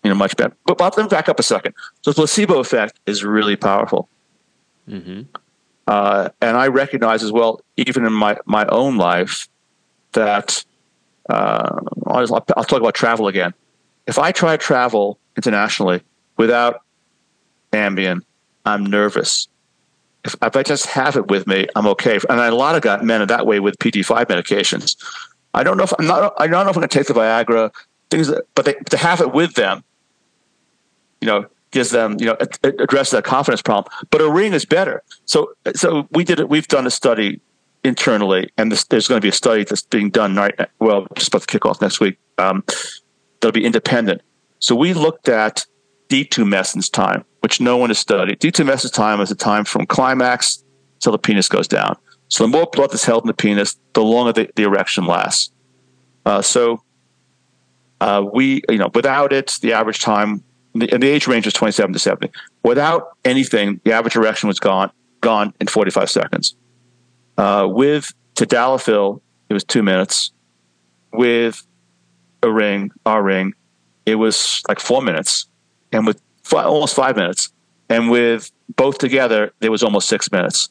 you 0.04 0.10
know 0.10 0.16
much 0.16 0.36
better. 0.36 0.56
But, 0.66 0.80
but 0.80 0.98
let 0.98 1.04
me 1.04 1.10
back 1.10 1.30
up 1.30 1.40
a 1.40 1.44
second. 1.44 1.76
So 2.02 2.10
the 2.10 2.16
placebo 2.16 2.58
effect 2.58 3.00
is 3.06 3.24
really 3.24 3.56
powerful. 3.56 4.10
Mm-hmm. 4.90 5.22
Uh, 5.86 6.30
and 6.42 6.58
I 6.58 6.70
recognize 6.70 7.22
as 7.22 7.32
well, 7.32 7.62
even 7.78 8.04
in 8.04 8.14
my 8.14 8.36
my 8.48 8.66
own 8.66 8.98
life, 8.98 9.48
that 10.14 10.66
uh, 11.30 11.80
I'll, 12.08 12.46
I'll 12.58 12.64
talk 12.64 12.80
about 12.80 12.94
travel 12.94 13.28
again. 13.28 13.54
If 14.08 14.20
I 14.20 14.32
try 14.32 14.58
to 14.58 14.64
travel 14.64 15.18
internationally 15.36 16.02
without 16.38 16.82
Ambien, 17.72 18.22
I'm 18.66 18.86
nervous. 18.86 19.48
If, 20.26 20.36
if, 20.42 20.56
I 20.56 20.64
just 20.64 20.86
have 20.88 21.16
it 21.16 21.28
with 21.28 21.48
me, 21.48 21.68
I'm 21.76 21.88
okay. 21.88 22.20
And 22.30 22.40
a 22.40 22.54
lot 22.54 22.76
of 22.76 22.82
got 22.82 23.04
men 23.04 23.22
are 23.22 23.26
that 23.26 23.46
way 23.46 23.60
with 23.60 23.78
PDE5 23.80 24.26
medications. 24.26 24.96
I 25.54 25.64
don't 25.64 25.78
know 25.78 25.84
if 25.84 25.94
I'm 26.00 26.08
not. 26.08 26.34
I 26.38 26.48
don't 26.48 26.66
know 26.66 26.72
if 26.72 26.78
I'm 26.78 26.82
going 26.82 26.88
to 26.88 26.98
take 26.98 27.08
the 27.08 27.14
Viagra 27.14 27.72
things, 28.10 28.28
that, 28.28 28.44
but 28.56 28.66
they, 28.66 28.74
to 28.74 28.98
have 28.98 29.22
it 29.22 29.34
with 29.34 29.54
them, 29.54 29.84
you 31.22 31.28
know, 31.28 31.46
gives 31.72 31.90
them, 31.90 32.18
you 32.20 32.26
know, 32.26 32.38
address 32.64 33.12
that 33.12 33.24
confidence 33.24 33.62
problem. 33.62 33.94
But 34.10 34.22
a 34.22 34.30
ring 34.30 34.54
is 34.54 34.66
better. 34.66 35.04
So, 35.26 35.54
so 35.76 36.08
we 36.12 36.24
did 36.24 36.40
it. 36.40 36.50
We've 36.50 36.68
done 36.68 36.88
a 36.88 36.92
study 36.92 37.42
internally, 37.84 38.50
and 38.58 38.72
this, 38.72 38.86
there's 38.86 39.08
going 39.08 39.20
to 39.20 39.26
be 39.26 39.30
a 39.30 39.34
study 39.34 39.64
that's 39.64 39.82
being 39.82 40.10
done 40.10 40.36
right. 40.36 40.56
Well, 40.80 41.08
just 41.16 41.30
about 41.30 41.42
to 41.42 41.48
kick 41.48 41.66
off 41.66 41.82
next 41.82 42.00
week. 42.00 42.18
Um, 42.38 42.64
that'll 43.40 43.52
be 43.52 43.66
independent. 43.66 44.22
So 44.60 44.76
we 44.76 44.94
looked 44.94 45.28
at 45.28 45.66
detumescence 46.10 46.92
time, 46.92 47.26
which 47.42 47.60
no 47.60 47.78
one 47.78 47.90
has 47.90 48.00
studied. 48.00 48.40
Detumescence 48.40 48.94
time 48.94 49.20
is 49.20 49.30
the 49.30 49.36
time 49.36 49.66
from 49.66 49.86
climax 49.86 50.64
till 51.00 51.12
the 51.12 51.18
penis 51.18 51.50
goes 51.50 51.68
down. 51.68 51.98
So 52.30 52.46
the 52.46 52.48
more 52.48 52.68
blood 52.72 52.92
that's 52.92 53.06
held 53.06 53.24
in 53.24 53.28
the 53.28 53.34
penis, 53.34 53.78
the 53.94 54.04
longer 54.04 54.32
the, 54.32 54.50
the 54.56 54.64
erection 54.64 55.06
lasts. 55.06 55.52
Uh, 56.26 56.42
so 56.42 56.82
uh, 58.00 58.26
we, 58.34 58.62
you 58.70 58.78
know, 58.78 58.90
without 58.94 59.34
it, 59.34 59.54
the 59.62 59.74
average 59.74 60.00
time, 60.00 60.44
the, 60.74 60.88
the 60.88 61.08
age 61.08 61.28
range 61.28 61.46
is 61.46 61.54
27 61.54 61.94
to 61.94 62.00
70. 62.00 62.32
Without 62.64 63.18
anything, 63.26 63.82
the 63.84 63.92
average 63.92 64.16
erection 64.16 64.48
was 64.48 64.60
gone, 64.60 64.92
gone 65.22 65.54
in 65.60 65.68
45 65.68 66.10
seconds. 66.10 66.56
Uh, 67.38 67.68
with 67.70 68.14
tadalafil, 68.36 69.22
it 69.50 69.54
was 69.54 69.64
two 69.64 69.84
minutes. 69.84 70.32
With 71.12 71.66
a 72.42 72.52
ring, 72.52 72.92
our 73.06 73.22
ring, 73.22 73.54
it 74.06 74.16
was 74.16 74.62
like 74.68 74.80
four 74.80 75.02
minutes, 75.02 75.48
and 75.92 76.06
with 76.08 76.22
five, 76.44 76.66
almost 76.66 76.96
five 76.96 77.16
minutes, 77.16 77.52
and 77.90 78.10
with 78.10 78.52
both 78.76 78.98
together, 78.98 79.54
it 79.62 79.70
was 79.70 79.84
almost 79.84 80.10
six 80.10 80.32
minutes. 80.32 80.70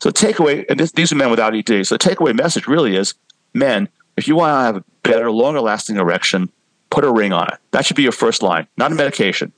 So 0.00 0.10
takeaway, 0.10 0.64
and 0.68 0.80
this, 0.80 0.92
these 0.92 1.12
are 1.12 1.16
men 1.16 1.30
without 1.30 1.54
ED. 1.54 1.86
So 1.86 1.96
the 1.96 1.98
takeaway 1.98 2.36
message 2.36 2.66
really 2.66 2.96
is, 2.96 3.14
men, 3.54 3.88
if 4.16 4.26
you 4.26 4.34
want 4.34 4.50
to 4.50 4.62
have 4.62 4.76
a 4.76 4.84
better, 5.02 5.30
longer 5.30 5.60
lasting 5.60 5.96
erection, 5.96 6.50
put 6.90 7.04
a 7.04 7.10
ring 7.10 7.32
on 7.32 7.48
it. 7.52 7.58
That 7.70 7.86
should 7.86 7.96
be 7.96 8.02
your 8.02 8.12
first 8.12 8.42
line, 8.42 8.66
not 8.76 8.92
a 8.92 8.94
medication. 8.94 9.52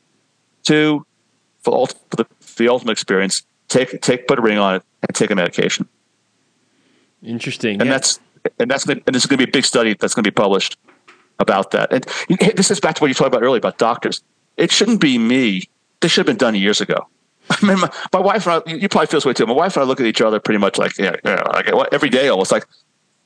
Two, 0.63 1.07
for, 1.61 1.87
for, 1.87 2.17
the, 2.17 2.27
for 2.41 2.63
the 2.63 2.69
ultimate 2.69 2.93
experience, 2.93 3.43
take 3.69 4.01
take 4.03 4.29
put 4.29 4.39
a 4.39 4.43
ring 4.43 4.59
on 4.59 4.77
it 4.77 4.83
and 5.07 5.15
take 5.15 5.31
a 5.31 5.35
medication. 5.35 5.89
Interesting. 7.25 7.81
And 7.81 7.89
yeah. 7.89 7.95
that's 7.95 8.21
and 8.59 8.71
that's 8.71 8.87
and 8.87 9.03
this 9.07 9.25
is 9.25 9.27
going 9.27 9.39
to 9.39 9.47
be 9.47 9.51
a 9.51 9.53
big 9.53 9.65
study 9.65 9.95
that's 9.99 10.15
going 10.15 10.25
to 10.25 10.31
be 10.31 10.35
published 10.35 10.77
about 11.39 11.73
that. 11.73 11.93
And 11.93 12.05
this 12.57 12.71
is 12.71 12.81
back 12.81 12.97
to 12.97 13.01
what 13.03 13.09
you 13.09 13.15
talked 13.15 13.29
about 13.29 13.43
earlier 13.43 13.59
about 13.59 13.79
doctors. 13.79 14.23
It 14.57 14.71
shouldn't 14.71 15.01
be 15.01 15.19
me. 15.19 15.65
This 16.01 16.13
should 16.13 16.21
have 16.21 16.27
been 16.27 16.37
done 16.37 16.55
years 16.55 16.81
ago. 16.81 17.09
I 17.51 17.67
mean, 17.67 17.79
my, 17.79 17.91
my, 18.13 18.21
wife 18.21 18.47
and 18.47 18.63
I, 18.67 18.71
you 18.71 18.89
probably 18.89 19.07
feel 19.09 19.19
this 19.19 19.27
way 19.27 19.33
too. 19.33 19.47
My 19.47 19.53
wife 19.53 19.77
and 19.77 19.85
I 19.85 19.87
look 19.87 20.01
at 20.01 20.07
each 20.07 20.21
other 20.21 20.41
pretty 20.41 20.59
much 20.59 20.79
like, 20.79 20.97
yeah, 20.99 21.17
know, 21.25 21.43
like 21.53 21.69
every 21.93 22.09
day 22.09 22.29
almost 22.29 22.53
like 22.53 22.67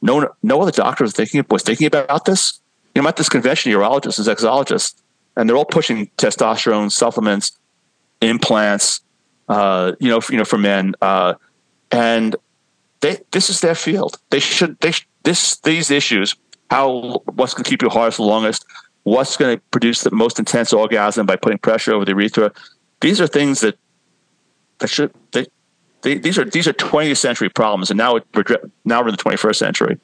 no, 0.02 0.28
no 0.42 0.62
other 0.62 0.72
doctor 0.72 1.04
was 1.04 1.12
thinking, 1.12 1.44
was 1.50 1.62
thinking 1.62 1.86
about 1.86 2.24
this. 2.24 2.60
You 2.94 3.02
know, 3.02 3.06
I'm 3.06 3.08
at 3.08 3.16
this 3.16 3.28
convention, 3.28 3.72
urologists 3.72 4.18
and 4.18 4.26
sexologists, 4.26 4.94
and 5.36 5.48
they're 5.48 5.56
all 5.56 5.64
pushing 5.64 6.08
testosterone 6.18 6.90
supplements, 6.90 7.56
implants, 8.20 9.00
uh, 9.48 9.92
you 10.00 10.08
know, 10.08 10.20
for, 10.20 10.32
you 10.32 10.38
know, 10.38 10.44
for 10.44 10.58
men. 10.58 10.94
Uh, 11.00 11.34
and 11.90 12.36
they, 13.00 13.18
this 13.30 13.50
is 13.50 13.60
their 13.60 13.74
field. 13.74 14.18
They 14.30 14.40
should, 14.40 14.78
they, 14.80 14.92
this, 15.22 15.56
these 15.56 15.90
issues 15.90 16.34
how 16.70 17.22
what's 17.34 17.54
going 17.54 17.64
to 17.64 17.70
keep 17.70 17.82
you 17.82 17.88
hard 17.88 18.14
for 18.14 18.22
the 18.22 18.28
longest, 18.28 18.66
what's 19.04 19.36
going 19.36 19.56
to 19.56 19.62
produce 19.70 20.02
the 20.02 20.10
most 20.10 20.38
intense 20.38 20.72
orgasm 20.72 21.26
by 21.26 21.36
putting 21.36 21.58
pressure 21.58 21.94
over 21.94 22.04
the 22.04 22.12
urethra. 22.12 22.52
These 23.00 23.20
are 23.20 23.26
things 23.26 23.60
that 23.60 23.78
that 24.78 24.88
should 24.88 25.12
they, 25.32 25.46
they, 26.02 26.18
these 26.18 26.38
are 26.38 26.44
these 26.44 26.68
are 26.68 26.72
20th 26.72 27.16
century 27.16 27.48
problems, 27.48 27.90
and 27.90 27.98
now 27.98 28.14
we're 28.34 28.44
now 28.84 29.00
we're 29.02 29.08
in 29.08 29.14
the 29.16 29.22
21st 29.22 29.56
century. 29.56 29.98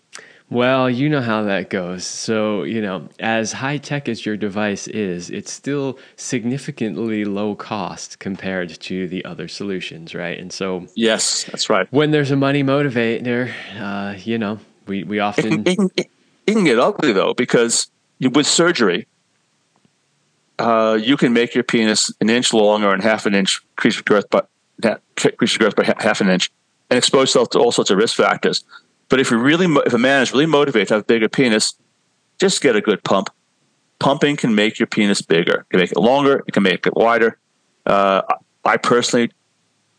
Well, 0.50 0.90
you 0.90 1.08
know 1.08 1.22
how 1.22 1.42
that 1.44 1.70
goes. 1.70 2.04
So, 2.06 2.64
you 2.64 2.82
know, 2.82 3.08
as 3.18 3.52
high 3.52 3.78
tech 3.78 4.08
as 4.08 4.26
your 4.26 4.36
device 4.36 4.86
is, 4.88 5.30
it's 5.30 5.50
still 5.50 5.98
significantly 6.16 7.24
low 7.24 7.54
cost 7.54 8.18
compared 8.18 8.68
to 8.80 9.08
the 9.08 9.24
other 9.24 9.48
solutions, 9.48 10.14
right? 10.14 10.38
And 10.38 10.52
so, 10.52 10.86
yes, 10.94 11.44
that's 11.44 11.70
right. 11.70 11.90
When 11.90 12.10
there's 12.10 12.30
a 12.30 12.36
money 12.36 12.62
motivator, 12.62 13.52
uh, 13.78 14.18
you 14.22 14.38
know, 14.38 14.58
we, 14.86 15.02
we 15.02 15.18
often. 15.18 15.66
It, 15.66 15.78
it, 15.96 16.10
it, 16.46 16.52
can 16.52 16.64
get 16.64 16.78
ugly 16.78 17.12
though 17.12 17.32
because 17.32 17.90
with 18.20 18.46
surgery, 18.46 19.06
uh, 20.58 20.98
you 21.00 21.16
can 21.16 21.32
make 21.32 21.54
your 21.54 21.64
penis 21.64 22.12
an 22.20 22.28
inch 22.28 22.52
longer 22.52 22.92
and 22.92 23.02
half 23.02 23.26
an 23.26 23.34
inch 23.34 23.60
increase 23.72 24.00
girth, 24.02 24.26
but 24.30 24.48
increase 25.24 25.56
girth 25.56 25.74
by 25.74 25.84
half 25.98 26.20
an 26.20 26.28
inch, 26.28 26.50
and 26.90 26.98
expose 26.98 27.28
yourself 27.28 27.50
to 27.50 27.58
all 27.58 27.72
sorts 27.72 27.90
of 27.90 27.96
risk 27.96 28.16
factors. 28.16 28.62
But 29.14 29.20
if 29.20 29.30
you 29.30 29.38
really, 29.38 29.72
if 29.86 29.92
a 29.92 29.98
man 29.98 30.22
is 30.22 30.32
really 30.32 30.46
motivated 30.46 30.88
to 30.88 30.94
have 30.94 31.02
a 31.02 31.06
bigger 31.06 31.28
penis, 31.28 31.74
just 32.40 32.60
get 32.60 32.74
a 32.74 32.80
good 32.80 33.04
pump. 33.04 33.30
Pumping 34.00 34.34
can 34.34 34.56
make 34.56 34.80
your 34.80 34.88
penis 34.88 35.22
bigger. 35.22 35.60
It 35.60 35.66
can 35.70 35.78
make 35.78 35.92
it 35.92 35.98
longer. 35.98 36.42
It 36.48 36.50
can 36.50 36.64
make 36.64 36.84
it 36.84 36.96
wider. 36.96 37.38
Uh, 37.86 38.22
I 38.64 38.76
personally 38.76 39.30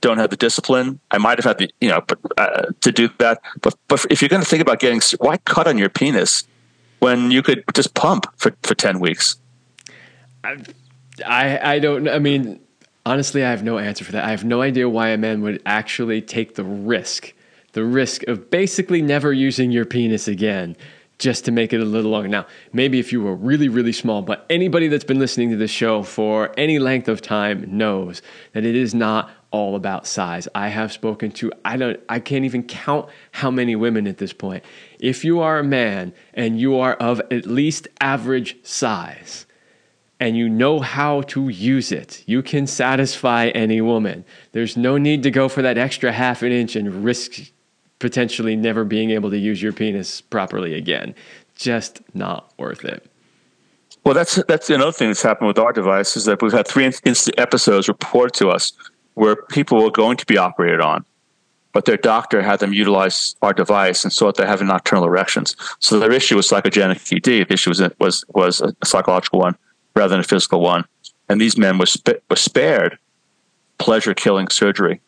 don't 0.01 0.17
have 0.17 0.31
the 0.31 0.35
discipline. 0.35 0.99
I 1.11 1.17
might 1.17 1.37
have 1.37 1.45
had 1.45 1.59
the, 1.59 1.69
you 1.79 1.87
know, 1.87 2.03
uh, 2.37 2.63
to 2.81 2.91
do 2.91 3.09
that. 3.19 3.39
But, 3.61 3.75
but 3.87 4.05
if 4.09 4.21
you're 4.21 4.27
going 4.27 4.41
to 4.41 4.49
think 4.49 4.61
about 4.61 4.81
getting, 4.81 4.99
why 5.19 5.37
cut 5.45 5.65
on 5.65 5.77
your 5.77 5.87
penis 5.87 6.43
when 6.99 7.31
you 7.31 7.41
could 7.41 7.63
just 7.73 7.93
pump 7.93 8.25
for, 8.35 8.53
for 8.63 8.75
10 8.75 8.99
weeks? 8.99 9.37
I, 10.43 10.57
I, 11.25 11.75
I 11.75 11.79
don't, 11.79 12.09
I 12.09 12.19
mean, 12.19 12.59
honestly, 13.05 13.45
I 13.45 13.49
have 13.49 13.63
no 13.63 13.77
answer 13.77 14.03
for 14.03 14.11
that. 14.11 14.25
I 14.25 14.31
have 14.31 14.43
no 14.43 14.61
idea 14.61 14.89
why 14.89 15.07
a 15.07 15.17
man 15.17 15.41
would 15.41 15.61
actually 15.65 16.21
take 16.21 16.55
the 16.55 16.65
risk, 16.65 17.31
the 17.75 17.83
risk 17.83 18.23
of 18.23 18.49
basically 18.49 19.01
never 19.01 19.33
using 19.33 19.69
your 19.69 19.83
penis 19.83 20.29
again 20.29 20.77
just 21.19 21.43
to 21.43 21.51
make 21.51 21.73
it 21.73 21.81
a 21.81 21.85
little 21.85 22.09
longer. 22.09 22.29
Now, 22.29 22.45
maybe 22.71 22.99
if 22.99 23.11
you 23.11 23.21
were 23.21 23.35
really, 23.35 23.67
really 23.67 23.91
small, 23.91 24.21
but 24.21 24.45
anybody 24.49 24.87
that's 24.87 25.03
been 25.03 25.19
listening 25.19 25.49
to 25.49 25.57
this 25.57 25.71
show 25.71 26.01
for 26.01 26.53
any 26.57 26.79
length 26.79 27.09
of 27.09 27.21
time 27.21 27.77
knows 27.77 28.21
that 28.53 28.65
it 28.65 28.75
is 28.75 28.95
not 28.95 29.29
all 29.51 29.75
about 29.75 30.07
size. 30.07 30.47
I 30.55 30.69
have 30.69 30.93
spoken 30.93 31.31
to 31.31 31.51
I 31.65 31.75
don't 31.75 31.99
I 32.07 32.19
can't 32.19 32.45
even 32.45 32.63
count 32.63 33.09
how 33.31 33.51
many 33.51 33.75
women 33.75 34.07
at 34.07 34.19
this 34.19 34.31
point. 34.31 34.63
If 34.99 35.25
you 35.25 35.41
are 35.41 35.59
a 35.59 35.63
man 35.63 36.13
and 36.33 36.59
you 36.59 36.77
are 36.77 36.93
of 36.93 37.19
at 37.29 37.45
least 37.45 37.89
average 37.99 38.57
size 38.63 39.45
and 40.17 40.37
you 40.37 40.47
know 40.47 40.79
how 40.79 41.21
to 41.21 41.49
use 41.49 41.91
it, 41.91 42.23
you 42.25 42.41
can 42.41 42.67
satisfy 42.67 43.47
any 43.49 43.81
woman. 43.81 44.23
There's 44.53 44.77
no 44.77 44.97
need 44.97 45.23
to 45.23 45.31
go 45.31 45.49
for 45.49 45.61
that 45.61 45.77
extra 45.77 46.13
half 46.13 46.41
an 46.41 46.53
inch 46.53 46.77
and 46.77 47.03
risk 47.03 47.51
potentially 47.99 48.55
never 48.55 48.83
being 48.83 49.11
able 49.11 49.29
to 49.29 49.37
use 49.37 49.61
your 49.61 49.73
penis 49.73 50.21
properly 50.21 50.73
again. 50.73 51.15
Just 51.55 52.01
not 52.13 52.53
worth 52.57 52.83
it. 52.83 53.09
Well, 54.03 54.13
that's 54.13 54.35
that's 54.47 54.69
another 54.69 54.91
thing 54.91 55.09
that's 55.09 55.23
happened 55.23 55.47
with 55.47 55.57
our 55.57 55.73
device 55.73 56.15
is 56.15 56.25
that 56.25 56.41
we've 56.41 56.51
had 56.51 56.67
three 56.67 56.91
episodes 57.37 57.87
reported 57.87 58.33
to 58.35 58.49
us 58.49 58.71
where 59.15 59.35
people 59.35 59.83
were 59.83 59.91
going 59.91 60.17
to 60.17 60.25
be 60.25 60.37
operated 60.37 60.81
on, 60.81 61.03
but 61.73 61.85
their 61.85 61.97
doctor 61.97 62.41
had 62.41 62.59
them 62.59 62.71
utilize 62.71 63.35
our 63.41 63.53
device 63.53 64.03
and 64.03 64.13
saw 64.13 64.27
that 64.27 64.35
they're 64.35 64.45
having 64.45 64.67
nocturnal 64.67 65.05
erections. 65.05 65.55
So 65.79 65.97
their 65.97 66.11
issue 66.11 66.35
was 66.35 66.47
psychogenic 66.47 67.11
ED. 67.15 67.47
The 67.47 67.53
issue 67.53 67.71
was 67.71 67.81
was 67.99 68.23
was 68.29 68.61
a 68.61 68.75
psychological 68.85 69.39
one 69.39 69.55
rather 69.95 70.09
than 70.09 70.19
a 70.19 70.23
physical 70.23 70.61
one. 70.61 70.85
And 71.27 71.41
these 71.41 71.57
men 71.57 71.77
were, 71.79 71.87
sp- 71.89 72.21
were 72.29 72.35
spared 72.35 72.99
pleasure 73.77 74.13
killing 74.13 74.47
surgery 74.49 75.01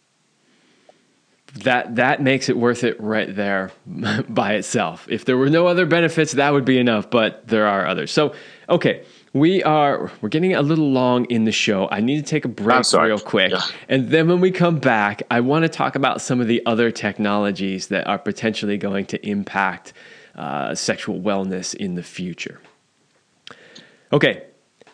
that 1.64 1.95
that 1.95 2.22
makes 2.22 2.49
it 2.49 2.58
worth 2.58 2.84
it 2.84 2.99
right 2.99 3.34
there 3.36 3.72
by 4.30 4.53
itself. 4.53 5.08
If 5.10 5.26
there 5.26 5.38
were 5.38 5.49
no 5.49 5.68
other 5.68 5.86
benefits, 5.86 6.34
that 6.34 6.53
would 6.53 6.66
be 6.66 6.78
enough, 6.78 7.10
but 7.10 7.47
there 7.47 7.68
are 7.68 7.86
others. 7.86 8.12
So, 8.12 8.34
okay, 8.70 9.05
we 9.34 9.64
are 9.64 10.12
we're 10.22 10.30
getting 10.30 10.53
a 10.55 10.62
little 10.62 10.91
long 10.91 11.26
in 11.26 11.45
the 11.45 11.51
show. 11.51 11.88
I 11.91 12.01
need 12.01 12.18
to 12.18 12.30
take 12.30 12.45
a 12.45 12.49
break 12.49 12.84
real 12.93 13.20
quick. 13.20 13.51
Yeah. 13.51 13.62
And 13.88 14.10
then 14.10 14.28
when 14.28 14.41
we 14.41 14.51
come 14.51 14.80
back, 14.80 15.24
I 15.30 15.41
want 15.41 15.64
to 15.64 15.70
talk 15.70 15.95
about 15.95 16.22
some 16.22 16.41
of 16.41 16.47
the 16.47 16.66
other 16.66 16.91
technologies 16.91 17.88
that 17.88 18.08
are 18.08 18.18
potentially 18.18 18.78
going 18.78 19.05
to 19.08 19.28
impact 19.28 19.93
uh, 20.36 20.76
sexual 20.76 21.20
wellness 21.20 21.74
in 21.76 21.95
the 21.95 22.03
future. 22.03 22.62
Okay, 24.12 24.47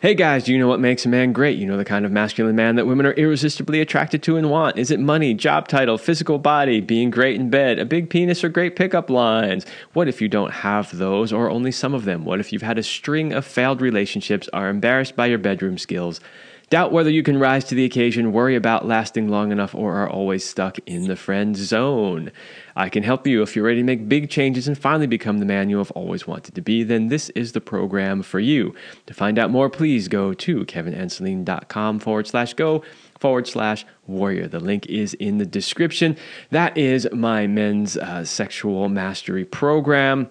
Hey 0.04 0.12
guys, 0.14 0.44
do 0.44 0.52
you 0.52 0.58
know 0.58 0.68
what 0.68 0.80
makes 0.80 1.06
a 1.06 1.08
man 1.08 1.32
great? 1.32 1.56
You 1.56 1.64
know 1.64 1.78
the 1.78 1.84
kind 1.86 2.04
of 2.04 2.12
masculine 2.12 2.54
man 2.54 2.76
that 2.76 2.86
women 2.86 3.06
are 3.06 3.14
irresistibly 3.14 3.80
attracted 3.80 4.22
to 4.24 4.36
and 4.36 4.50
want. 4.50 4.76
Is 4.76 4.90
it 4.90 5.00
money, 5.00 5.32
job 5.32 5.66
title, 5.66 5.96
physical 5.96 6.38
body, 6.38 6.82
being 6.82 7.08
great 7.08 7.40
in 7.40 7.48
bed, 7.48 7.78
a 7.78 7.86
big 7.86 8.10
penis, 8.10 8.44
or 8.44 8.50
great 8.50 8.76
pickup 8.76 9.08
lines? 9.08 9.64
What 9.94 10.06
if 10.06 10.20
you 10.20 10.28
don't 10.28 10.50
have 10.50 10.94
those 10.98 11.32
or 11.32 11.48
only 11.50 11.72
some 11.72 11.94
of 11.94 12.04
them? 12.04 12.26
What 12.26 12.38
if 12.38 12.52
you've 12.52 12.60
had 12.60 12.76
a 12.76 12.82
string 12.82 13.32
of 13.32 13.46
failed 13.46 13.80
relationships, 13.80 14.46
are 14.52 14.68
embarrassed 14.68 15.16
by 15.16 15.24
your 15.24 15.38
bedroom 15.38 15.78
skills? 15.78 16.20
Doubt 16.68 16.92
whether 16.92 17.10
you 17.10 17.22
can 17.22 17.38
rise 17.38 17.64
to 17.64 17.74
the 17.74 17.86
occasion, 17.86 18.32
worry 18.32 18.56
about 18.56 18.86
lasting 18.86 19.28
long 19.28 19.52
enough, 19.52 19.74
or 19.74 19.94
are 19.94 20.10
always 20.10 20.44
stuck 20.44 20.78
in 20.84 21.08
the 21.08 21.16
friend 21.16 21.56
zone. 21.56 22.30
I 22.76 22.88
can 22.88 23.02
help 23.02 23.26
you 23.26 23.42
if 23.42 23.54
you're 23.54 23.64
ready 23.64 23.80
to 23.80 23.84
make 23.84 24.08
big 24.08 24.30
changes 24.30 24.66
and 24.66 24.76
finally 24.76 25.06
become 25.06 25.38
the 25.38 25.44
man 25.44 25.70
you 25.70 25.78
have 25.78 25.90
always 25.92 26.26
wanted 26.26 26.54
to 26.54 26.60
be, 26.60 26.82
then 26.82 27.08
this 27.08 27.30
is 27.30 27.52
the 27.52 27.60
program 27.60 28.22
for 28.22 28.40
you. 28.40 28.74
To 29.06 29.14
find 29.14 29.38
out 29.38 29.50
more, 29.50 29.70
please 29.70 30.08
go 30.08 30.34
to 30.34 30.64
kevinandceline.com 30.64 32.00
forward 32.00 32.26
slash 32.26 32.54
go 32.54 32.82
forward 33.18 33.46
slash 33.46 33.86
warrior. 34.06 34.48
The 34.48 34.60
link 34.60 34.86
is 34.86 35.14
in 35.14 35.38
the 35.38 35.46
description. 35.46 36.16
That 36.50 36.76
is 36.76 37.08
my 37.12 37.46
men's 37.46 37.96
uh, 37.96 38.24
sexual 38.24 38.88
mastery 38.88 39.44
program. 39.44 40.28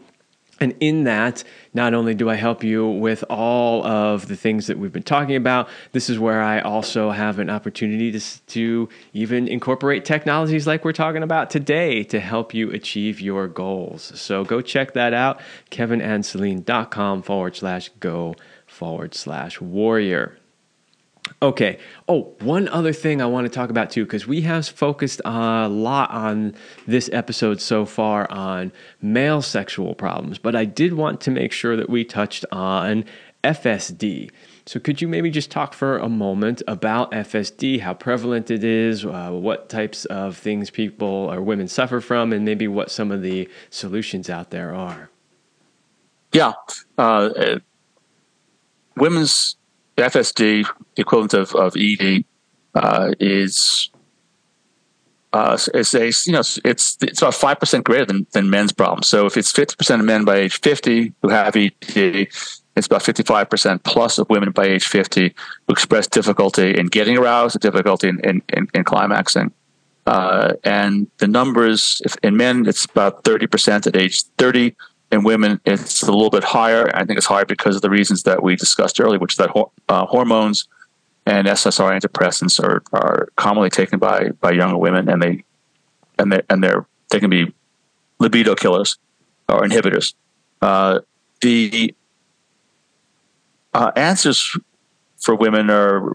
And 0.63 0.73
in 0.79 1.03
that, 1.03 1.43
not 1.73 1.93
only 1.93 2.15
do 2.15 2.29
I 2.29 2.35
help 2.35 2.63
you 2.63 2.87
with 2.87 3.25
all 3.29 3.85
of 3.85 4.29
the 4.29 4.37
things 4.37 4.67
that 4.67 4.79
we've 4.79 4.93
been 4.93 5.03
talking 5.03 5.35
about, 5.35 5.67
this 5.91 6.09
is 6.09 6.17
where 6.17 6.41
I 6.41 6.61
also 6.61 7.11
have 7.11 7.37
an 7.37 7.49
opportunity 7.49 8.13
to, 8.13 8.45
to 8.47 8.87
even 9.11 9.49
incorporate 9.49 10.05
technologies 10.05 10.65
like 10.65 10.85
we're 10.85 10.93
talking 10.93 11.21
about 11.21 11.49
today 11.49 12.05
to 12.05 12.21
help 12.21 12.53
you 12.53 12.71
achieve 12.71 13.19
your 13.19 13.49
goals. 13.49 14.13
So 14.15 14.45
go 14.45 14.61
check 14.61 14.93
that 14.93 15.13
out, 15.13 15.41
kevinandceline.com 15.69 17.23
forward 17.23 17.57
slash 17.57 17.89
go 17.99 18.33
forward 18.65 19.13
slash 19.13 19.59
warrior. 19.59 20.37
Okay. 21.41 21.77
Oh, 22.07 22.33
one 22.39 22.67
other 22.69 22.93
thing 22.93 23.21
I 23.21 23.25
want 23.25 23.45
to 23.45 23.49
talk 23.49 23.69
about 23.69 23.89
too, 23.89 24.05
because 24.05 24.27
we 24.27 24.41
have 24.41 24.67
focused 24.67 25.21
a 25.25 25.67
lot 25.67 26.11
on 26.11 26.55
this 26.87 27.09
episode 27.13 27.61
so 27.61 27.85
far 27.85 28.29
on 28.31 28.71
male 29.01 29.41
sexual 29.41 29.95
problems, 29.95 30.37
but 30.37 30.55
I 30.55 30.65
did 30.65 30.93
want 30.93 31.21
to 31.21 31.31
make 31.31 31.51
sure 31.51 31.75
that 31.75 31.89
we 31.89 32.03
touched 32.03 32.45
on 32.51 33.05
FSD. 33.43 34.31
So, 34.65 34.79
could 34.79 35.01
you 35.01 35.09
maybe 35.09 35.29
just 35.29 35.51
talk 35.51 35.73
for 35.73 35.97
a 35.97 36.07
moment 36.07 36.61
about 36.67 37.11
FSD, 37.11 37.81
how 37.81 37.93
prevalent 37.93 38.49
it 38.49 38.63
is, 38.63 39.05
uh, 39.05 39.31
what 39.31 39.67
types 39.67 40.05
of 40.05 40.37
things 40.37 40.69
people 40.69 41.07
or 41.07 41.41
women 41.41 41.67
suffer 41.67 41.99
from, 41.99 42.31
and 42.31 42.45
maybe 42.45 42.69
what 42.69 42.89
some 42.89 43.11
of 43.11 43.21
the 43.21 43.49
solutions 43.69 44.29
out 44.29 44.51
there 44.51 44.73
are? 44.73 45.09
Yeah. 46.31 46.53
Uh, 46.97 47.59
women's 48.95 49.57
FSD, 49.97 50.65
the 50.95 51.01
equivalent 51.01 51.33
of, 51.33 51.53
of 51.55 51.75
ED, 51.77 52.23
uh, 52.75 53.13
is 53.19 53.89
uh, 55.33 55.57
a 55.73 55.79
you 56.25 56.31
know 56.31 56.43
it's 56.63 56.97
it's 57.01 57.21
about 57.21 57.33
five 57.33 57.59
percent 57.59 57.83
greater 57.83 58.05
than, 58.05 58.25
than 58.31 58.49
men's 58.49 58.71
problems. 58.71 59.07
So 59.07 59.25
if 59.25 59.35
it's 59.35 59.51
fifty 59.51 59.75
percent 59.75 59.99
of 59.99 60.05
men 60.05 60.25
by 60.25 60.37
age 60.37 60.59
fifty 60.59 61.13
who 61.21 61.29
have 61.29 61.55
ED, 61.55 61.71
it's 62.75 62.85
about 62.87 63.01
fifty 63.01 63.23
five 63.23 63.49
percent 63.49 63.83
plus 63.83 64.19
of 64.19 64.29
women 64.29 64.51
by 64.51 64.65
age 64.65 64.85
fifty 64.85 65.33
who 65.67 65.73
express 65.73 66.07
difficulty 66.07 66.77
in 66.77 66.87
getting 66.87 67.17
aroused, 67.17 67.59
difficulty 67.59 68.09
in 68.09 68.19
in, 68.21 68.41
in, 68.49 68.67
in 68.73 68.83
climaxing. 68.83 69.51
Uh, 70.05 70.53
and 70.63 71.07
the 71.17 71.27
numbers, 71.27 72.01
if 72.05 72.15
in 72.23 72.37
men, 72.37 72.67
it's 72.67 72.85
about 72.85 73.23
thirty 73.23 73.47
percent 73.47 73.87
at 73.87 73.95
age 73.95 74.23
thirty 74.37 74.75
in 75.13 75.23
women, 75.23 75.61
it's 75.63 76.01
a 76.01 76.11
little 76.11 76.31
bit 76.31 76.43
higher. 76.43 76.89
I 76.95 77.05
think 77.05 77.17
it's 77.17 77.27
higher 77.27 77.45
because 77.45 77.75
of 77.75 77.83
the 77.83 77.89
reasons 77.89 78.23
that 78.23 78.41
we 78.41 78.55
discussed 78.55 78.99
earlier, 78.99 79.19
which 79.19 79.33
is 79.33 79.37
that 79.37 79.51
uh, 79.87 80.05
hormones 80.07 80.67
and 81.27 81.47
SSRI 81.47 81.99
antidepressants 81.99 82.61
are, 82.61 82.81
are 82.91 83.29
commonly 83.35 83.69
taken 83.69 83.99
by, 83.99 84.29
by 84.41 84.51
younger 84.51 84.77
women, 84.77 85.07
and 85.07 85.21
they 85.21 85.43
and 86.17 86.31
they 86.31 86.41
and 86.49 86.63
they're 86.63 86.87
they 87.11 87.19
can 87.19 87.29
be 87.29 87.53
libido 88.19 88.55
killers 88.55 88.97
or 89.47 89.61
inhibitors. 89.61 90.15
Uh, 90.61 91.01
the 91.41 91.93
uh, 93.75 93.91
answers 93.95 94.57
for 95.21 95.35
women 95.35 95.69
are 95.69 96.11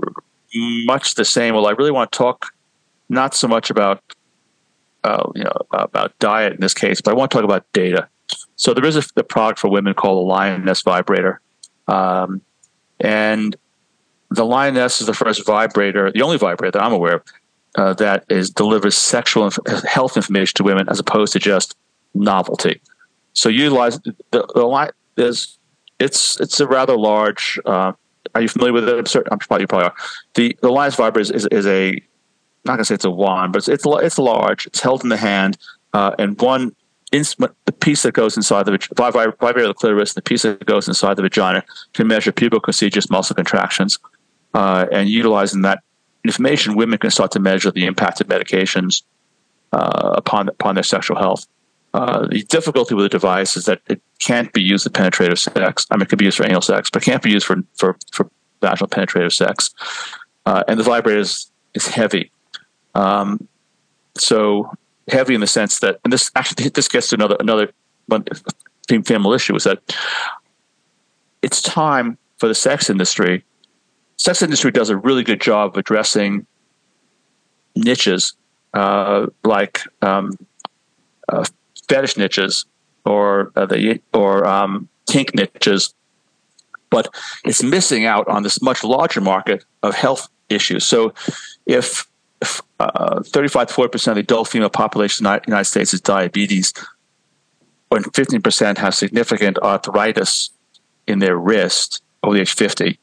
much 0.87 1.15
the 1.15 1.25
same. 1.25 1.55
Well, 1.55 1.69
I 1.69 1.73
really 1.73 1.93
want 1.93 2.11
to 2.11 2.19
talk 2.19 2.53
not 3.09 3.33
so 3.35 3.47
much 3.47 3.71
about 3.71 4.03
uh, 5.05 5.31
you 5.37 5.45
know 5.45 5.53
about 5.71 6.19
diet 6.19 6.55
in 6.55 6.61
this 6.61 6.75
case, 6.75 7.01
but 7.01 7.13
I 7.13 7.15
want 7.15 7.31
to 7.31 7.37
talk 7.37 7.45
about 7.45 7.65
data. 7.73 8.09
So 8.59 8.75
there 8.75 8.85
is 8.85 8.97
a, 8.97 9.05
a 9.17 9.25
product 9.25 9.59
for 9.59 9.71
women 9.71 9.95
called 9.95 10.19
a 10.19 10.27
Lioness 10.29 10.83
vibrator, 10.83 11.41
um, 11.87 12.43
and 13.01 13.57
the 14.31 14.45
Lioness 14.45 15.01
is 15.01 15.07
the 15.07 15.15
first 15.15 15.47
vibrator, 15.47 16.13
the 16.13 16.23
only 16.23 16.37
vibrator 16.37 16.73
that 16.73 16.83
I'm 16.83 16.93
aware 16.93 17.15
of 17.15 17.23
uh, 17.77 17.95
that 17.95 18.25
is 18.29 18.51
delivers 18.51 18.97
sexual 18.97 19.45
inf- 19.45 19.59
health 19.85 20.17
information 20.17 20.55
to 20.57 20.65
women 20.65 20.89
as 20.89 20.99
opposed 20.99 21.33
to 21.33 21.39
just 21.39 21.77
novelty. 22.15 22.81
So 23.33 23.49
utilize 23.49 24.01
the, 24.01 24.47
the 24.55 24.67
line 24.67 24.91
is 25.17 25.59
it's 25.99 26.41
it's 26.41 26.61
a 26.61 26.67
rather 26.67 26.97
large. 26.97 27.59
Uh, 27.65 27.93
are 28.35 28.41
you 28.41 28.49
familiar 28.49 28.73
with 28.73 28.89
it? 28.89 29.15
I'm, 29.15 29.23
I'm 29.31 29.39
probably 29.39 29.63
you 29.63 29.67
probably 29.69 29.87
are. 29.87 29.95
The 30.35 30.59
the 30.61 30.71
Lioness 30.71 30.97
vibrator 30.97 31.35
is, 31.35 31.45
is, 31.45 31.47
is 31.53 31.67
a 31.67 31.93
not 32.65 32.75
gonna 32.75 32.85
say 32.85 32.97
it's 32.97 33.05
a 33.05 33.11
wand, 33.11 33.53
but 33.53 33.59
it's 33.59 33.69
it's, 33.69 33.85
it's 33.87 34.19
large. 34.19 34.67
It's 34.67 34.81
held 34.81 35.05
in 35.05 35.09
the 35.09 35.17
hand, 35.17 35.57
uh, 35.93 36.13
and 36.19 36.41
one 36.41 36.75
the 37.11 37.73
piece 37.73 38.03
that 38.03 38.13
goes 38.13 38.37
inside 38.37 38.65
the 38.65 38.73
the 38.73 39.75
clitoris, 39.75 40.15
the 40.15 40.23
piece 40.23 40.43
that 40.43 40.65
goes 40.67 40.89
inside 40.89 41.15
the 41.15 41.23
vagina 41.23 41.65
can 41.95 42.07
measure 42.07 42.33
pubic 42.33 42.63
muscle 43.11 43.35
contractions. 43.35 43.99
Uh, 44.55 44.87
and 44.91 45.09
utilizing 45.09 45.63
that 45.63 45.83
information, 46.25 46.77
women 46.77 46.99
can 46.99 47.11
start 47.11 47.31
to 47.33 47.41
measure 47.41 47.71
the 47.71 47.87
impact 47.87 48.21
of 48.21 48.27
medications 48.27 49.03
uh, 49.73 50.15
upon 50.17 50.49
upon 50.49 50.75
their 50.75 50.85
sexual 50.85 51.19
health. 51.19 51.47
Uh, 51.95 52.27
the 52.27 52.43
difficulty 52.45 52.95
with 52.95 53.05
the 53.05 53.09
device 53.09 53.57
is 53.57 53.65
that 53.65 53.81
it 53.87 54.01
can't 54.19 54.53
be 54.53 54.63
used 54.63 54.85
for 54.85 54.91
penetrative 54.91 55.39
sex. 55.39 55.87
I 55.91 55.97
mean, 55.97 56.03
it 56.03 56.09
could 56.09 56.19
be 56.19 56.27
used 56.27 56.37
for 56.37 56.47
anal 56.47 56.61
sex, 56.61 56.91
but 56.91 57.03
can't 57.03 57.23
be 57.23 57.31
used 57.31 57.47
for 57.47 57.63
for, 57.77 57.97
for 58.13 58.31
vaginal 58.61 58.89
penetrative 58.89 59.33
sex. 59.33 59.71
Uh, 60.45 60.63
and 60.69 60.79
the 60.79 60.85
vibrator 60.85 61.19
is 61.19 61.51
is 61.75 61.87
heavy. 61.87 62.31
Um, 62.95 63.49
so 64.17 64.71
heavy 65.11 65.35
in 65.35 65.41
the 65.41 65.47
sense 65.47 65.81
that, 65.81 66.01
and 66.05 66.13
this 66.13 66.31
actually 66.37 66.69
this 66.71 66.89
gets 66.89 67.09
to 67.09 67.17
another 67.17 67.37
another 67.41 67.73
female 68.89 69.33
issue 69.33 69.55
is 69.55 69.65
that 69.65 69.81
it's 71.43 71.63
time 71.63 72.19
for 72.39 72.49
the 72.49 72.55
sex 72.55 72.91
industry. 72.91 73.45
Sex 74.17 74.43
industry 74.43 74.71
does 74.71 74.91
a 74.91 74.97
really 74.97 75.23
good 75.23 75.41
job 75.41 75.73
of 75.73 75.77
addressing 75.77 76.47
niches 77.77 78.35
uh, 78.75 79.27
like 79.45 79.81
um, 80.03 80.37
uh, 81.29 81.45
fetish 81.89 82.17
niches 82.17 82.65
or 83.05 83.53
uh, 83.57 83.67
the 83.67 84.01
or 84.13 84.47
um, 84.47 84.89
kink 85.09 85.35
niches, 85.35 85.95
but 86.91 87.09
it's 87.45 87.63
missing 87.63 88.05
out 88.05 88.27
on 88.29 88.43
this 88.43 88.61
much 88.61 88.85
larger 88.85 89.21
market 89.21 89.65
of 89.83 89.95
health 89.95 90.29
issues. 90.49 90.85
So, 90.85 91.15
if 91.67 92.07
uh, 92.81 93.23
35 93.23 93.69
to 93.69 93.75
40 93.75 93.91
percent 93.91 94.13
of 94.13 94.17
the 94.17 94.33
adult 94.33 94.49
female 94.49 94.71
population 94.71 95.27
in 95.27 95.33
the 95.33 95.41
United 95.47 95.65
States 95.65 95.93
is 95.95 96.01
diabetes, 96.01 96.73
when 97.89 98.03
15 98.05 98.43
percent 98.43 98.79
have 98.79 98.95
significant 98.95 99.59
arthritis 99.59 100.51
in 101.07 101.19
their 101.19 101.37
wrist 101.37 102.03
over 102.23 102.35
the 102.35 102.41
age 102.41 102.53
50, 102.53 102.99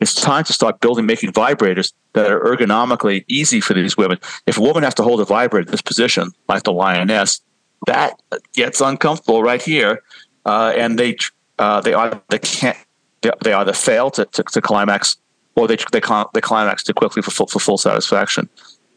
it's 0.00 0.14
time 0.14 0.44
to 0.44 0.52
start 0.52 0.80
building, 0.80 1.06
making 1.06 1.32
vibrators 1.32 1.92
that 2.12 2.30
are 2.30 2.40
ergonomically 2.40 3.24
easy 3.28 3.60
for 3.60 3.74
these 3.74 3.96
women. 3.96 4.18
If 4.46 4.58
a 4.58 4.60
woman 4.60 4.82
has 4.82 4.94
to 4.94 5.02
hold 5.02 5.20
a 5.20 5.24
vibrator 5.24 5.66
in 5.66 5.70
this 5.70 5.82
position, 5.82 6.32
like 6.48 6.64
the 6.64 6.72
lioness, 6.72 7.40
that 7.86 8.20
gets 8.52 8.80
uncomfortable 8.80 9.42
right 9.42 9.62
here, 9.62 10.02
uh, 10.44 10.72
and 10.76 10.98
they 10.98 11.16
uh, 11.58 11.80
they 11.80 11.94
either 11.94 12.20
they 12.28 12.38
can't 12.38 12.76
they, 13.22 13.30
they 13.42 13.52
either 13.52 13.72
fail 13.72 14.10
to, 14.10 14.26
to, 14.26 14.42
to, 14.42 14.60
climax 14.60 15.16
or 15.54 15.66
they 15.66 15.76
they, 15.92 16.00
they 16.34 16.40
climax 16.40 16.82
too 16.82 16.94
quickly 16.94 17.22
for 17.22 17.30
full, 17.30 17.46
for 17.46 17.58
full 17.58 17.78
satisfaction. 17.78 18.48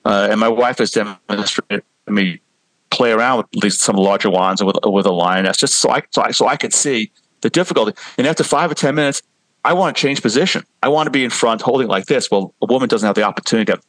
Uh, 0.06 0.28
and 0.32 0.40
my 0.40 0.48
wife 0.48 0.78
has 0.78 0.92
demonstrated 0.92 1.84
me 2.08 2.40
play 2.90 3.12
around 3.12 3.38
with 3.38 3.48
at 3.56 3.64
least 3.64 3.82
some 3.82 3.96
larger 3.96 4.30
wands 4.30 4.64
with 4.64 4.78
with 4.86 5.06
a 5.06 5.12
lioness, 5.12 5.58
just 5.58 5.76
so 5.76 5.90
I 5.90 6.02
so 6.12 6.22
I, 6.24 6.32
so 6.32 6.48
I 6.48 6.56
could 6.56 6.74
see 6.74 7.12
the 7.42 7.50
difficulty. 7.50 7.94
And 8.18 8.26
after 8.26 8.44
five 8.44 8.72
or 8.72 8.76
ten 8.76 8.96
minutes, 8.96 9.22
I 9.64 9.74
want 9.74 9.96
to 9.96 10.02
change 10.02 10.22
position. 10.22 10.64
I 10.82 10.90
want 10.90 11.08
to 11.08 11.12
be 11.12 11.24
in 11.24 11.30
front 11.30 11.62
holding 11.62 11.88
like 11.88 12.06
this. 12.06 12.32
Well, 12.32 12.54
a 12.62 12.66
woman 12.66 12.90
doesn't 12.90 13.06
have 13.06 13.16
the 13.16 13.24
opportunity 13.24 13.72
to 13.74 13.80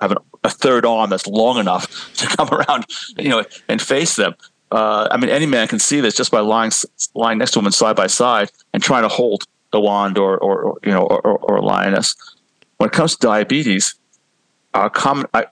have 0.00 0.12
an, 0.12 0.18
a 0.44 0.50
third 0.50 0.86
arm 0.86 1.10
that's 1.10 1.26
long 1.26 1.58
enough 1.58 2.12
to 2.16 2.26
come 2.26 2.48
around, 2.50 2.86
you 3.18 3.28
know, 3.28 3.44
and 3.68 3.80
face 3.80 4.16
them. 4.16 4.34
Uh, 4.70 5.08
I 5.10 5.16
mean, 5.16 5.30
any 5.30 5.46
man 5.46 5.68
can 5.68 5.78
see 5.78 6.00
this 6.00 6.14
just 6.14 6.30
by 6.30 6.40
lying 6.40 6.72
lying 7.14 7.38
next 7.38 7.52
to 7.52 7.58
a 7.58 7.60
woman 7.60 7.72
side 7.72 7.96
by 7.96 8.06
side 8.08 8.50
and 8.72 8.82
trying 8.82 9.02
to 9.02 9.08
hold 9.08 9.44
a 9.72 9.80
wand 9.80 10.18
or, 10.18 10.38
or, 10.38 10.62
or 10.62 10.78
you 10.84 10.90
know 10.90 11.02
or, 11.02 11.20
or, 11.38 11.56
a 11.56 11.62
lioness. 11.62 12.16
When 12.78 12.88
it 12.88 12.92
comes 12.92 13.16
to 13.16 13.26
diabetes, 13.26 13.94
uh, 14.74 14.88
common, 14.88 15.26
I, 15.32 15.46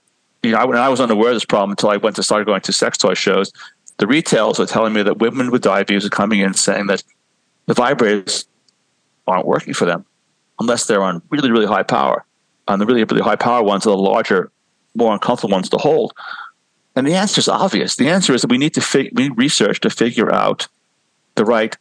you 0.45 0.51
know, 0.51 0.59
I, 0.59 0.85
I 0.85 0.89
was 0.89 0.99
unaware 0.99 1.29
of 1.29 1.35
this 1.35 1.45
problem 1.45 1.71
until 1.71 1.89
I 1.89 1.97
went 1.97 2.15
to 2.17 2.23
start 2.23 2.45
going 2.45 2.61
to 2.61 2.73
sex 2.73 2.97
toy 2.97 3.13
shows. 3.13 3.51
The 3.97 4.07
retailers 4.07 4.59
were 4.59 4.65
telling 4.65 4.93
me 4.93 5.03
that 5.03 5.19
women 5.19 5.51
with 5.51 5.61
diabetes 5.61 6.05
are 6.05 6.09
coming 6.09 6.39
in 6.39 6.53
saying 6.53 6.87
that 6.87 7.03
the 7.65 7.73
vibrators 7.73 8.45
aren't 9.27 9.47
working 9.47 9.73
for 9.73 9.85
them 9.85 10.05
unless 10.59 10.85
they're 10.85 11.03
on 11.03 11.21
really, 11.29 11.51
really 11.51 11.65
high 11.65 11.83
power. 11.83 12.25
And 12.67 12.81
the 12.81 12.85
really, 12.85 13.03
really 13.03 13.21
high 13.21 13.35
power 13.35 13.63
ones 13.63 13.85
are 13.85 13.91
the 13.91 13.97
larger, 13.97 14.51
more 14.95 15.13
uncomfortable 15.13 15.53
ones 15.53 15.69
to 15.69 15.77
hold. 15.77 16.13
And 16.95 17.05
the 17.05 17.15
answer 17.15 17.39
is 17.39 17.47
obvious. 17.47 17.95
The 17.95 18.09
answer 18.09 18.33
is 18.33 18.41
that 18.41 18.49
we 18.49 18.57
need 18.57 18.73
to 18.75 18.81
fig- 18.81 19.11
we 19.13 19.29
need 19.29 19.37
research 19.37 19.81
to 19.81 19.89
figure 19.89 20.33
out 20.33 20.67
the 21.35 21.45
right 21.45 21.75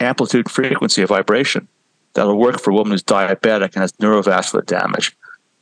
amplitude 0.00 0.50
frequency 0.50 1.02
of 1.02 1.08
vibration 1.08 1.66
that'll 2.14 2.38
work 2.38 2.60
for 2.60 2.70
a 2.70 2.74
woman 2.74 2.92
who's 2.92 3.02
diabetic 3.02 3.74
and 3.74 3.76
has 3.76 3.92
neurovascular 3.92 4.64
damage. 4.64 5.16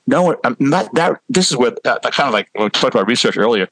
No, 0.07 0.31
that, 0.31 0.39
um, 0.45 0.57
that 0.95 1.21
this 1.29 1.51
is 1.51 1.57
where 1.57 1.73
that, 1.73 1.87
uh, 1.87 1.99
that 2.03 2.13
kind 2.13 2.29
of 2.29 2.33
like 2.33 2.49
we 2.59 2.69
talked 2.71 2.95
about 2.95 3.09
research 3.09 3.37
earlier. 3.37 3.69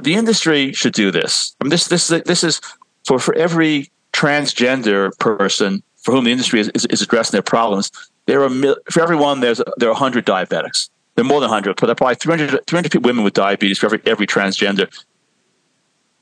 The 0.00 0.14
industry 0.14 0.72
should 0.72 0.92
do 0.94 1.10
this. 1.10 1.54
I 1.60 1.64
mean, 1.64 1.70
this 1.70 1.88
this 1.88 2.08
this 2.08 2.44
is 2.44 2.60
for 3.06 3.18
for 3.18 3.34
every 3.34 3.90
transgender 4.12 5.16
person 5.18 5.82
for 6.02 6.12
whom 6.12 6.24
the 6.24 6.32
industry 6.32 6.60
is, 6.60 6.68
is, 6.70 6.86
is 6.86 7.02
addressing 7.02 7.32
their 7.32 7.42
problems, 7.42 7.90
there 8.26 8.42
are 8.42 8.50
for 8.90 9.02
everyone 9.02 9.40
there's 9.40 9.60
there 9.76 9.88
are 9.88 9.92
100 9.92 10.26
diabetics. 10.26 10.90
There 11.14 11.24
are 11.24 11.28
more 11.28 11.40
than 11.40 11.50
100, 11.50 11.76
but 11.76 11.86
there 11.86 11.92
are 11.92 11.94
probably 11.96 12.14
300, 12.14 12.66
300 12.66 13.04
women 13.04 13.24
with 13.24 13.34
diabetes 13.34 13.78
for 13.78 13.86
every 13.86 14.00
every 14.06 14.26
transgender. 14.26 14.92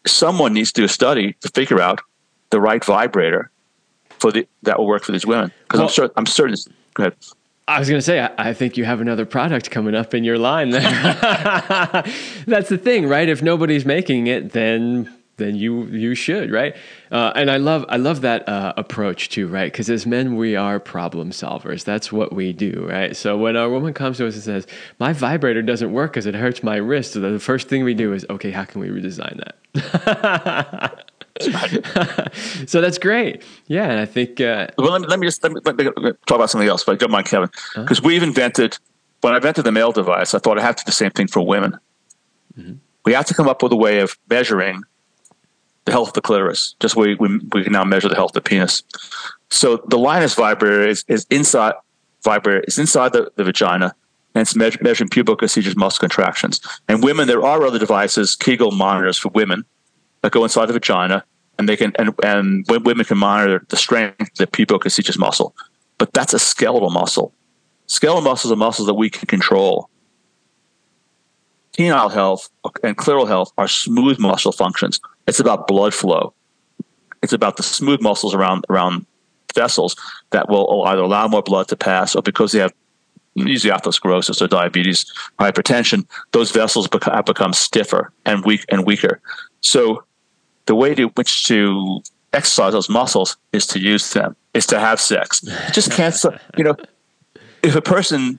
Someone 0.06 0.54
needs 0.54 0.72
to 0.72 0.82
do 0.82 0.84
a 0.84 0.88
study 0.88 1.34
to 1.40 1.48
figure 1.48 1.80
out 1.80 2.00
the 2.50 2.60
right 2.60 2.84
vibrator 2.84 3.50
for 4.18 4.32
the 4.32 4.46
that 4.62 4.78
will 4.78 4.86
work 4.86 5.04
for 5.04 5.12
these 5.12 5.26
women. 5.26 5.52
Because 5.64 5.78
well, 5.78 5.88
I'm 5.88 5.92
certain 5.92 6.12
I'm 6.16 6.26
certain. 6.26 6.56
Go 6.94 7.02
ahead. 7.02 7.16
I 7.68 7.80
was 7.80 7.88
going 7.88 7.98
to 7.98 8.02
say, 8.02 8.20
I, 8.20 8.30
I, 8.38 8.54
think 8.54 8.76
you 8.76 8.84
have 8.84 9.00
another 9.00 9.26
product 9.26 9.72
coming 9.72 9.96
up 9.96 10.14
in 10.14 10.22
your 10.22 10.38
line 10.38 10.70
there. 10.70 10.82
That's 12.46 12.68
the 12.68 12.78
thing, 12.80 13.08
right? 13.08 13.28
If 13.28 13.42
nobody's 13.42 13.84
making 13.84 14.28
it, 14.28 14.52
then 14.52 15.12
then 15.36 15.54
you 15.54 15.84
you 15.86 16.14
should 16.14 16.50
right? 16.50 16.74
Uh, 17.10 17.32
and 17.34 17.50
i 17.50 17.58
love 17.58 17.84
i 17.88 17.96
love 17.96 18.22
that 18.22 18.48
uh, 18.48 18.72
approach 18.76 19.28
too 19.28 19.46
right? 19.46 19.70
Because 19.70 19.90
as 19.90 20.06
men 20.06 20.36
we 20.36 20.56
are 20.56 20.80
problem 20.80 21.30
solvers. 21.30 21.84
That's 21.84 22.10
what 22.10 22.32
we 22.32 22.52
do 22.52 22.86
right? 22.88 23.14
So 23.14 23.36
when 23.36 23.56
a 23.56 23.68
woman 23.68 23.92
comes 23.92 24.16
to 24.18 24.26
us 24.26 24.34
and 24.34 24.42
says 24.42 24.66
my 24.98 25.12
vibrator 25.12 25.62
doesn't 25.62 25.92
work 25.92 26.12
because 26.12 26.26
it 26.26 26.34
hurts 26.34 26.62
my 26.62 26.76
wrist 26.76 27.12
so 27.12 27.20
the 27.20 27.38
first 27.38 27.68
thing 27.68 27.84
we 27.84 27.94
do 27.94 28.12
is 28.12 28.24
okay 28.30 28.50
how 28.50 28.64
can 28.64 28.80
we 28.80 28.88
redesign 28.88 29.42
that 29.74 31.04
so 32.66 32.80
that's 32.80 32.98
great 32.98 33.42
yeah 33.66 33.90
and 33.90 34.00
i 34.00 34.06
think 34.06 34.40
uh, 34.40 34.66
well 34.78 34.92
let 34.92 35.00
me, 35.00 35.06
let 35.06 35.18
me 35.18 35.26
just 35.26 35.42
let 35.42 35.52
me, 35.52 35.60
let 35.64 35.76
me, 35.76 35.84
talk 36.26 36.36
about 36.36 36.50
something 36.50 36.68
else 36.68 36.84
but 36.84 36.98
don't 36.98 37.10
mind 37.10 37.26
kevin 37.26 37.48
because 37.74 37.98
uh-huh. 37.98 38.08
we've 38.08 38.22
invented 38.22 38.78
when 39.20 39.32
i 39.32 39.36
invented 39.36 39.64
the 39.64 39.72
male 39.72 39.92
device 39.92 40.34
i 40.34 40.38
thought 40.38 40.58
i 40.58 40.62
have 40.62 40.76
to 40.76 40.84
do 40.84 40.88
the 40.88 40.92
same 40.92 41.10
thing 41.10 41.26
for 41.26 41.44
women 41.46 41.76
mm-hmm. 42.58 42.74
we 43.04 43.12
have 43.12 43.26
to 43.26 43.34
come 43.34 43.48
up 43.48 43.62
with 43.62 43.72
a 43.72 43.76
way 43.76 44.00
of 44.00 44.16
measuring 44.28 44.82
the 45.86 45.92
health 45.92 46.08
of 46.08 46.14
the 46.14 46.20
clitoris. 46.20 46.74
Just 46.80 46.96
we, 46.96 47.14
we, 47.14 47.38
we 47.52 47.64
can 47.64 47.72
now 47.72 47.84
measure 47.84 48.08
the 48.08 48.16
health 48.16 48.30
of 48.30 48.34
the 48.34 48.40
penis. 48.42 48.82
So 49.50 49.78
the 49.88 49.96
Lioness 49.96 50.34
vibrator 50.34 50.86
is, 50.86 51.04
is 51.08 51.26
inside 51.30 51.74
vibrator 52.24 52.64
is 52.66 52.76
inside 52.78 53.12
the, 53.12 53.30
the 53.36 53.44
vagina 53.44 53.94
and 54.34 54.42
it's 54.42 54.56
measure, 54.56 54.78
measuring 54.82 55.08
pubic 55.08 55.40
muscle 55.40 56.00
contractions. 56.00 56.60
And 56.88 57.02
women, 57.02 57.28
there 57.28 57.44
are 57.44 57.64
other 57.64 57.78
devices, 57.78 58.34
Kegel 58.34 58.72
monitors 58.72 59.16
for 59.16 59.28
women 59.30 59.64
that 60.22 60.32
go 60.32 60.44
inside 60.44 60.66
the 60.66 60.72
vagina 60.72 61.24
and 61.58 61.68
they 61.68 61.76
can 61.76 61.92
and, 61.98 62.12
and 62.22 62.66
women 62.68 63.04
can 63.04 63.18
monitor 63.18 63.64
the 63.68 63.76
strength 63.76 64.20
of 64.20 64.36
the 64.36 64.46
pubic 64.46 64.84
muscle. 65.18 65.54
But 65.98 66.12
that's 66.12 66.34
a 66.34 66.38
skeletal 66.38 66.90
muscle. 66.90 67.32
Skeletal 67.86 68.22
muscles 68.22 68.52
are 68.52 68.56
muscles 68.56 68.86
that 68.86 68.94
we 68.94 69.08
can 69.08 69.26
control. 69.26 69.88
Penile 71.76 72.12
health 72.12 72.48
and 72.82 72.96
clitoral 72.96 73.28
health 73.28 73.52
are 73.58 73.68
smooth 73.68 74.18
muscle 74.18 74.52
functions. 74.52 75.00
It's 75.26 75.40
about 75.40 75.66
blood 75.66 75.94
flow. 75.94 76.34
It's 77.22 77.32
about 77.32 77.56
the 77.56 77.62
smooth 77.62 78.00
muscles 78.00 78.34
around 78.34 78.64
around 78.68 79.06
vessels 79.54 79.96
that 80.30 80.48
will 80.48 80.84
either 80.84 81.02
allow 81.02 81.26
more 81.28 81.42
blood 81.42 81.68
to 81.68 81.76
pass 81.76 82.14
or 82.14 82.22
because 82.22 82.52
they 82.52 82.58
have 82.58 82.72
usually 83.36 83.72
atherosclerosis 83.72 84.40
or 84.40 84.48
diabetes 84.48 85.10
hypertension, 85.38 86.06
those 86.32 86.50
vessels 86.50 86.88
have 87.02 87.24
become 87.24 87.52
stiffer 87.52 88.12
and 88.24 88.44
weak 88.44 88.64
and 88.70 88.86
weaker. 88.86 89.20
So 89.66 90.04
the 90.66 90.74
way 90.74 90.94
to 90.94 91.08
which 91.08 91.46
to 91.46 92.02
exercise 92.32 92.72
those 92.72 92.88
muscles 92.88 93.36
is 93.52 93.66
to 93.68 93.78
use 93.78 94.12
them, 94.12 94.36
is 94.54 94.66
to 94.66 94.80
have 94.80 95.00
sex. 95.00 95.40
Just 95.72 95.92
can't, 95.92 96.16
you 96.56 96.64
know, 96.64 96.76
if 97.62 97.74
a 97.74 97.82
person 97.82 98.38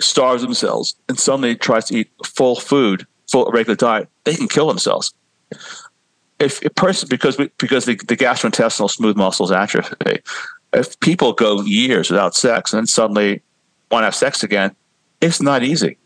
starves 0.00 0.42
themselves 0.42 0.96
and 1.08 1.18
suddenly 1.18 1.54
tries 1.54 1.86
to 1.86 1.96
eat 1.98 2.10
full 2.24 2.56
food, 2.56 3.06
full 3.30 3.50
regular 3.52 3.76
diet, 3.76 4.08
they 4.24 4.34
can 4.34 4.48
kill 4.48 4.66
themselves 4.66 5.14
if 6.42 6.64
a 6.64 6.70
person 6.70 7.08
because 7.08 7.38
we, 7.38 7.50
because 7.58 7.84
the, 7.84 7.94
the 7.94 8.16
gastrointestinal 8.16 8.90
smooth 8.90 9.16
muscles 9.16 9.52
atrophy, 9.52 10.20
if 10.72 10.98
people 11.00 11.32
go 11.32 11.62
years 11.62 12.10
without 12.10 12.34
sex 12.34 12.72
and 12.72 12.78
then 12.78 12.86
suddenly 12.86 13.42
want 13.90 14.02
to 14.02 14.06
have 14.06 14.14
sex 14.14 14.42
again, 14.42 14.74
it's 15.20 15.40
not 15.40 15.62
easy. 15.62 15.96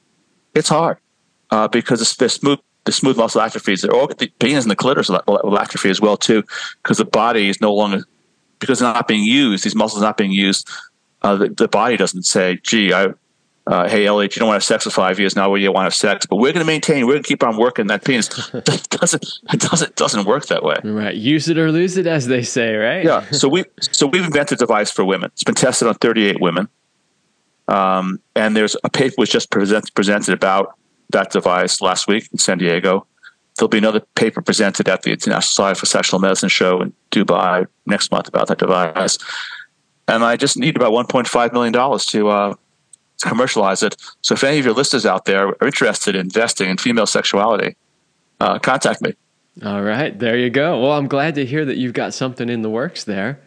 It's 0.55 0.69
hard 0.69 0.99
uh, 1.51 1.69
because 1.69 2.01
the, 2.17 2.29
smooth 2.29 2.59
the 2.87 2.93
smooth 2.93 3.19
muscle 3.19 3.41
atrophies. 3.41 3.83
The 3.83 4.33
penis 4.39 4.65
and 4.65 4.71
the 4.71 4.77
clitoris 4.77 5.11
will 5.11 5.59
atrophy 5.59 5.91
as 5.91 6.01
well 6.01 6.17
too, 6.17 6.43
because 6.83 6.99
the 6.99 7.05
body 7.05 7.49
is 7.51 7.61
no 7.61 7.75
longer 7.75 8.05
because 8.59 8.79
they're 8.79 8.93
not 8.93 9.07
being 9.07 9.25
used. 9.25 9.65
These 9.65 9.75
muscles 9.75 10.03
are 10.03 10.07
not 10.07 10.17
being 10.17 10.33
used. 10.33 10.69
Uh, 11.21 11.37
the, 11.37 11.49
the, 11.51 11.69
body 11.69 11.97
doesn't 11.97 12.23
say, 12.23 12.59
"Gee, 12.63 12.93
I 12.93 13.09
uh, 13.67 13.89
hey, 13.89 14.07
Elliot, 14.07 14.37
you 14.37 14.41
don't 14.41 14.49
want 14.49 14.63
to 14.63 14.65
have 14.65 14.81
sex 14.81 14.85
for 14.85 14.91
five 14.91 15.19
years 15.19 15.35
now. 15.35 15.53
You 15.57 15.73
want 15.73 15.83
to 15.83 15.87
have 15.87 15.95
sex, 15.95 16.25
but 16.25 16.37
we're 16.37 16.53
going 16.53 16.65
to 16.65 16.67
maintain. 16.67 17.05
We're 17.05 17.15
going 17.15 17.25
to 17.25 17.29
keep 17.29 17.43
on 17.43 17.57
working 17.57 17.89
that 17.89 18.05
penis. 18.05 18.29
it 18.55 18.65
doesn't 18.91 19.27
it 19.53 19.61
doesn't 19.61 19.97
doesn't 19.97 20.25
work 20.25 20.47
that 20.47 20.63
way. 20.63 20.77
Right. 20.85 21.17
Use 21.17 21.49
it 21.49 21.59
or 21.59 21.73
lose 21.73 21.97
it, 21.97 22.07
as 22.07 22.29
they 22.29 22.43
say. 22.43 22.75
Right. 22.77 23.05
Yeah. 23.05 23.25
So 23.33 23.49
we 23.49 23.65
so 23.81 24.07
we've 24.07 24.25
invented 24.25 24.59
a 24.59 24.61
device 24.61 24.91
for 24.91 25.05
women. 25.05 25.31
It's 25.33 25.45
been 25.45 25.55
tested 25.55 25.89
on 25.89 25.95
38 25.95 26.41
women, 26.41 26.69
um, 27.69 28.21
and 28.35 28.57
there's 28.57 28.77
a 28.85 28.89
paper 28.89 29.17
was 29.19 29.29
just 29.29 29.51
present, 29.51 29.93
presented 29.95 30.33
about 30.33 30.79
that 31.11 31.31
device 31.31 31.81
last 31.81 32.09
week 32.09 32.29
in 32.33 32.39
San 32.39 32.59
Diego. 32.59 33.07
There'll 33.57 33.69
be 33.69 33.79
another 33.79 34.01
paper 34.15 34.43
presented 34.43 34.89
at 34.89 35.03
the 35.03 35.13
International 35.13 35.43
Society 35.43 35.79
for 35.79 35.87
Sexual 35.87 36.21
Medicine 36.21 36.49
show 36.49 36.83
in 36.83 36.93
Dubai 37.11 37.67
next 37.87 38.11
month 38.11 38.29
about 38.29 38.49
that 38.49 38.59
device. 38.59 39.19
And 40.09 40.23
I 40.23 40.37
just 40.37 40.57
need 40.59 40.77
about 40.77 40.93
1.5 40.93 41.53
million 41.53 41.73
dollars 41.73 42.05
to 42.07 42.29
uh, 42.29 42.55
to 43.19 43.29
commercialize 43.29 43.83
it. 43.83 43.97
So 44.21 44.35
if 44.35 44.45
any 44.45 44.59
of 44.59 44.65
your 44.65 44.75
listeners 44.75 45.07
out 45.07 45.25
there 45.25 45.49
are 45.49 45.67
interested 45.67 46.15
in 46.15 46.23
investing 46.23 46.69
in 46.69 46.77
female 46.77 47.07
sexuality, 47.07 47.77
uh, 48.41 48.59
contact 48.59 49.01
me. 49.01 49.15
All 49.65 49.83
right, 49.83 50.17
there 50.19 50.37
you 50.37 50.51
go. 50.51 50.81
Well, 50.83 50.93
I'm 50.93 51.09
glad 51.09 51.35
to 51.37 51.47
hear 51.47 51.65
that 51.65 51.79
you've 51.79 51.95
got 51.95 52.13
something 52.13 52.51
in 52.51 52.61
the 52.61 52.69
works 52.69 53.05
there. 53.05 53.41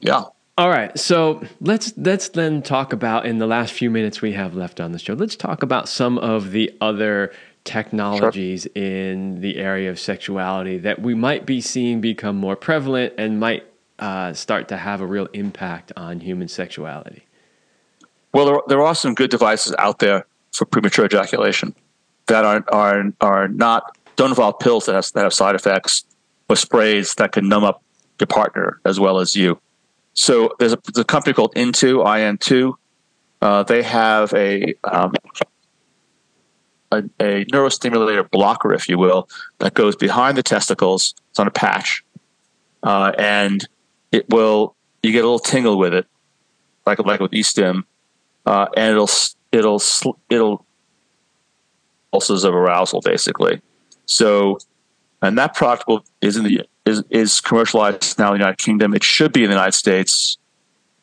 Yeah. 0.00 0.24
All 0.60 0.68
right, 0.68 0.96
so 0.98 1.42
let's 1.62 1.94
let's 1.96 2.28
then 2.28 2.60
talk 2.60 2.92
about 2.92 3.24
in 3.24 3.38
the 3.38 3.46
last 3.46 3.72
few 3.72 3.88
minutes 3.88 4.20
we 4.20 4.32
have 4.32 4.54
left 4.54 4.78
on 4.78 4.92
the 4.92 4.98
show. 4.98 5.14
Let's 5.14 5.34
talk 5.34 5.62
about 5.62 5.88
some 5.88 6.18
of 6.18 6.50
the 6.50 6.70
other 6.82 7.32
technologies 7.64 8.64
sure. 8.64 8.82
in 8.82 9.40
the 9.40 9.56
area 9.56 9.88
of 9.88 9.98
sexuality 9.98 10.76
that 10.76 11.00
we 11.00 11.14
might 11.14 11.46
be 11.46 11.62
seeing 11.62 12.02
become 12.02 12.36
more 12.36 12.56
prevalent 12.56 13.14
and 13.16 13.40
might 13.40 13.64
uh, 14.00 14.34
start 14.34 14.68
to 14.68 14.76
have 14.76 15.00
a 15.00 15.06
real 15.06 15.28
impact 15.32 15.94
on 15.96 16.20
human 16.20 16.46
sexuality? 16.46 17.24
Well, 18.34 18.44
there, 18.44 18.60
there 18.68 18.82
are 18.82 18.94
some 18.94 19.14
good 19.14 19.30
devices 19.30 19.74
out 19.78 19.98
there 19.98 20.26
for 20.52 20.66
premature 20.66 21.06
ejaculation 21.06 21.74
that 22.26 22.44
are 22.44 22.62
are 22.70 23.10
are 23.22 23.48
not 23.48 23.96
don't 24.16 24.28
involve 24.28 24.58
pills 24.58 24.84
that 24.84 24.94
have 24.94 25.10
that 25.14 25.22
have 25.22 25.32
side 25.32 25.54
effects 25.54 26.04
or 26.50 26.56
sprays 26.56 27.14
that 27.14 27.32
can 27.32 27.48
numb 27.48 27.64
up 27.64 27.82
your 28.18 28.26
partner 28.26 28.78
as 28.84 29.00
well 29.00 29.20
as 29.20 29.34
you. 29.34 29.58
So 30.14 30.54
there's 30.58 30.72
a, 30.72 30.78
there's 30.86 31.02
a 31.02 31.04
company 31.04 31.34
called 31.34 31.52
Into 31.56 31.98
IN2. 31.98 32.74
Uh, 33.40 33.62
they 33.62 33.82
have 33.82 34.32
a, 34.34 34.74
um, 34.84 35.12
a 36.90 36.98
a 37.20 37.44
neurostimulator 37.46 38.28
blocker, 38.30 38.74
if 38.74 38.88
you 38.88 38.98
will, 38.98 39.28
that 39.58 39.74
goes 39.74 39.96
behind 39.96 40.36
the 40.36 40.42
testicles. 40.42 41.14
It's 41.30 41.38
on 41.38 41.46
a 41.46 41.50
patch, 41.50 42.04
uh, 42.82 43.12
and 43.16 43.66
it 44.12 44.28
will 44.28 44.74
you 45.02 45.12
get 45.12 45.20
a 45.20 45.26
little 45.28 45.38
tingle 45.38 45.78
with 45.78 45.94
it, 45.94 46.06
like 46.86 46.98
like 46.98 47.20
with 47.20 47.32
e-stim, 47.32 47.86
uh, 48.44 48.66
and 48.76 48.92
it'll 48.92 49.10
it'll 49.52 49.80
it'll 50.28 50.66
pulses 52.10 52.44
of 52.44 52.54
arousal 52.54 53.00
basically. 53.00 53.60
So, 54.06 54.58
and 55.22 55.38
that 55.38 55.54
product 55.54 55.86
will, 55.86 56.04
is 56.20 56.36
in 56.36 56.44
the 56.44 56.66
is 56.90 57.02
is 57.10 57.40
commercialized 57.40 58.18
now 58.18 58.28
in 58.28 58.34
the 58.34 58.38
United 58.38 58.58
Kingdom. 58.58 58.94
It 58.94 59.04
should 59.04 59.32
be 59.32 59.44
in 59.44 59.50
the 59.50 59.54
United 59.54 59.72
States 59.72 60.38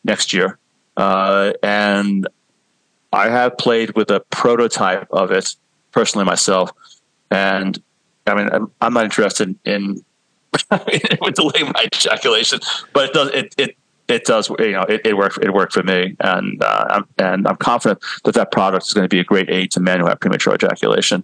next 0.03 0.33
year, 0.33 0.57
uh, 0.95 1.53
and 1.63 2.27
I 3.11 3.29
have 3.29 3.57
played 3.57 3.95
with 3.95 4.11
a 4.11 4.19
prototype 4.29 5.07
of 5.11 5.31
it 5.31 5.55
personally 5.91 6.25
myself, 6.25 6.71
and 7.31 7.81
I 8.25 8.35
mean 8.35 8.49
I'm, 8.51 8.71
I'm 8.81 8.93
not 8.93 9.05
interested 9.05 9.55
in 9.65 10.03
it 10.71 11.19
would 11.21 11.73
my 11.73 11.85
ejaculation, 11.85 12.59
but 12.93 13.09
it 13.09 13.13
does 13.13 13.29
it 13.29 13.55
it 13.57 13.77
it 14.07 14.25
does 14.25 14.49
you 14.59 14.71
know 14.71 14.83
it, 14.83 15.01
it 15.05 15.17
worked 15.17 15.39
it 15.43 15.53
worked 15.53 15.73
for 15.73 15.83
me 15.83 16.15
and 16.21 16.63
uh, 16.63 16.85
I'm, 16.89 17.05
and 17.17 17.47
I'm 17.47 17.57
confident 17.57 17.99
that 18.23 18.35
that 18.35 18.51
product 18.51 18.85
is 18.85 18.93
going 18.93 19.03
to 19.03 19.09
be 19.09 19.19
a 19.19 19.23
great 19.23 19.49
aid 19.49 19.71
to 19.71 19.79
men 19.79 19.99
who 19.99 20.07
have 20.07 20.19
premature 20.19 20.55
ejaculation. 20.55 21.23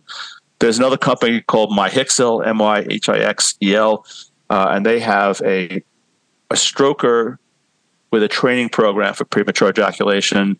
There's 0.59 0.77
another 0.77 0.97
company 0.97 1.41
called 1.41 1.71
MyHixel 1.71 2.45
M 2.45 2.59
Y 2.59 2.85
H 2.89 3.09
I 3.09 3.19
X 3.19 3.55
E 3.61 3.75
L, 3.75 4.05
uh, 4.49 4.69
and 4.71 4.85
they 4.85 4.99
have 4.99 5.41
a 5.45 5.83
a 6.51 6.55
stroker 6.55 7.37
with 8.11 8.23
a 8.23 8.27
training 8.27 8.69
program 8.69 9.13
for 9.13 9.25
premature 9.25 9.69
ejaculation. 9.69 10.59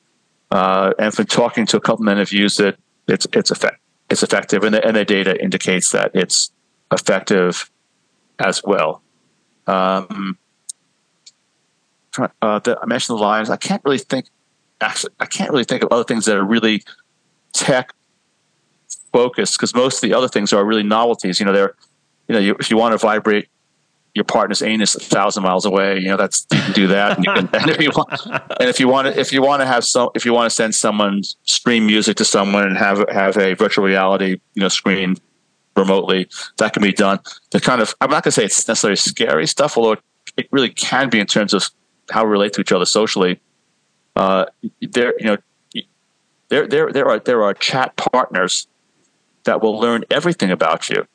Uh, 0.50 0.94
and 1.00 1.14
from 1.14 1.26
talking 1.26 1.66
to 1.66 1.78
a 1.78 1.80
couple 1.80 2.04
men 2.04 2.18
who've 2.18 2.32
used 2.32 2.60
it, 2.60 2.78
it's 3.08 3.28
it's 3.34 3.52
effect, 3.52 3.80
it's 4.10 4.24
effective, 4.24 4.64
and 4.64 4.76
the, 4.76 4.86
and 4.86 4.96
the 4.96 5.06
data 5.06 5.42
indicates 5.42 5.92
that 5.92 6.12
it's 6.14 6.52
effective 6.92 7.70
as 8.40 8.64
well. 8.64 9.02
Um, 9.68 10.38
uh, 12.42 12.60
the, 12.60 12.78
I 12.82 12.86
mentioned 12.86 13.18
the 13.18 13.22
Lioness. 13.22 13.50
I 13.50 13.58
can't 13.58 13.82
really 13.84 13.98
think. 13.98 14.28
Actually, 14.82 15.14
I 15.20 15.26
can't 15.26 15.50
really 15.50 15.64
think 15.64 15.84
of 15.84 15.92
other 15.92 16.04
things 16.04 16.26
that 16.26 16.36
are 16.36 16.44
really 16.44 16.84
tech 17.54 17.94
focused 19.12 19.58
because 19.58 19.74
most 19.74 20.04
of 20.04 20.10
the 20.10 20.14
other 20.16 20.28
things 20.28 20.52
are 20.54 20.64
really 20.66 20.84
novelties. 20.84 21.40
You 21.40 21.46
know, 21.46 21.54
they're 21.54 21.76
you 22.28 22.34
know, 22.34 22.40
you, 22.40 22.56
if 22.60 22.70
you 22.72 22.78
want 22.78 22.94
to 22.94 22.98
vibrate 22.98 23.48
your 24.14 24.26
partner's 24.26 24.62
anus 24.62 24.96
a 24.96 25.00
thousand 25.00 25.44
miles 25.44 25.66
away, 25.66 25.98
you 25.98 26.08
know, 26.08 26.18
that's 26.18 26.46
you 26.52 26.60
can 26.60 26.74
do 26.74 26.88
that. 26.88 27.18
And, 27.18 27.26
can, 27.26 27.50
and 27.54 27.70
if 27.70 27.82
you 27.82 27.90
want, 27.90 28.12
and 28.60 28.70
if 28.70 28.80
you 28.80 28.88
want 28.88 29.08
to, 29.08 29.20
if 29.20 29.34
you 29.34 29.42
want 29.42 29.62
to 29.62 29.66
have 29.66 29.84
some, 29.84 30.10
if 30.14 30.26
you 30.26 30.34
want 30.34 30.50
to 30.50 30.56
send 30.56 30.76
someone 30.76 31.24
stream 31.44 31.88
music 31.88 32.18
to 32.18 32.26
someone 32.26 32.64
and 32.68 32.78
have 32.78 33.04
have 33.10 33.38
a 33.38 33.56
virtual 33.56 33.84
reality, 33.86 34.40
you 34.54 34.62
know, 34.62 34.70
screen 34.70 35.18
remotely. 35.76 36.30
That 36.58 36.74
can 36.74 36.84
be 36.84 36.94
done. 36.94 37.20
The 37.52 37.60
kind 37.60 37.82
of 37.82 37.96
I'm 38.02 38.10
not 38.10 38.24
going 38.24 38.32
to 38.32 38.32
say 38.32 38.46
it's 38.46 38.68
necessarily 38.68 38.96
scary 38.96 39.48
stuff, 39.48 39.78
although 39.78 39.98
it 40.38 40.48
really 40.52 40.70
can 40.70 41.10
be 41.10 41.20
in 41.20 41.28
terms 41.28 41.54
of 41.54 41.70
how 42.10 42.24
we 42.24 42.32
relate 42.32 42.54
to 42.54 42.62
each 42.62 42.72
other 42.72 42.86
socially. 42.86 43.40
Uh, 44.16 44.46
there, 44.82 45.16
you 45.20 45.26
know, 45.26 45.38
there 46.50 46.68
there 46.68 46.92
there 46.92 47.10
are 47.10 47.20
there 47.20 47.44
are 47.44 47.54
chat 47.54 47.96
partners 47.96 48.68
that 49.46 49.62
will 49.62 49.80
learn 49.80 50.04
everything 50.10 50.52
about 50.52 50.90
you. 50.90 51.08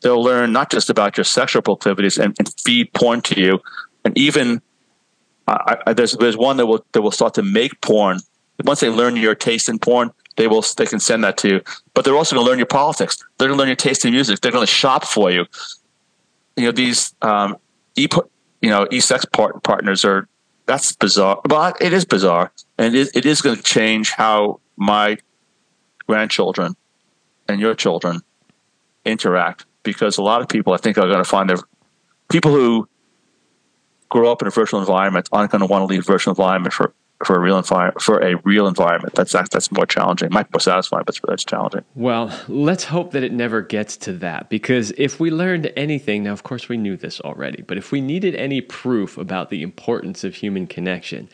They'll 0.00 0.22
learn 0.22 0.52
not 0.52 0.70
just 0.70 0.90
about 0.90 1.16
your 1.16 1.24
sexual 1.24 1.62
proclivities 1.62 2.18
and, 2.18 2.34
and 2.38 2.52
feed 2.60 2.92
porn 2.92 3.20
to 3.22 3.40
you, 3.40 3.60
and 4.04 4.16
even 4.16 4.62
I, 5.48 5.76
I, 5.86 5.92
there's 5.92 6.12
there's 6.12 6.36
one 6.36 6.56
that 6.58 6.66
will 6.66 6.84
that 6.92 7.02
will 7.02 7.10
start 7.10 7.34
to 7.34 7.42
make 7.42 7.80
porn. 7.80 8.20
Once 8.64 8.80
they 8.80 8.88
learn 8.88 9.16
your 9.16 9.34
taste 9.34 9.68
in 9.68 9.78
porn, 9.78 10.10
they 10.36 10.46
will 10.46 10.64
they 10.76 10.86
can 10.86 11.00
send 11.00 11.24
that 11.24 11.36
to 11.38 11.48
you. 11.48 11.60
But 11.94 12.04
they're 12.04 12.16
also 12.16 12.36
going 12.36 12.44
to 12.44 12.50
learn 12.50 12.58
your 12.58 12.66
politics. 12.66 13.16
They're 13.38 13.48
going 13.48 13.56
to 13.56 13.58
learn 13.58 13.68
your 13.68 13.76
taste 13.76 14.04
in 14.04 14.12
music. 14.12 14.40
They're 14.40 14.52
going 14.52 14.66
to 14.66 14.72
shop 14.72 15.04
for 15.04 15.30
you. 15.30 15.46
You 16.56 16.66
know 16.66 16.72
these 16.72 17.14
um, 17.22 17.56
e 17.96 18.06
you 18.60 18.70
know 18.70 18.86
e 18.90 19.00
sex 19.00 19.24
part- 19.24 19.62
partners 19.62 20.04
are 20.04 20.28
that's 20.66 20.92
bizarre. 20.92 21.40
But 21.44 21.80
it 21.80 21.92
is 21.92 22.04
bizarre, 22.04 22.52
and 22.76 22.94
it, 22.94 23.08
it 23.14 23.24
is 23.24 23.40
going 23.40 23.56
to 23.56 23.62
change 23.62 24.10
how 24.10 24.60
my 24.76 25.18
grandchildren 26.06 26.76
and 27.48 27.60
your 27.60 27.74
children 27.74 28.20
interact 29.04 29.64
because 29.92 30.18
a 30.18 30.22
lot 30.22 30.40
of 30.40 30.48
people 30.48 30.72
I 30.72 30.76
think 30.76 30.98
are 30.98 31.06
going 31.06 31.18
to 31.18 31.24
find 31.24 31.48
their 31.48 31.58
people 32.30 32.52
who 32.52 32.88
grow 34.08 34.30
up 34.32 34.42
in 34.42 34.48
a 34.48 34.50
virtual 34.50 34.80
environment 34.80 35.28
aren't 35.32 35.50
going 35.50 35.60
to 35.60 35.66
want 35.66 35.82
to 35.82 35.86
leave 35.86 36.06
virtual 36.06 36.32
environment 36.32 36.72
for 36.72 36.92
for 37.24 37.34
a 37.34 37.40
real 37.40 37.58
environment 37.58 38.00
for 38.00 38.20
a 38.20 38.36
real 38.44 38.68
environment. 38.68 39.14
That's 39.14 39.32
that's 39.32 39.72
more 39.72 39.86
challenging. 39.86 40.26
It 40.26 40.32
might 40.32 40.44
be 40.44 40.50
more 40.54 40.60
satisfying, 40.60 41.04
but 41.04 41.18
that's 41.26 41.44
challenging. 41.44 41.84
Well, 41.94 42.32
let's 42.46 42.84
hope 42.84 43.10
that 43.12 43.24
it 43.24 43.32
never 43.32 43.60
gets 43.60 43.96
to 43.98 44.12
that 44.14 44.48
because 44.48 44.92
if 44.96 45.18
we 45.18 45.30
learned 45.30 45.72
anything, 45.76 46.24
now 46.24 46.32
of 46.32 46.44
course 46.44 46.68
we 46.68 46.76
knew 46.76 46.96
this 46.96 47.20
already, 47.20 47.62
but 47.62 47.76
if 47.76 47.90
we 47.90 48.00
needed 48.00 48.34
any 48.36 48.60
proof 48.60 49.18
about 49.18 49.50
the 49.50 49.62
importance 49.62 50.22
of 50.22 50.36
human 50.36 50.66
connection, 50.66 51.28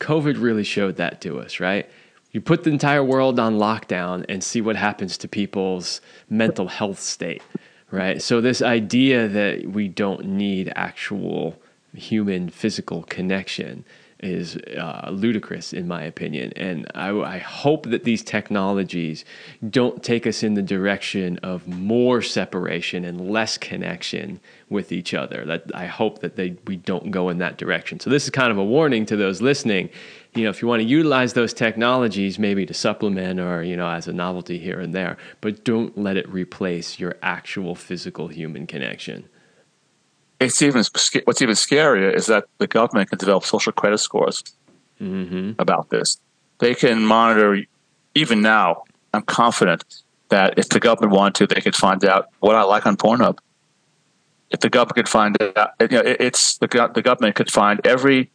COVID 0.00 0.40
really 0.40 0.64
showed 0.64 0.96
that 0.96 1.20
to 1.22 1.38
us, 1.38 1.60
right? 1.60 1.88
You 2.32 2.40
put 2.40 2.64
the 2.64 2.70
entire 2.70 3.04
world 3.04 3.38
on 3.38 3.56
lockdown 3.56 4.24
and 4.28 4.44
see 4.44 4.60
what 4.60 4.76
happens 4.76 5.16
to 5.18 5.28
people's 5.28 6.00
mental 6.28 6.68
health 6.68 7.00
state, 7.00 7.42
right? 7.90 8.20
So 8.20 8.40
this 8.40 8.62
idea 8.62 9.28
that 9.28 9.66
we 9.66 9.88
don't 9.88 10.24
need 10.24 10.72
actual 10.74 11.56
human 11.94 12.50
physical 12.50 13.02
connection 13.04 13.84
is 14.20 14.56
uh, 14.56 15.10
ludicrous 15.12 15.72
in 15.72 15.86
my 15.86 16.02
opinion. 16.02 16.52
And 16.56 16.86
I, 16.94 17.10
I, 17.10 17.38
hope 17.38 17.84
that 17.90 18.04
these 18.04 18.22
technologies 18.24 19.26
don't 19.68 20.02
take 20.02 20.26
us 20.26 20.42
in 20.42 20.54
the 20.54 20.62
direction 20.62 21.38
of 21.42 21.68
more 21.68 22.22
separation 22.22 23.04
and 23.04 23.30
less 23.30 23.58
connection 23.58 24.40
with 24.70 24.90
each 24.90 25.12
other. 25.12 25.44
That 25.44 25.64
I 25.74 25.84
hope 25.84 26.20
that 26.20 26.36
they 26.36 26.56
we 26.66 26.76
don't 26.76 27.10
go 27.10 27.28
in 27.28 27.38
that 27.38 27.58
direction. 27.58 28.00
So 28.00 28.08
this 28.08 28.24
is 28.24 28.30
kind 28.30 28.50
of 28.50 28.56
a 28.56 28.64
warning 28.64 29.04
to 29.06 29.16
those 29.16 29.42
listening. 29.42 29.90
You 30.36 30.44
know, 30.44 30.50
if 30.50 30.60
you 30.60 30.68
want 30.68 30.82
to 30.82 30.88
utilize 30.88 31.32
those 31.32 31.54
technologies, 31.54 32.38
maybe 32.38 32.66
to 32.66 32.74
supplement 32.74 33.40
or 33.40 33.62
you 33.62 33.76
know 33.76 33.88
as 33.88 34.06
a 34.06 34.12
novelty 34.12 34.58
here 34.58 34.80
and 34.80 34.94
there, 34.94 35.16
but 35.40 35.64
don't 35.64 35.96
let 35.96 36.16
it 36.16 36.28
replace 36.28 36.98
your 36.98 37.16
actual 37.22 37.74
physical 37.74 38.28
human 38.28 38.66
connection 38.66 39.28
it's 40.40 40.60
even 40.62 40.84
what's 41.24 41.42
even 41.42 41.54
scarier 41.54 42.14
is 42.14 42.26
that 42.26 42.44
the 42.58 42.66
government 42.66 43.08
can 43.08 43.18
develop 43.18 43.44
social 43.44 43.72
credit 43.72 43.98
scores 43.98 44.42
mm-hmm. 45.00 45.52
about 45.58 45.90
this. 45.90 46.18
They 46.58 46.74
can 46.74 47.04
monitor 47.04 47.62
even 48.14 48.42
now. 48.42 48.84
I'm 49.14 49.22
confident 49.22 49.84
that 50.28 50.58
if 50.58 50.68
the 50.68 50.80
government 50.80 51.12
wanted 51.12 51.34
to, 51.36 51.54
they 51.54 51.60
could 51.60 51.76
find 51.76 52.04
out 52.04 52.28
what 52.40 52.56
I 52.56 52.62
like 52.62 52.86
on 52.86 52.96
Pornhub. 52.96 53.38
If 54.50 54.60
the 54.60 54.68
government 54.68 54.96
could 54.96 55.08
find 55.08 55.40
out, 55.56 55.70
you 55.80 55.88
know, 55.88 56.02
it's 56.04 56.58
the 56.58 56.90
the 56.94 57.02
government 57.02 57.34
could 57.34 57.50
find 57.50 57.84
every 57.86 58.30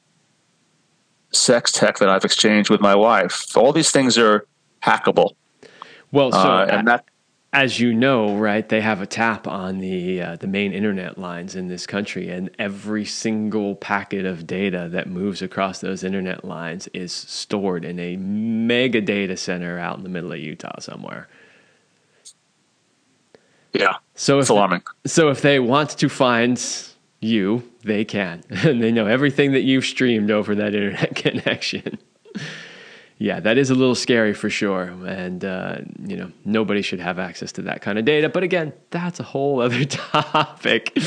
sex 1.32 1.72
tech 1.72 2.00
that 2.00 2.10
I've 2.10 2.26
exchanged 2.26 2.70
with 2.70 2.82
my 2.82 2.96
wife. 2.96 3.56
All 3.56 3.74
these 3.74 3.92
things 3.92 4.18
are 4.18 4.46
hackable. 4.84 5.36
Well, 6.12 6.32
so 6.32 6.38
uh, 6.38 6.68
and 6.70 6.88
that 6.88 7.06
as 7.54 7.80
you 7.82 7.94
know, 7.94 8.38
right, 8.38 8.68
they 8.68 8.80
have 8.80 9.02
a 9.02 9.06
tap 9.06 9.46
on 9.46 9.80
the 9.80 10.22
uh, 10.22 10.36
the 10.38 10.48
main 10.48 10.72
internet 10.72 11.18
lines 11.18 11.56
in 11.56 11.68
this 11.68 11.86
country, 11.86 12.30
and 12.30 12.50
every 12.58 13.04
single 13.04 13.76
packet 13.76 14.26
of 14.26 14.48
data 14.48 14.88
that 14.92 15.10
moves 15.10 15.42
across 15.42 15.82
those 15.82 16.04
internet 16.04 16.46
lines 16.46 16.88
is 16.94 17.12
stored 17.12 17.84
in 17.84 18.00
a 18.00 18.16
mega 18.16 19.02
data 19.02 19.36
center 19.36 19.78
out 19.78 19.98
in 19.98 20.04
the 20.04 20.10
middle 20.10 20.32
of 20.32 20.40
Utah 20.40 20.80
somewhere. 20.80 21.28
Yeah, 23.74 23.96
so 24.16 24.40
it's 24.40 24.50
alarming. 24.50 24.84
So 25.06 25.30
if 25.30 25.42
they 25.42 25.60
want 25.60 25.92
to 25.92 26.10
find 26.10 26.58
you, 27.22 27.64
they 27.84 28.04
can, 28.04 28.44
and 28.50 28.84
they 28.84 28.92
know 28.92 29.06
everything 29.06 29.54
that 29.54 29.62
you've 29.62 29.86
streamed 29.86 30.32
over 30.32 30.56
that 30.56 30.76
internet 30.76 31.16
connection. 31.16 31.98
Yeah, 33.18 33.40
that 33.40 33.60
is 33.60 33.70
a 33.70 33.76
little 33.76 33.94
scary 33.94 34.34
for 34.34 34.50
sure. 34.50 34.86
And, 35.06 35.46
uh, 35.46 35.78
you 36.04 36.18
know, 36.18 36.32
nobody 36.44 36.82
should 36.82 37.00
have 37.00 37.20
access 37.20 37.52
to 37.52 37.62
that 37.64 37.84
kind 37.84 38.00
of 38.00 38.06
data. 38.06 38.30
But 38.30 38.42
again, 38.42 38.74
that's 38.90 39.20
a 39.20 39.24
whole 39.24 39.62
other 39.62 39.86
topic. 39.86 40.98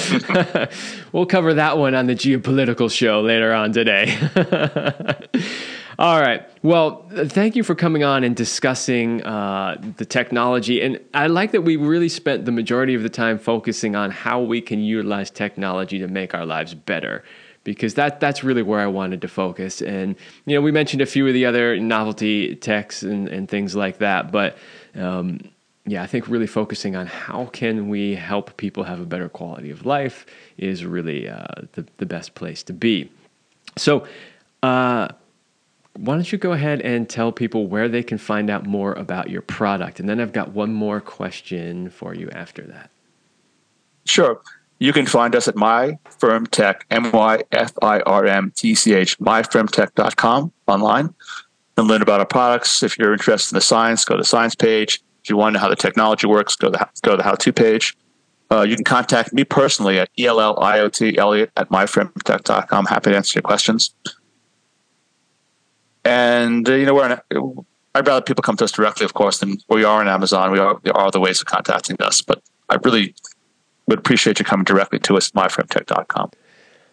we'll 1.11 1.27
cover 1.27 1.55
that 1.55 1.77
one 1.77 1.97
on 1.97 2.07
the 2.07 2.15
geopolitical 2.15 2.89
show 2.89 3.21
later 3.21 3.53
on 3.53 3.73
today. 3.73 4.17
All 5.99 6.21
right. 6.21 6.49
Well, 6.63 7.07
thank 7.27 7.55
you 7.55 7.63
for 7.63 7.75
coming 7.75 8.03
on 8.03 8.25
and 8.25 8.35
discussing 8.35 9.23
uh, 9.23 9.81
the 9.97 10.05
technology. 10.05 10.83
And 10.83 10.99
I 11.15 11.29
like 11.29 11.53
that 11.53 11.63
we 11.63 11.77
really 11.77 12.09
spent 12.09 12.47
the 12.47 12.53
majority 12.53 12.95
of 12.95 13.03
the 13.03 13.09
time 13.09 13.39
focusing 13.39 13.95
on 13.95 14.11
how 14.11 14.41
we 14.41 14.61
can 14.61 14.81
utilize 14.81 15.31
technology 15.31 15.99
to 16.01 16.09
make 16.09 16.35
our 16.35 16.45
lives 16.45 16.75
better. 16.75 17.23
Because 17.63 17.95
that 17.95 18.21
that's 18.21 18.45
really 18.45 18.63
where 18.63 18.81
I 18.81 18.87
wanted 18.89 19.23
to 19.23 19.29
focus, 19.29 19.81
and 19.81 20.17
you 20.45 20.55
know 20.55 20.61
we 20.61 20.71
mentioned 20.71 21.01
a 21.01 21.07
few 21.07 21.27
of 21.27 21.33
the 21.33 21.47
other 21.47 21.79
novelty 21.79 22.57
techs 22.57 23.03
and, 23.03 23.27
and 23.27 23.49
things 23.49 23.75
like 23.75 23.99
that, 24.01 24.31
but 24.31 24.59
um, 24.95 25.41
yeah, 25.87 26.03
I 26.03 26.07
think 26.07 26.29
really 26.29 26.47
focusing 26.47 26.95
on 26.95 27.07
how 27.07 27.47
can 27.47 27.89
we 27.89 28.17
help 28.17 28.59
people 28.59 28.83
have 28.83 29.01
a 29.01 29.07
better 29.07 29.31
quality 29.31 29.71
of 29.71 29.87
life 29.87 30.27
is 30.59 30.85
really 30.85 31.27
uh, 31.27 31.47
the 31.73 31.87
the 31.97 32.05
best 32.05 32.35
place 32.35 32.63
to 32.65 32.75
be. 32.75 33.11
So. 33.79 34.07
Uh, 34.63 35.09
why 35.97 36.15
don't 36.15 36.31
you 36.31 36.39
go 36.39 36.53
ahead 36.53 36.81
and 36.81 37.09
tell 37.09 37.33
people 37.33 37.67
where 37.67 37.89
they 37.89 38.03
can 38.03 38.19
find 38.19 38.51
out 38.51 38.67
more 38.67 38.93
about 38.95 39.31
your 39.31 39.43
product? 39.43 40.01
And 40.01 40.09
then 40.09 40.21
I've 40.21 40.33
got 40.33 40.53
one 40.53 40.75
more 40.75 41.01
question 41.01 41.91
for 41.91 42.15
you 42.15 42.29
after 42.31 42.63
that. 42.63 42.91
Sure. 44.05 44.41
You 44.81 44.93
can 44.93 45.07
find 45.07 45.35
us 45.37 45.47
at 45.49 45.57
My 45.57 45.99
Firm 46.19 46.47
myfirmtech, 46.47 46.83
M 46.91 47.11
Y 47.13 47.43
F 47.53 47.73
I 47.81 48.01
R 48.01 48.27
M 48.27 48.53
T 48.55 48.75
C 48.75 48.93
H, 48.93 49.19
myfirmtech.com 49.19 50.53
online 50.67 51.15
and 51.77 51.89
learn 51.89 52.03
about 52.03 52.21
our 52.21 52.27
products. 52.27 52.83
If 52.83 52.99
you're 52.99 53.13
interested 53.13 53.55
in 53.55 53.57
the 53.57 53.63
science, 53.63 54.05
go 54.05 54.15
to 54.15 54.21
the 54.21 54.27
science 54.27 54.55
page. 54.55 55.01
If 55.23 55.31
you 55.31 55.37
want 55.37 55.55
to 55.55 55.59
know 55.59 55.63
how 55.63 55.69
the 55.69 55.77
technology 55.77 56.27
works, 56.27 56.57
go 56.57 56.71
to 56.71 56.79
the, 56.79 56.89
go 57.03 57.13
to 57.13 57.17
the 57.19 57.23
how 57.23 57.35
to 57.35 57.53
page. 57.53 57.97
Uh, 58.51 58.63
you 58.63 58.77
can 58.77 58.85
contact 58.85 59.33
me 59.33 59.43
personally 59.43 59.99
at 59.99 60.11
ELLIOT 60.19 61.17
Elliot 61.17 61.51
at 61.57 61.71
myfirmtech.com. 61.71 62.87
Happy 62.87 63.11
to 63.11 63.17
answer 63.17 63.39
your 63.39 63.43
questions. 63.43 63.95
And 66.05 66.69
uh, 66.69 66.75
you 66.75 66.87
know, 66.87 66.95
we're 66.95 67.21
on, 67.31 67.67
I'd 67.95 68.07
rather 68.07 68.23
people 68.23 68.43
come 68.43 68.57
to 68.57 68.65
us 68.65 68.73
directly, 68.73 69.05
of 69.05 69.15
course, 69.15 69.39
than 69.39 69.59
we 69.69 69.85
are 69.85 70.01
on 70.01 70.09
Amazon. 70.09 70.51
We 70.51 70.59
are 70.59 70.79
there 70.83 70.97
are 70.97 71.07
other 71.07 71.21
ways 71.21 71.41
of 71.41 71.47
contacting 71.47 71.97
us, 72.01 72.21
but 72.21 72.43
I 72.69 72.77
really 72.85 73.15
would 73.87 73.99
appreciate 73.99 74.39
you 74.39 74.45
coming 74.45 74.65
directly 74.65 74.99
to 75.01 75.17
us, 75.17 75.31
myfirmtech.com. 75.31 76.31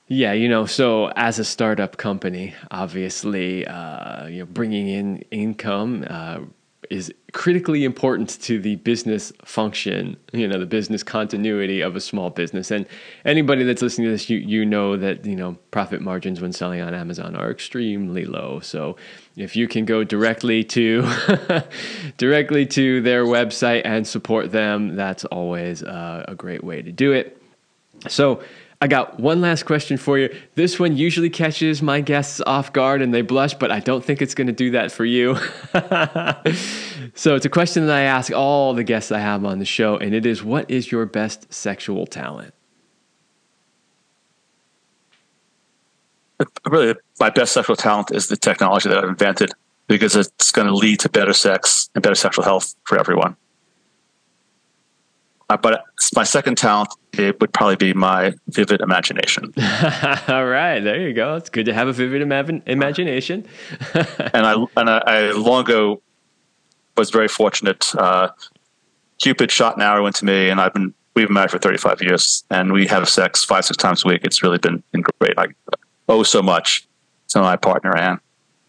Yeah, 0.08 0.34
you 0.34 0.50
know, 0.50 0.66
so 0.66 1.08
as 1.16 1.40
a 1.40 1.46
startup 1.46 1.96
company, 1.96 2.54
obviously, 2.70 3.66
uh, 3.66 4.28
you 4.28 4.40
know, 4.40 4.46
bringing 4.46 4.90
in 4.90 5.20
income, 5.32 6.06
uh, 6.10 6.40
is 6.92 7.14
critically 7.32 7.86
important 7.86 8.30
to 8.42 8.60
the 8.60 8.76
business 8.76 9.32
function, 9.46 10.18
you 10.34 10.46
know, 10.46 10.60
the 10.60 10.66
business 10.66 11.04
continuity 11.04 11.80
of 11.80 11.96
a 11.96 12.02
small 12.02 12.30
business. 12.30 12.70
And 12.70 12.86
anybody 13.24 13.64
that's 13.64 13.82
listening 13.82 14.08
to 14.08 14.12
this, 14.12 14.30
you 14.30 14.38
you 14.40 14.66
know 14.66 14.98
that 14.98 15.26
you 15.26 15.38
know 15.38 15.58
profit 15.72 16.02
margins 16.02 16.42
when 16.42 16.52
selling 16.52 16.82
on 16.82 16.94
Amazon 16.94 17.34
are 17.36 17.50
extremely 17.50 18.26
low. 18.26 18.60
So 18.60 18.98
if 19.38 19.56
you 19.56 19.70
can 19.70 19.86
go 19.86 20.04
directly 20.04 20.66
to 20.66 21.10
directly 22.18 22.66
to 22.68 23.02
their 23.02 23.24
website 23.24 23.84
and 23.86 24.06
support 24.06 24.52
them, 24.52 24.98
that's 24.98 25.24
always 25.26 25.84
uh, 25.84 26.26
a 26.28 26.36
great 26.36 26.62
way 26.62 26.82
to 26.82 26.92
do 26.92 27.14
it. 27.14 27.42
So 28.10 28.44
I 28.84 28.88
got 28.88 29.20
one 29.20 29.42
last 29.42 29.64
question 29.66 29.98
for 29.98 30.18
you. 30.18 30.36
This 30.56 30.80
one 30.80 30.98
usually 30.98 31.30
catches 31.30 31.84
my 31.84 32.02
guests 32.02 32.42
off 32.48 32.74
guard 32.74 33.04
and 33.04 33.14
they 33.14 33.22
blush, 33.22 33.54
but 33.54 33.70
I 33.70 33.80
don't 33.80 34.04
think 34.04 34.24
it's 34.24 34.34
going 34.34 34.48
to 34.48 34.54
do 34.54 34.72
that 34.72 34.92
for 34.92 35.06
you. 35.06 35.36
so 37.14 37.36
it's 37.36 37.46
a 37.46 37.50
question 37.50 37.86
that 37.86 37.96
I 37.96 38.02
ask 38.02 38.34
all 38.34 38.74
the 38.74 38.84
guests 38.84 39.12
I 39.12 39.20
have 39.20 39.46
on 39.46 39.60
the 39.60 39.66
show, 39.66 39.98
and 39.98 40.16
it 40.16 40.26
is 40.26 40.44
what 40.44 40.70
is 40.70 40.92
your 40.92 41.06
best 41.06 41.54
sexual 41.54 42.08
talent? 42.08 42.56
Really, 46.66 46.96
my 47.20 47.30
best 47.30 47.54
sexual 47.54 47.76
talent 47.76 48.10
is 48.12 48.30
the 48.30 48.38
technology 48.38 48.90
that 48.90 48.98
I've 48.98 49.10
invented 49.10 49.52
because 49.88 50.16
it's 50.16 50.52
going 50.52 50.68
to 50.68 50.74
lead 50.74 51.00
to 51.02 51.10
better 51.10 51.34
sex 51.34 51.88
and 51.94 52.02
better 52.02 52.16
sexual 52.16 52.44
health 52.44 52.74
for 52.86 52.98
everyone. 52.98 53.36
Uh, 55.52 55.58
but 55.58 55.84
my 56.16 56.24
second 56.24 56.58
talent 56.58 56.94
it 57.18 57.42
would 57.42 57.52
probably 57.52 57.76
be 57.76 57.94
my 57.94 58.34
vivid 58.48 58.80
imagination. 58.80 59.54
All 60.30 60.46
right, 60.46 60.80
there 60.80 61.02
you 61.02 61.14
go. 61.14 61.36
It's 61.36 61.50
good 61.50 61.66
to 61.66 61.74
have 61.74 61.90
a 61.90 61.94
vivid 61.94 62.22
ima- 62.22 62.62
imagination. 62.66 63.46
and 63.94 64.46
I 64.46 64.54
and 64.78 64.90
I, 64.90 64.98
I, 65.00 65.32
long 65.32 65.62
ago 65.62 66.02
was 66.96 67.10
very 67.10 67.28
fortunate. 67.28 67.94
Uh, 67.96 68.30
Cupid 69.20 69.52
shot 69.52 69.76
an 69.76 69.82
arrow 69.82 70.08
into 70.08 70.24
me, 70.24 70.50
and 70.50 70.62
I've 70.62 70.74
been 70.74 70.94
we've 71.16 71.28
been 71.28 71.34
married 71.34 71.52
for 71.52 71.60
35 71.60 72.02
years, 72.02 72.46
and 72.50 72.72
we 72.72 72.88
have 72.88 73.08
sex 73.10 73.44
five 73.44 73.66
six 73.66 73.76
times 73.76 74.06
a 74.06 74.08
week. 74.08 74.22
It's 74.24 74.42
really 74.42 74.58
been, 74.58 74.82
been 74.94 75.04
great. 75.20 75.38
I 75.38 75.48
owe 76.08 76.24
so 76.24 76.42
much 76.42 76.88
to 77.28 77.42
my 77.42 77.58
partner 77.58 77.96
Anne. 77.96 78.20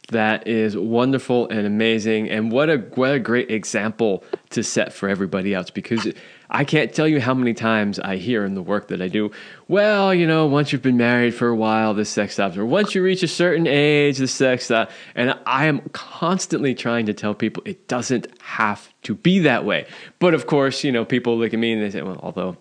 That 0.09 0.47
is 0.47 0.77
wonderful 0.77 1.49
and 1.49 1.65
amazing, 1.65 2.29
and 2.29 2.51
what 2.51 2.69
a 2.69 2.79
what 2.97 3.15
a 3.15 3.19
great 3.21 3.51
example 3.53 4.25
to 4.51 4.65
set 4.65 4.93
for 4.93 5.09
everybody 5.09 5.55
else 5.55 5.71
because. 5.71 6.07
It, 6.07 6.17
I 6.55 6.65
can't 6.65 6.93
tell 6.93 7.09
you 7.09 7.19
how 7.19 7.33
many 7.33 7.55
times 7.55 7.99
I 7.99 8.17
hear 8.17 8.45
in 8.45 8.55
the 8.55 8.61
work 8.61 8.89
that 8.89 9.01
I 9.01 9.09
do, 9.09 9.31
well, 9.69 10.13
you 10.13 10.27
know, 10.27 10.47
once 10.47 10.71
you've 10.71 10.83
been 10.83 10.99
married 10.99 11.35
for 11.35 11.49
a 11.49 11.57
while, 11.57 11.95
the 11.95 12.05
sex 12.05 12.35
stops, 12.35 12.59
or 12.59 12.67
once 12.67 12.95
you 12.95 13.03
reach 13.03 13.23
a 13.23 13.29
certain 13.29 13.67
age, 13.67 14.19
the 14.19 14.29
sex 14.29 14.67
stops. 14.67 14.93
And 15.15 15.35
I 15.47 15.65
am 15.65 15.81
constantly 15.93 16.75
trying 16.75 17.07
to 17.07 17.15
tell 17.15 17.33
people 17.33 17.63
it 17.65 17.89
doesn't 17.89 18.27
have 18.43 18.93
to 19.05 19.15
be 19.15 19.39
that 19.41 19.65
way. 19.65 19.87
But 20.19 20.35
of 20.35 20.47
course, 20.47 20.85
you 20.85 20.93
know, 20.93 21.07
people 21.07 21.39
look 21.39 21.55
at 21.55 21.59
me 21.59 21.73
and 21.73 21.83
they 21.83 21.91
say, 21.91 22.03
well, 22.03 22.21
although 22.23 22.59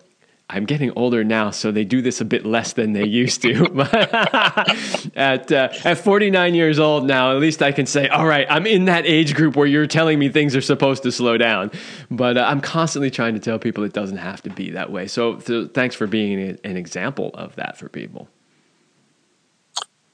I'm 0.50 0.66
getting 0.66 0.90
older 0.96 1.24
now, 1.24 1.50
so 1.50 1.72
they 1.72 1.84
do 1.84 2.02
this 2.02 2.20
a 2.20 2.24
bit 2.24 2.44
less 2.44 2.74
than 2.74 2.92
they 2.92 3.06
used 3.06 3.40
to. 3.42 3.52
at 5.16 5.50
uh, 5.50 5.68
at 5.84 5.98
49 5.98 6.54
years 6.54 6.78
old 6.78 7.06
now, 7.06 7.32
at 7.32 7.38
least 7.38 7.62
I 7.62 7.72
can 7.72 7.86
say, 7.86 8.08
all 8.08 8.26
right, 8.26 8.46
I'm 8.50 8.66
in 8.66 8.84
that 8.84 9.06
age 9.06 9.34
group 9.34 9.56
where 9.56 9.66
you're 9.66 9.86
telling 9.86 10.18
me 10.18 10.28
things 10.28 10.54
are 10.54 10.60
supposed 10.60 11.04
to 11.04 11.12
slow 11.12 11.38
down. 11.38 11.70
But 12.10 12.36
uh, 12.36 12.44
I'm 12.46 12.60
constantly 12.60 13.10
trying 13.10 13.34
to 13.34 13.40
tell 13.40 13.58
people 13.58 13.82
it 13.84 13.94
doesn't 13.94 14.18
have 14.18 14.42
to 14.42 14.50
be 14.50 14.70
that 14.72 14.92
way. 14.92 15.06
So, 15.06 15.38
so 15.38 15.68
thanks 15.68 15.94
for 15.94 16.06
being 16.06 16.58
an 16.64 16.76
example 16.76 17.30
of 17.34 17.56
that 17.56 17.78
for 17.78 17.88
people. 17.88 18.28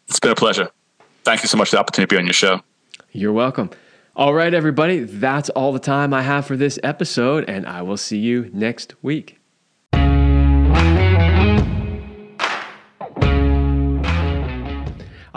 It's 0.08 0.20
been 0.20 0.30
a 0.30 0.36
pleasure. 0.36 0.70
Thank 1.24 1.42
you 1.42 1.48
so 1.48 1.58
much 1.58 1.70
for 1.70 1.76
the 1.76 1.80
opportunity 1.80 2.08
to 2.08 2.14
be 2.14 2.18
on 2.18 2.26
your 2.26 2.32
show. 2.32 2.62
You're 3.10 3.32
welcome. 3.32 3.70
All 4.14 4.34
right, 4.34 4.52
everybody, 4.52 5.00
that's 5.00 5.48
all 5.50 5.72
the 5.72 5.78
time 5.78 6.12
I 6.14 6.22
have 6.22 6.46
for 6.46 6.56
this 6.56 6.78
episode, 6.82 7.44
and 7.48 7.66
I 7.66 7.82
will 7.82 7.96
see 7.96 8.18
you 8.18 8.50
next 8.52 8.94
week. 9.02 9.37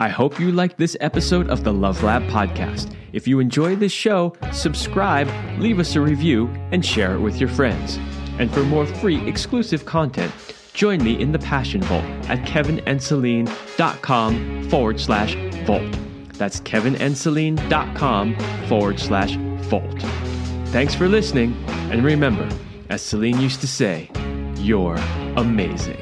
I 0.02 0.10
hope 0.10 0.40
you 0.40 0.52
liked 0.52 0.80
this 0.80 0.98
episode 1.00 1.52
of 1.52 1.64
the 1.64 1.72
Love 1.72 2.02
Lab 2.02 2.24
podcast. 2.24 2.96
If 3.14 3.28
you 3.28 3.40
enjoyed 3.40 3.80
this 3.80 3.92
show, 3.92 4.34
subscribe, 4.52 5.30
leave 5.60 5.78
us 5.78 5.96
a 5.96 6.02
review, 6.02 6.48
and 6.72 6.84
share 6.84 7.14
it 7.14 7.20
with 7.20 7.40
your 7.40 7.50
friends. 7.50 8.00
And 8.40 8.52
for 8.52 8.64
more 8.64 8.88
free 8.88 9.24
exclusive 9.30 9.86
content, 9.86 10.34
join 10.74 11.04
me 11.04 11.22
in 11.22 11.32
the 11.32 11.38
Passion 11.38 11.84
Vault 11.84 12.04
at 12.32 12.40
kevinandceline.com 12.48 14.70
forward 14.72 15.00
slash 15.00 15.36
vault. 15.68 15.96
That's 16.34 16.60
kevinandceline.com 16.62 18.36
forward 18.68 19.00
slash 19.00 19.36
vault. 19.70 20.02
Thanks 20.70 20.96
for 20.96 21.08
listening, 21.08 21.54
and 21.92 22.04
remember, 22.04 22.50
as 22.90 23.04
Celine 23.04 23.40
used 23.40 23.62
to 23.62 23.68
say, 23.68 24.10
you're 24.56 24.98
amazing. 25.38 26.02